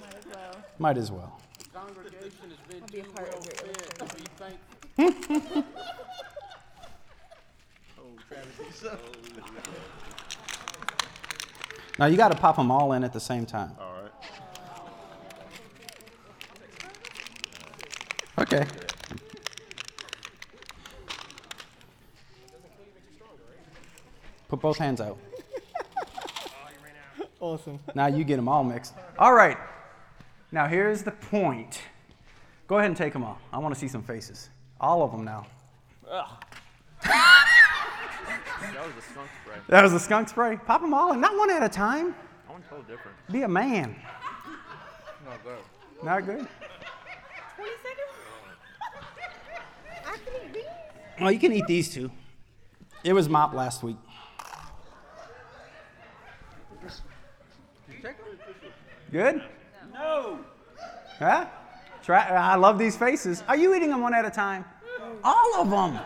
Might 0.00 0.14
as 0.16 0.24
well. 0.26 0.56
might 0.78 0.96
as 0.96 1.10
well. 1.12 1.40
Congregation 1.74 2.50
has 2.50 2.58
been 2.68 2.82
I'll 2.82 2.88
be 2.88 3.00
a 3.00 3.04
part 3.04 3.28
of 3.34 3.44
your 3.44 3.54
illustration. 3.66 4.58
Be 4.98 5.04
thankful. 5.04 5.64
Now 11.98 12.06
you 12.06 12.16
got 12.16 12.32
to 12.32 12.36
pop 12.38 12.56
them 12.56 12.70
all 12.70 12.92
in 12.92 13.04
at 13.04 13.12
the 13.12 13.20
same 13.20 13.46
time. 13.46 13.70
All 13.78 13.94
right. 14.02 14.10
Okay. 18.38 18.66
Put 24.54 24.62
both 24.62 24.78
hands 24.78 25.00
out. 25.00 25.18
Awesome. 27.40 27.80
Now 27.94 28.06
you 28.06 28.22
get 28.24 28.36
them 28.36 28.48
all 28.48 28.64
mixed. 28.64 28.94
All 29.18 29.34
right. 29.34 29.58
Now 30.50 30.66
here's 30.66 31.02
the 31.02 31.10
point. 31.10 31.82
Go 32.68 32.78
ahead 32.78 32.88
and 32.88 32.96
take 32.96 33.12
them 33.12 33.22
all. 33.22 33.38
I 33.52 33.58
want 33.58 33.74
to 33.74 33.78
see 33.78 33.88
some 33.88 34.02
faces. 34.02 34.48
All 34.80 35.02
of 35.02 35.10
them 35.10 35.24
now. 35.24 35.44
That 36.08 36.30
was 38.62 38.96
a 38.96 39.02
skunk 39.02 39.28
spray. 39.42 39.56
That 39.68 39.82
was 39.82 39.92
a 39.92 40.00
skunk 40.00 40.28
spray. 40.30 40.56
Pop 40.56 40.80
them 40.80 40.94
all 40.94 41.12
in, 41.12 41.20
not 41.20 41.36
one 41.36 41.50
at 41.50 41.62
a 41.62 41.68
time. 41.68 42.14
I 42.48 42.52
want 42.52 42.64
totally 42.70 42.86
different. 42.88 43.18
Be 43.30 43.42
a 43.42 43.48
man. 43.48 43.94
Not 45.26 45.44
good. 45.44 45.58
Not 46.02 46.24
good. 46.24 46.46
20 47.56 47.70
seconds? 47.82 48.08
I 50.06 50.16
can 50.16 50.32
eat 50.46 50.54
these. 50.54 50.64
Well, 51.20 51.32
you 51.32 51.38
can 51.38 51.52
eat 51.52 51.66
these 51.66 51.92
two. 51.92 52.10
It 53.04 53.12
was 53.12 53.28
mop 53.28 53.52
last 53.52 53.82
week. 53.82 53.98
Good? 59.10 59.42
No. 59.92 60.40
Huh? 61.18 61.46
Try, 62.02 62.26
I 62.26 62.56
love 62.56 62.78
these 62.78 62.96
faces. 62.96 63.42
Are 63.48 63.56
you 63.56 63.74
eating 63.74 63.90
them 63.90 64.02
one 64.02 64.12
at 64.12 64.24
a 64.24 64.30
time? 64.30 64.64
Mm. 65.00 65.16
All 65.24 65.60
of 65.60 65.70
them. 65.70 66.00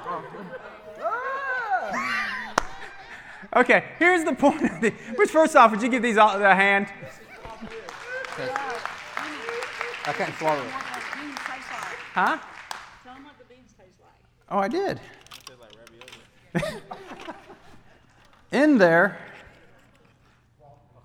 Ah. 1.03 2.55
Okay, 3.57 3.85
here's 3.99 4.25
the 4.25 4.35
point. 4.35 4.63
Of 4.63 4.81
the, 4.81 4.91
which, 5.17 5.31
first 5.31 5.57
off, 5.57 5.71
would 5.71 5.83
you 5.83 5.89
give 5.89 6.03
these 6.03 6.19
all 6.19 6.41
a 6.41 6.55
hand? 6.55 6.87
I 10.05 10.13
can't 10.13 10.35
swallow 10.37 10.63
it. 10.63 10.71
Huh? 10.71 12.39
Tell 13.05 13.15
them 13.15 13.25
what 13.25 13.39
the 13.39 13.45
beans 13.53 13.71
taste 13.79 13.99
like. 14.01 14.13
Oh, 14.51 14.59
I 14.59 14.69
did. 14.69 15.01
In 18.53 18.79
there, 18.79 19.19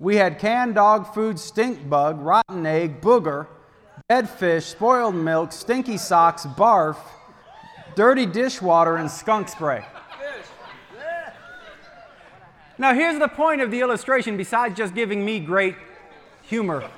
we 0.04 0.18
had 0.18 0.38
canned 0.38 0.76
dog 0.76 1.14
food, 1.14 1.40
stink 1.40 1.90
bug, 1.90 2.20
rotten 2.20 2.66
egg, 2.66 3.00
booger, 3.00 3.48
dead 4.10 4.30
fish, 4.30 4.66
spoiled 4.66 5.16
milk, 5.16 5.54
stinky 5.54 5.96
socks, 5.96 6.46
barf, 6.46 6.98
dirty 7.96 8.26
dishwater, 8.26 8.98
and 8.98 9.10
skunk 9.10 9.48
spray. 9.48 9.86
Now, 12.78 12.94
here's 12.94 13.18
the 13.18 13.30
point 13.30 13.62
of 13.62 13.72
the 13.72 13.80
illustration, 13.80 14.36
besides 14.36 14.76
just 14.76 14.94
giving 14.94 15.24
me 15.24 15.40
great 15.40 15.76
humor. 16.42 16.90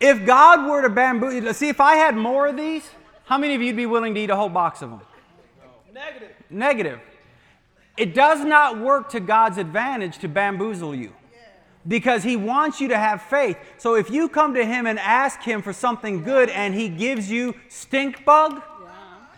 If 0.00 0.26
God 0.26 0.68
were 0.68 0.82
to 0.82 0.88
bamboo, 0.88 1.52
see, 1.52 1.68
if 1.68 1.80
I 1.80 1.94
had 1.94 2.16
more 2.16 2.48
of 2.48 2.56
these, 2.56 2.90
how 3.26 3.38
many 3.38 3.54
of 3.54 3.62
you'd 3.62 3.76
be 3.76 3.86
willing 3.86 4.14
to 4.14 4.20
eat 4.20 4.30
a 4.30 4.36
whole 4.36 4.48
box 4.48 4.82
of 4.82 4.90
them? 4.90 5.00
Negative. 5.92 6.30
Negative. 6.50 7.00
It 7.96 8.14
does 8.14 8.44
not 8.44 8.80
work 8.80 9.10
to 9.10 9.20
God's 9.20 9.58
advantage 9.58 10.18
to 10.18 10.28
bamboozle 10.28 10.94
you 10.94 11.12
because 11.86 12.22
He 12.22 12.36
wants 12.36 12.80
you 12.80 12.88
to 12.88 12.98
have 12.98 13.22
faith. 13.22 13.56
So 13.78 13.94
if 13.94 14.10
you 14.10 14.28
come 14.28 14.54
to 14.54 14.64
Him 14.64 14.86
and 14.86 14.98
ask 14.98 15.42
Him 15.42 15.62
for 15.62 15.72
something 15.72 16.24
good 16.24 16.48
and 16.50 16.74
He 16.74 16.88
gives 16.88 17.30
you 17.30 17.54
stink 17.68 18.24
bug, 18.24 18.62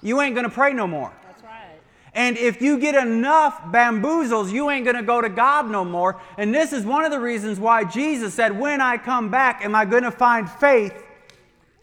you 0.03 0.21
ain't 0.21 0.35
going 0.35 0.49
to 0.49 0.55
pray 0.55 0.73
no 0.73 0.87
more. 0.87 1.13
That's 1.27 1.43
right. 1.43 1.81
And 2.15 2.37
if 2.39 2.63
you 2.63 2.79
get 2.79 2.95
enough 2.95 3.61
bamboozles, 3.73 4.53
you 4.53 4.71
ain't 4.71 4.85
going 4.85 4.97
to 4.97 5.03
go 5.03 5.21
to 5.21 5.29
God 5.29 5.71
no 5.71 5.85
more. 5.85 6.21
And 6.39 6.55
this 6.55 6.73
is 6.73 6.85
one 6.85 7.05
of 7.05 7.11
the 7.11 7.21
reasons 7.21 7.59
why 7.59 7.85
Jesus 7.85 8.35
said, 8.35 8.59
When 8.59 8.81
I 8.81 8.97
come 8.99 9.31
back, 9.31 9.65
am 9.65 9.75
I 9.75 9.85
going 9.85 10.05
to 10.05 10.11
find 10.11 10.49
faith 10.49 10.95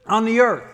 on 0.07 0.25
the 0.25 0.39
earth? 0.39 0.72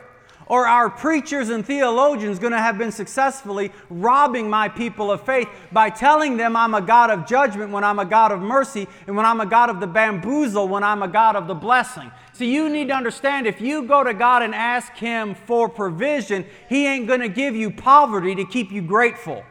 Or 0.49 0.67
our 0.67 0.89
preachers 0.89 1.49
and 1.49 1.63
theologians 1.63 2.39
going 2.39 2.53
to 2.53 2.59
have 2.59 2.77
been 2.77 2.91
successfully 2.91 3.71
robbing 3.89 4.49
my 4.49 4.67
people 4.67 5.11
of 5.11 5.23
faith 5.23 5.47
by 5.71 5.91
telling 5.91 6.37
them 6.37 6.55
I'm 6.55 6.73
a 6.73 6.81
God 6.81 7.11
of 7.11 7.27
judgment 7.27 7.71
when 7.71 7.83
I'm 7.83 7.99
a 7.99 8.05
God 8.05 8.31
of 8.31 8.41
mercy 8.41 8.87
and 9.05 9.15
when 9.15 9.27
I'm 9.27 9.39
a 9.41 9.45
God 9.45 9.69
of 9.69 9.79
the 9.79 9.87
bamboozle 9.87 10.67
when 10.67 10.83
I'm 10.83 11.03
a 11.03 11.07
God 11.07 11.35
of 11.35 11.47
the 11.47 11.53
blessing? 11.53 12.11
So 12.33 12.45
you 12.45 12.67
need 12.67 12.87
to 12.87 12.95
understand 12.95 13.45
if 13.45 13.61
you 13.61 13.83
go 13.83 14.03
to 14.03 14.13
God 14.13 14.41
and 14.41 14.55
ask 14.55 14.93
Him 14.95 15.35
for 15.35 15.69
provision, 15.69 16.45
He 16.67 16.87
ain't 16.87 17.07
going 17.07 17.19
to 17.21 17.29
give 17.29 17.55
you 17.55 17.69
poverty 17.69 18.33
to 18.33 18.43
keep 18.43 18.71
you 18.71 18.81
grateful. 18.81 19.43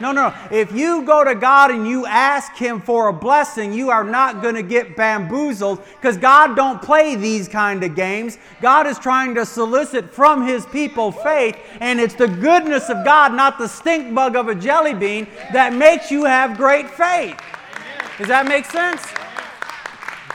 No, 0.00 0.10
no, 0.10 0.28
no. 0.28 0.34
If 0.50 0.72
you 0.72 1.02
go 1.02 1.22
to 1.22 1.34
God 1.34 1.70
and 1.70 1.86
you 1.86 2.04
ask 2.04 2.56
Him 2.56 2.80
for 2.80 3.08
a 3.08 3.12
blessing, 3.12 3.72
you 3.72 3.90
are 3.90 4.02
not 4.02 4.42
going 4.42 4.56
to 4.56 4.62
get 4.62 4.96
bamboozled 4.96 5.84
because 5.96 6.16
God 6.16 6.56
don't 6.56 6.82
play 6.82 7.14
these 7.14 7.46
kind 7.46 7.84
of 7.84 7.94
games. 7.94 8.38
God 8.60 8.86
is 8.88 8.98
trying 8.98 9.34
to 9.36 9.46
solicit 9.46 10.10
from 10.10 10.46
His 10.46 10.66
people 10.66 11.12
faith, 11.12 11.56
and 11.80 12.00
it's 12.00 12.14
the 12.14 12.26
goodness 12.26 12.88
of 12.90 13.04
God, 13.04 13.34
not 13.34 13.56
the 13.58 13.68
stink 13.68 14.12
bug 14.14 14.34
of 14.34 14.48
a 14.48 14.54
jelly 14.54 14.94
bean, 14.94 15.28
that 15.52 15.72
makes 15.72 16.10
you 16.10 16.24
have 16.24 16.56
great 16.56 16.90
faith. 16.90 17.38
Does 18.18 18.28
that 18.28 18.46
make 18.46 18.64
sense? 18.64 19.04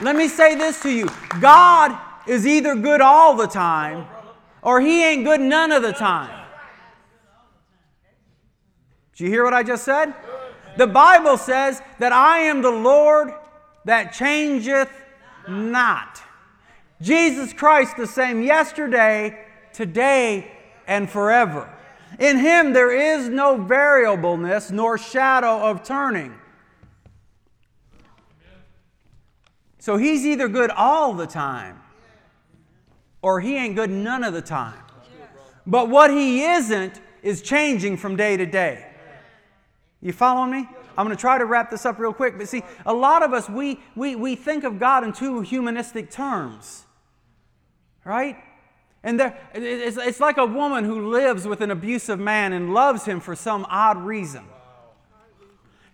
Let 0.02 0.16
me 0.16 0.30
say 0.30 0.56
this 0.56 0.82
to 0.84 0.90
you 0.90 1.10
God 1.42 1.98
is 2.28 2.48
either 2.48 2.76
good 2.76 3.02
all 3.02 3.36
the 3.36 3.48
time 3.48 4.06
or 4.62 4.80
He 4.80 5.04
ain't 5.04 5.26
good 5.26 5.42
none 5.42 5.74
of 5.74 5.84
the 5.84 5.92
time. 5.92 6.39
Did 9.20 9.26
you 9.26 9.32
hear 9.32 9.44
what 9.44 9.54
I 9.54 9.64
just 9.64 9.84
said? 9.84 10.14
The 10.78 10.88
Bible 10.88 11.36
says 11.36 11.82
that 11.98 12.14
I 12.14 12.38
am 12.38 12.62
the 12.62 12.72
Lord 12.72 13.34
that 13.84 14.14
changeth 14.14 14.90
not. 15.46 16.22
Jesus 17.02 17.52
Christ, 17.52 17.98
the 17.98 18.08
same 18.08 18.42
yesterday, 18.42 19.46
today, 19.74 20.50
and 20.88 21.10
forever. 21.10 21.70
In 22.18 22.38
Him 22.38 22.72
there 22.72 22.94
is 22.94 23.28
no 23.28 23.58
variableness 23.58 24.72
nor 24.72 24.98
shadow 24.98 25.70
of 25.70 25.84
turning. 25.84 26.34
So 29.80 29.98
He's 29.98 30.26
either 30.26 30.48
good 30.48 30.72
all 30.72 31.14
the 31.14 31.28
time 31.28 31.82
or 33.22 33.42
He 33.42 33.58
ain't 33.58 33.76
good 33.76 33.90
none 33.90 34.24
of 34.24 34.34
the 34.34 34.42
time. 34.42 34.80
But 35.68 35.90
what 35.90 36.10
He 36.10 36.46
isn't 36.46 37.02
is 37.22 37.42
changing 37.42 37.98
from 37.98 38.16
day 38.16 38.38
to 38.38 38.46
day. 38.46 38.86
You 40.02 40.14
following 40.14 40.52
me? 40.52 40.70
I'm 40.98 41.06
going 41.06 41.16
to 41.16 41.20
try 41.20 41.38
to 41.38 41.46
wrap 41.46 41.70
this 41.70 41.86
up 41.86 42.00
real 42.00 42.14
quick. 42.14 42.38
But 42.38 42.48
see, 42.48 42.64
a 42.86 42.94
lot 42.94 43.24
of 43.24 43.34
us, 43.34 43.50
we, 43.50 43.80
we, 43.96 44.16
we 44.16 44.36
think 44.36 44.64
of 44.64 44.80
God 44.80 45.04
in 45.04 45.14
two 45.14 45.42
humanistic 45.42 46.10
terms, 46.10 46.86
right? 48.04 48.38
And 49.04 49.20
there, 49.20 49.38
it's, 49.54 49.98
it's 49.98 50.20
like 50.20 50.38
a 50.38 50.46
woman 50.46 50.84
who 50.84 51.10
lives 51.10 51.48
with 51.48 51.62
an 51.62 51.72
abusive 51.72 52.20
man 52.20 52.54
and 52.54 52.74
loves 52.74 53.06
him 53.06 53.20
for 53.20 53.36
some 53.36 53.66
odd 53.70 53.98
reason. 53.98 54.44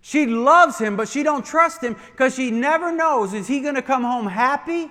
She 0.00 0.26
loves 0.26 0.78
him, 0.78 0.96
but 0.96 1.08
she 1.08 1.22
don't 1.22 1.44
trust 1.44 1.82
him 1.82 1.96
because 2.12 2.34
she 2.34 2.50
never 2.52 2.92
knows 2.92 3.32
is 3.32 3.48
he 3.48 3.60
going 3.60 3.74
to 3.74 3.82
come 3.82 4.04
home 4.04 4.26
happy 4.26 4.90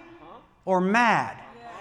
or 0.65 0.81
mad? 0.81 1.37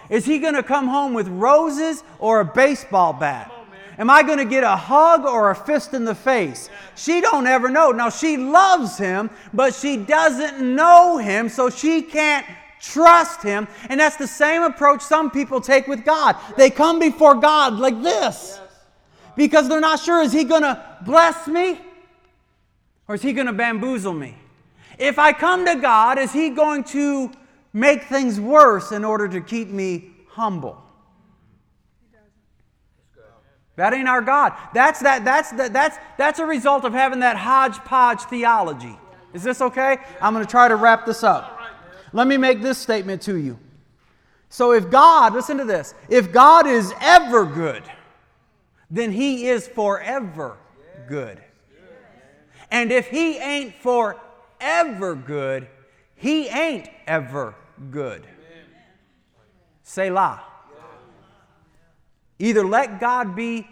Is 0.09 0.25
he 0.25 0.39
going 0.39 0.55
to 0.55 0.63
come 0.63 0.87
home 0.87 1.15
with 1.15 1.29
roses 1.29 2.05
or 2.19 2.41
a 2.41 2.45
baseball 2.45 3.13
bat? 3.13 3.51
Am 3.99 4.11
I 4.11 4.23
going 4.23 4.39
to 4.39 4.45
get 4.45 4.65
a 4.65 4.77
hug 4.77 5.25
or 5.25 5.51
a 5.51 5.55
fist 5.55 5.95
in 5.95 6.05
the 6.05 6.15
face? 6.15 6.69
She 6.97 7.21
don't 7.21 7.47
ever 7.47 7.69
know. 7.69 7.91
Now 7.91 8.11
she 8.11 8.37
loves 8.37 8.99
him, 8.99 9.31
but 9.53 9.75
she 9.75 9.97
doesn't 9.97 10.61
know 10.61 11.19
him, 11.19 11.49
so 11.49 11.71
she 11.71 12.03
can't 12.03 12.47
trust 12.81 13.43
him. 13.43 13.67
And 13.89 13.99
that's 13.99 14.17
the 14.17 14.27
same 14.27 14.63
approach 14.63 15.01
some 15.01 15.31
people 15.31 15.61
take 15.61 15.87
with 15.87 16.05
God. 16.05 16.37
They 16.57 16.71
come 16.71 16.99
before 16.99 17.35
God 17.35 17.75
like 17.75 18.03
this 18.03 18.61
because 19.37 19.69
they're 19.69 19.81
not 19.81 20.01
sure 20.01 20.23
is 20.23 20.33
he 20.33 20.45
going 20.45 20.63
to 20.63 20.83
bless 21.05 21.47
me 21.47 21.81
or 23.09 23.15
is 23.15 23.23
he 23.23 23.33
going 23.33 23.47
to 23.47 23.53
bamboozle 23.53 24.13
me? 24.13 24.37
If 24.99 25.19
I 25.19 25.33
come 25.33 25.67
to 25.67 25.75
God, 25.77 26.19
is 26.19 26.33
he 26.33 26.51
going 26.51 26.85
to 26.85 27.33
make 27.73 28.05
things 28.05 28.39
worse 28.41 28.93
in 28.93 29.05
order 29.05 29.29
to 29.29 29.41
keep 29.41 29.69
me 29.69 30.13
humble? 30.29 30.84
That 33.77 33.93
ain't 33.93 34.09
our 34.09 34.23
God. 34.23 34.53
That's, 34.73 35.01
that, 35.01 35.25
that's, 35.25 35.51
that, 35.53 35.73
that's, 35.73 35.99
that's 36.17 36.39
a 36.39 36.47
result 36.47 36.85
of 36.85 36.93
having 36.93 37.21
that 37.21 37.37
hodgepodge 37.37 38.23
theology. 38.23 38.97
Is 39.33 39.43
this 39.43 39.61
okay? 39.61 39.99
I'm 40.21 40.33
going 40.33 40.45
to 40.45 40.51
try 40.51 40.69
to 40.69 40.77
wrap 40.77 41.07
this 41.07 41.25
up. 41.25 41.61
Let 42.13 42.29
me 42.29 42.37
make 42.37 42.63
this 42.63 42.79
statement 42.79 43.21
to 43.23 43.37
you. 43.37 43.59
So, 44.49 44.73
if 44.73 44.89
God, 44.89 45.35
listen 45.35 45.59
to 45.59 45.65
this, 45.65 45.95
if 46.09 46.31
God 46.31 46.69
is 46.69 46.95
ever 47.01 47.45
good, 47.45 47.83
then 48.89 49.11
He 49.11 49.49
is 49.49 49.67
forever 49.67 50.57
good. 51.09 51.43
And 52.71 52.93
if 52.93 53.09
He 53.09 53.39
ain't 53.39 53.75
forever 53.75 55.17
good, 55.17 55.67
He 56.15 56.47
ain't 56.47 56.89
ever 57.09 57.57
good. 57.91 58.25
Selah. 59.83 60.45
Either 62.39 62.65
let 62.65 63.01
God 63.01 63.37
be 63.37 63.67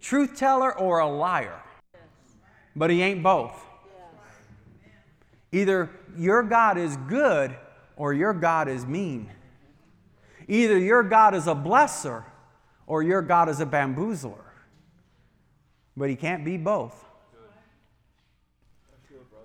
truth 0.00 0.36
teller 0.36 0.76
or 0.76 0.98
a 0.98 1.08
liar. 1.08 1.60
But 2.76 2.90
he 2.90 3.02
ain't 3.02 3.22
both. 3.22 3.64
Either 5.52 5.88
your 6.16 6.42
God 6.42 6.76
is 6.76 6.96
good 7.08 7.54
or 7.96 8.12
your 8.12 8.32
God 8.32 8.68
is 8.68 8.84
mean. 8.84 9.30
Either 10.48 10.76
your 10.76 11.02
God 11.02 11.34
is 11.34 11.46
a 11.46 11.54
blesser 11.54 12.24
or 12.86 13.02
your 13.02 13.22
God 13.22 13.48
is 13.48 13.60
a 13.60 13.66
bamboozler. 13.66 14.42
But 15.96 16.10
he 16.10 16.16
can't 16.16 16.44
be 16.44 16.56
both. 16.56 17.04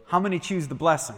How 0.07 0.19
many 0.19 0.39
choose 0.39 0.67
the 0.67 0.75
blessing? 0.75 1.15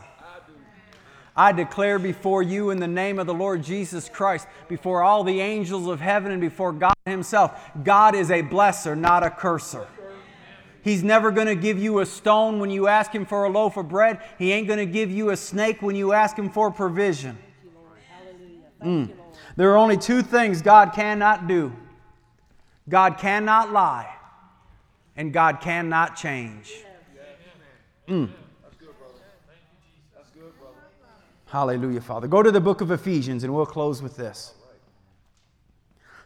I 1.35 1.51
declare 1.53 1.97
before 1.97 2.43
you 2.43 2.71
in 2.71 2.79
the 2.79 2.87
name 2.87 3.17
of 3.17 3.25
the 3.25 3.33
Lord 3.33 3.63
Jesus 3.63 4.09
Christ, 4.09 4.47
before 4.67 5.01
all 5.01 5.23
the 5.23 5.39
angels 5.39 5.87
of 5.87 6.01
heaven 6.01 6.31
and 6.31 6.41
before 6.41 6.73
God 6.73 6.93
Himself, 7.05 7.69
God 7.83 8.15
is 8.15 8.29
a 8.31 8.43
blesser, 8.43 8.97
not 8.97 9.23
a 9.23 9.29
curser. 9.29 9.87
He's 10.83 11.03
never 11.03 11.31
going 11.31 11.47
to 11.47 11.55
give 11.55 11.77
you 11.77 11.99
a 11.99 12.05
stone 12.05 12.59
when 12.59 12.69
you 12.69 12.87
ask 12.87 13.11
Him 13.11 13.25
for 13.25 13.45
a 13.45 13.49
loaf 13.49 13.77
of 13.77 13.87
bread. 13.87 14.19
He 14.37 14.51
ain't 14.51 14.67
going 14.67 14.79
to 14.79 14.85
give 14.85 15.11
you 15.11 15.29
a 15.29 15.37
snake 15.37 15.81
when 15.81 15.95
you 15.95 16.11
ask 16.11 16.37
Him 16.37 16.49
for 16.49 16.71
provision. 16.71 17.37
Mm. 18.83 19.11
There 19.55 19.71
are 19.71 19.77
only 19.77 19.97
two 19.97 20.21
things 20.21 20.61
God 20.61 20.93
cannot 20.93 21.47
do 21.47 21.71
God 22.89 23.19
cannot 23.19 23.71
lie, 23.71 24.13
and 25.15 25.31
God 25.31 25.61
cannot 25.61 26.15
change. 26.15 26.73
Mm. 28.07 28.29
Hallelujah, 31.51 31.99
Father. 31.99 32.29
Go 32.29 32.41
to 32.41 32.49
the 32.49 32.61
book 32.61 32.79
of 32.79 32.91
Ephesians 32.91 33.43
and 33.43 33.53
we'll 33.53 33.65
close 33.65 34.01
with 34.01 34.15
this. 34.15 34.53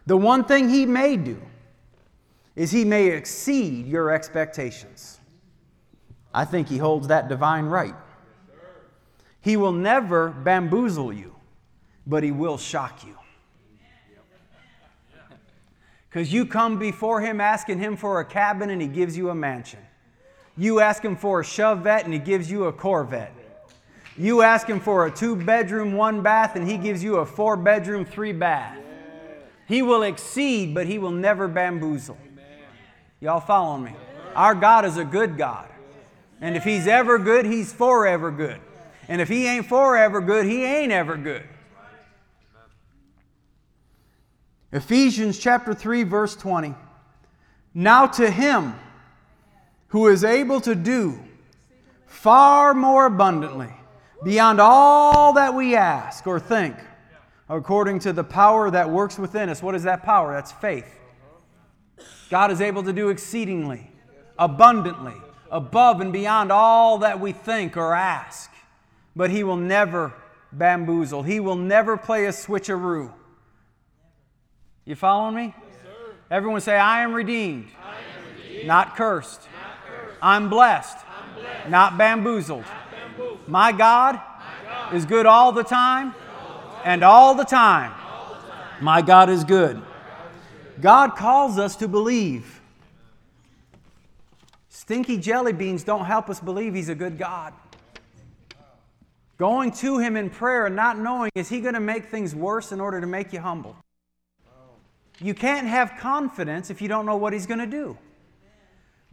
The 0.05 0.15
one 0.15 0.43
thing 0.43 0.69
He 0.69 0.85
may 0.85 1.17
do 1.17 1.41
is 2.55 2.69
He 2.69 2.85
may 2.85 3.07
exceed 3.07 3.87
your 3.87 4.11
expectations. 4.11 5.19
I 6.31 6.45
think 6.45 6.67
He 6.67 6.77
holds 6.77 7.07
that 7.07 7.27
divine 7.27 7.65
right. 7.65 7.95
He 9.41 9.57
will 9.57 9.71
never 9.71 10.29
bamboozle 10.29 11.11
you, 11.11 11.35
but 12.05 12.21
He 12.21 12.31
will 12.31 12.59
shock 12.59 13.03
you. 13.03 13.17
Because 16.07 16.31
you 16.31 16.45
come 16.45 16.77
before 16.77 17.21
Him 17.21 17.41
asking 17.41 17.79
Him 17.79 17.97
for 17.97 18.19
a 18.19 18.25
cabin 18.25 18.69
and 18.69 18.79
He 18.79 18.87
gives 18.87 19.17
you 19.17 19.31
a 19.31 19.35
mansion. 19.35 19.79
You 20.55 20.81
ask 20.81 21.03
Him 21.03 21.15
for 21.15 21.39
a 21.39 21.43
Chevette 21.43 22.03
and 22.03 22.13
He 22.13 22.19
gives 22.19 22.51
you 22.51 22.65
a 22.65 22.71
Corvette. 22.71 23.33
You 24.17 24.41
ask 24.41 24.67
him 24.67 24.79
for 24.79 25.05
a 25.05 25.11
two 25.11 25.35
bedroom, 25.35 25.93
one 25.93 26.21
bath, 26.21 26.55
and 26.55 26.67
he 26.67 26.77
gives 26.77 27.03
you 27.03 27.17
a 27.17 27.25
four 27.25 27.57
bedroom, 27.57 28.05
three 28.05 28.31
bath. 28.31 28.77
He 29.67 29.81
will 29.81 30.03
exceed, 30.03 30.73
but 30.73 30.87
he 30.87 30.97
will 30.99 31.11
never 31.11 31.47
bamboozle. 31.47 32.17
Y'all 33.19 33.39
following 33.39 33.83
me? 33.83 33.95
Our 34.35 34.55
God 34.55 34.85
is 34.85 34.97
a 34.97 35.03
good 35.03 35.37
God. 35.37 35.67
And 36.39 36.55
if 36.55 36.63
he's 36.63 36.87
ever 36.87 37.17
good, 37.17 37.45
he's 37.45 37.73
forever 37.73 38.31
good. 38.31 38.59
And 39.07 39.21
if 39.21 39.27
he 39.27 39.47
ain't 39.47 39.65
forever 39.65 40.21
good, 40.21 40.45
he 40.45 40.63
ain't 40.63 40.91
ever 40.91 41.17
good. 41.17 41.43
Ephesians 44.71 45.39
chapter 45.39 45.73
3, 45.73 46.03
verse 46.03 46.35
20. 46.35 46.75
Now 47.73 48.07
to 48.07 48.29
him 48.29 48.75
who 49.87 50.07
is 50.07 50.23
able 50.23 50.61
to 50.61 50.75
do 50.75 51.19
far 52.05 52.73
more 52.73 53.05
abundantly 53.05 53.73
beyond 54.25 54.59
all 54.59 55.33
that 55.33 55.53
we 55.53 55.75
ask 55.75 56.25
or 56.25 56.39
think, 56.39 56.75
according 57.47 57.99
to 57.99 58.11
the 58.11 58.23
power 58.23 58.71
that 58.71 58.89
works 58.89 59.19
within 59.19 59.49
us. 59.49 59.61
What 59.61 59.75
is 59.75 59.83
that 59.83 60.03
power? 60.03 60.33
That's 60.33 60.51
faith. 60.51 60.91
God 62.31 62.51
is 62.51 62.59
able 62.59 62.83
to 62.83 62.91
do 62.91 63.09
exceedingly, 63.09 63.91
abundantly, 64.37 65.13
above 65.51 66.01
and 66.01 66.11
beyond 66.11 66.51
all 66.51 66.97
that 66.97 67.19
we 67.19 67.31
think 67.31 67.77
or 67.77 67.93
ask. 67.93 68.51
But 69.15 69.29
He 69.29 69.43
will 69.43 69.57
never 69.57 70.11
bamboozle, 70.51 71.21
He 71.23 71.39
will 71.39 71.55
never 71.55 71.95
play 71.95 72.25
a 72.25 72.29
switcheroo. 72.29 73.13
You 74.85 74.95
following 74.95 75.35
me? 75.35 75.55
Everyone 76.31 76.61
say, 76.61 76.75
I 76.75 77.03
am 77.03 77.13
redeemed, 77.13 77.67
redeemed. 78.43 78.67
Not, 78.67 78.95
cursed. 78.95 79.41
not 79.41 79.77
cursed. 79.85 80.17
I'm 80.19 80.49
blessed, 80.49 80.97
I'm 80.97 81.33
blessed. 81.35 81.69
not 81.69 81.97
bamboozled. 81.99 82.65
My 83.47 83.71
God 83.71 84.19
is 84.93 85.05
good 85.05 85.25
all 85.25 85.51
the 85.51 85.63
time 85.63 86.13
and 86.83 87.03
all 87.03 87.35
the 87.35 87.43
time. 87.43 87.91
My 88.81 89.01
God 89.01 89.29
is 89.29 89.43
good. 89.43 89.81
God 90.81 91.15
calls 91.15 91.57
us 91.57 91.75
to 91.77 91.87
believe. 91.87 92.61
Stinky 94.69 95.17
jelly 95.17 95.53
beans 95.53 95.83
don't 95.83 96.05
help 96.05 96.29
us 96.29 96.39
believe 96.39 96.73
He's 96.73 96.89
a 96.89 96.95
good 96.95 97.17
God. 97.17 97.53
Going 99.37 99.71
to 99.73 99.97
Him 99.99 100.15
in 100.15 100.29
prayer 100.29 100.65
and 100.65 100.75
not 100.75 100.97
knowing, 100.97 101.31
is 101.35 101.49
He 101.49 101.61
going 101.61 101.73
to 101.73 101.79
make 101.79 102.05
things 102.05 102.35
worse 102.35 102.71
in 102.71 102.79
order 102.79 103.01
to 103.01 103.07
make 103.07 103.33
you 103.33 103.39
humble? 103.39 103.75
You 105.19 105.33
can't 105.33 105.67
have 105.67 105.93
confidence 105.99 106.69
if 106.69 106.81
you 106.81 106.87
don't 106.87 107.05
know 107.05 107.15
what 107.15 107.33
He's 107.33 107.47
going 107.47 107.59
to 107.59 107.65
do. 107.65 107.97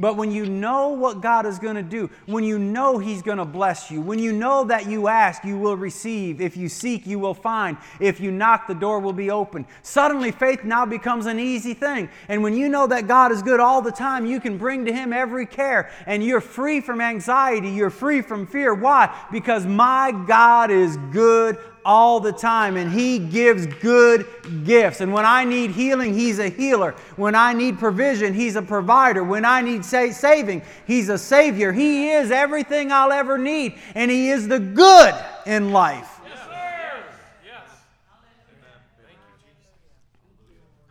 But 0.03 0.17
when 0.17 0.33
you 0.33 0.47
know 0.47 0.89
what 0.89 1.21
God 1.21 1.47
is 1.47 1.61
going 1.61 1.77
to 1.77 1.83
do, 1.83 2.11
when 2.27 2.43
you 2.43 2.59
know 2.59 2.99
He's 2.99 3.23
going 3.23 3.39
to 3.39 3.45
bless 3.45 3.89
you, 3.89 4.01
when 4.01 4.19
you 4.19 4.33
know 4.33 4.65
that 4.65 4.89
you 4.89 5.07
ask, 5.07 5.45
you 5.45 5.57
will 5.57 5.77
receive. 5.77 6.41
If 6.41 6.57
you 6.57 6.69
seek, 6.69 7.07
you 7.07 7.21
will 7.21 7.35
find. 7.35 7.77
If 8.01 8.19
you 8.19 8.33
knock, 8.33 8.67
the 8.67 8.75
door 8.75 8.99
will 8.99 9.13
be 9.13 9.31
open. 9.31 9.65
Suddenly, 9.83 10.33
faith 10.33 10.65
now 10.65 10.85
becomes 10.85 11.27
an 11.27 11.39
easy 11.39 11.73
thing. 11.73 12.09
And 12.27 12.43
when 12.43 12.57
you 12.57 12.69
know 12.69 12.89
that 12.89 13.07
God 13.07 13.31
is 13.31 13.43
good 13.43 13.61
all 13.61 13.81
the 13.81 13.93
time, 13.93 14.27
you 14.27 14.41
can 14.41 14.59
bring 14.59 14.85
to 14.87 14.93
Him 14.93 15.13
every 15.13 15.47
care. 15.47 15.93
And 16.05 16.25
you're 16.25 16.41
free 16.41 16.81
from 16.81 17.01
anxiety. 17.01 17.69
You're 17.69 17.89
free 17.89 18.23
from 18.23 18.45
fear. 18.45 18.75
Why? 18.75 19.17
Because 19.31 19.67
my 19.67 20.11
God 20.27 20.73
is 20.73 20.97
good 21.13 21.59
all 21.85 22.21
the 22.21 22.33
time, 22.33 22.77
and 22.77 22.93
He 22.93 23.19
gives 23.19 23.67
good 23.67 24.27
gifts. 24.65 25.01
And 25.01 25.13
when 25.13 25.25
I 25.25 25.45
need 25.45 25.71
healing, 25.71 26.15
He's 26.15 26.39
a 26.39 26.49
healer. 26.49 26.93
When 27.17 27.35
I 27.35 27.53
need 27.53 27.79
provision, 27.79 28.35
He's 28.35 28.57
a 28.57 28.63
provider. 28.63 29.23
When 29.25 29.45
I 29.45 29.61
need 29.61 29.85
sa- 29.85 30.11
saving, 30.11 30.63
He's 30.87 31.09
a 31.09 31.19
Savior. 31.19 31.73
He 31.73 32.11
is 32.11 32.31
everything 32.31 32.93
I'll 32.93 33.13
ever 33.13 33.39
need, 33.39 33.79
and 33.95 34.11
He 34.11 34.31
is 34.31 34.49
the 34.49 34.61
good 34.61 35.15
in 35.47 35.73
life. 35.73 36.21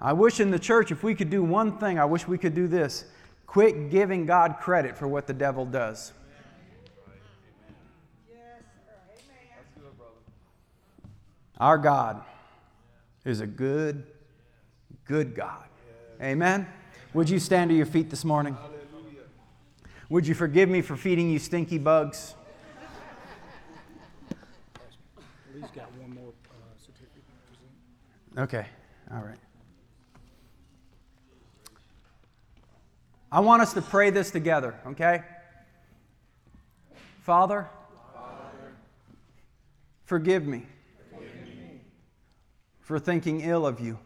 I 0.04 0.14
wish 0.14 0.40
in 0.40 0.50
the 0.50 0.58
church, 0.58 0.92
if 0.92 1.04
we 1.04 1.14
could 1.14 1.30
do 1.30 1.44
one 1.44 1.78
thing, 1.78 2.00
I 2.00 2.06
wish 2.06 2.28
we 2.28 2.40
could 2.40 2.56
do 2.56 2.68
this 2.68 3.06
quit 3.46 3.92
giving 3.92 4.26
God 4.26 4.56
credit 4.62 4.98
for 4.98 5.08
what 5.10 5.28
the 5.28 5.34
devil 5.34 5.66
does. 5.66 6.14
Our 11.62 11.78
God 11.78 12.24
is 13.24 13.40
a 13.40 13.46
good, 13.46 14.04
good 15.06 15.36
God. 15.36 15.66
Amen. 16.20 16.66
Would 17.14 17.30
you 17.30 17.38
stand 17.38 17.70
to 17.70 17.76
your 17.76 17.86
feet 17.86 18.10
this 18.10 18.26
morning? 18.26 18.58
Would 20.10 20.26
you 20.26 20.34
forgive 20.34 20.70
me 20.70 20.82
for 20.82 20.98
feeding 20.98 21.30
you 21.30 21.38
stinky 21.38 21.78
bugs? 21.78 22.34
Okay, 28.36 28.66
all 29.14 29.22
right. 29.22 29.38
I 33.32 33.40
want 33.40 33.62
us 33.62 33.74
to 33.74 33.84
pray 33.84 34.10
this 34.10 34.32
together, 34.32 34.74
okay? 34.88 35.22
Father, 37.22 37.70
forgive 40.06 40.48
me 40.48 40.66
for 42.92 43.00
thinking 43.00 43.40
ill 43.40 43.66
of 43.66 43.80
you. 43.80 43.98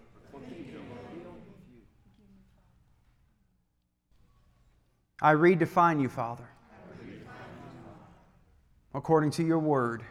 I 5.20 5.34
redefine 5.34 6.00
you, 6.00 6.08
Father, 6.08 6.48
according 8.94 9.32
to 9.32 9.44
your 9.44 9.58
word. 9.58 10.04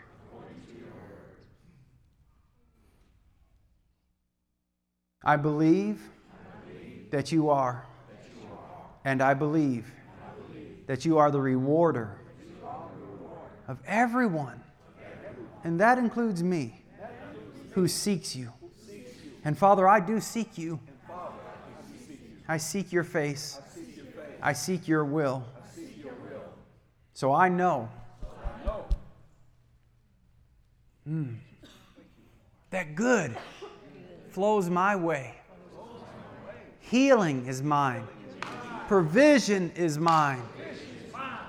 I 5.22 5.36
believe 5.36 6.02
that 7.12 7.30
you 7.30 7.50
are, 7.50 7.86
and 9.04 9.22
I 9.22 9.34
believe 9.34 9.92
that 10.88 11.04
you 11.04 11.18
are 11.18 11.30
the 11.30 11.40
rewarder 11.40 12.18
of 13.68 13.78
everyone, 13.86 14.60
and 15.62 15.78
that 15.78 15.96
includes 15.96 16.42
me, 16.42 16.82
who 17.70 17.86
seeks 17.86 18.34
you. 18.34 18.52
And 19.44 19.56
Father, 19.56 19.86
I 19.86 20.00
do 20.00 20.20
seek 20.20 20.56
you. 20.56 20.80
I 22.48 22.56
seek 22.56 22.92
your 22.92 23.04
face. 23.04 23.60
I 24.42 24.52
seek 24.52 24.88
your 24.88 25.04
will. 25.04 25.44
So 27.14 27.32
I 27.32 27.48
know 27.48 27.88
Mm. 31.08 31.36
that 32.70 32.94
good 32.94 33.36
flows 34.30 34.70
my 34.70 34.96
way. 34.96 35.34
Healing 36.80 37.46
is 37.46 37.62
mine. 37.62 38.06
Provision 38.88 39.70
is 39.76 39.98
mine. 39.98 40.42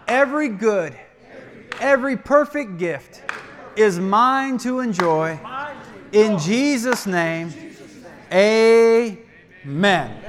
Every 0.10 0.50
good, 0.50 0.94
every 1.80 2.18
perfect 2.18 2.78
gift 2.78 3.24
is 3.78 3.98
mine 3.98 4.58
to 4.60 4.82
enjoy. 4.82 5.40
In 6.12 6.38
Jesus' 6.38 7.06
name, 7.06 7.54
amen. 8.36 10.22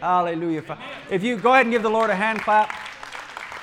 Hallelujah. 0.00 0.64
If 1.10 1.22
you 1.22 1.36
go 1.36 1.52
ahead 1.52 1.66
and 1.66 1.72
give 1.72 1.82
the 1.82 1.90
Lord 1.90 2.10
a 2.10 2.14
hand 2.16 2.40
clap. 2.40 2.74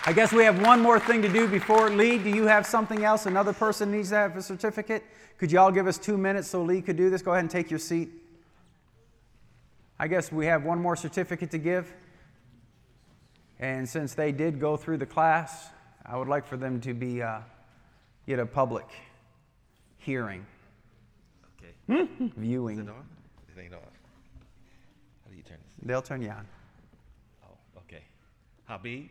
I 0.05 0.13
guess 0.13 0.31
we 0.31 0.43
have 0.45 0.61
one 0.61 0.79
more 0.79 0.97
thing 0.99 1.21
to 1.21 1.27
do 1.29 1.45
before 1.47 1.89
Lee. 1.89 2.17
Do 2.17 2.29
you 2.29 2.45
have 2.47 2.65
something 2.65 3.03
else? 3.03 3.25
Another 3.25 3.51
person 3.51 3.91
needs 3.91 4.09
to 4.09 4.15
have 4.15 4.37
a 4.37 4.41
certificate? 4.41 5.03
Could 5.37 5.51
you 5.51 5.59
all 5.59 5.71
give 5.71 5.87
us 5.87 5.97
two 5.97 6.17
minutes 6.17 6.47
so 6.47 6.63
Lee 6.63 6.81
could 6.81 6.95
do 6.95 7.09
this? 7.09 7.21
Go 7.21 7.31
ahead 7.31 7.43
and 7.43 7.51
take 7.51 7.69
your 7.69 7.79
seat. 7.79 8.09
I 9.99 10.07
guess 10.07 10.31
we 10.31 10.45
have 10.45 10.63
one 10.63 10.81
more 10.81 10.95
certificate 10.95 11.51
to 11.51 11.57
give. 11.57 11.93
And 13.59 13.87
since 13.87 14.13
they 14.13 14.31
did 14.31 14.59
go 14.59 14.77
through 14.77 14.97
the 14.97 15.05
class, 15.05 15.67
I 16.05 16.15
would 16.17 16.29
like 16.29 16.47
for 16.47 16.55
them 16.55 16.79
to 16.81 16.93
be 16.93 17.21
uh, 17.21 17.39
get 18.25 18.39
a 18.39 18.45
public 18.45 18.85
hearing, 19.97 20.45
Okay. 21.89 22.07
viewing. 22.37 22.79
Is 22.79 22.85
it 22.87 22.89
on? 22.89 23.05
It 23.55 23.61
ain't 23.61 23.73
on. 23.73 23.79
How 23.79 25.29
do 25.29 25.35
you 25.35 25.43
turn 25.43 25.57
this? 25.65 25.68
They'll 25.81 26.01
turn 26.01 26.21
you 26.21 26.29
on. 26.29 26.47
Oh, 27.43 27.57
okay. 27.77 28.03
Habib, 28.65 29.09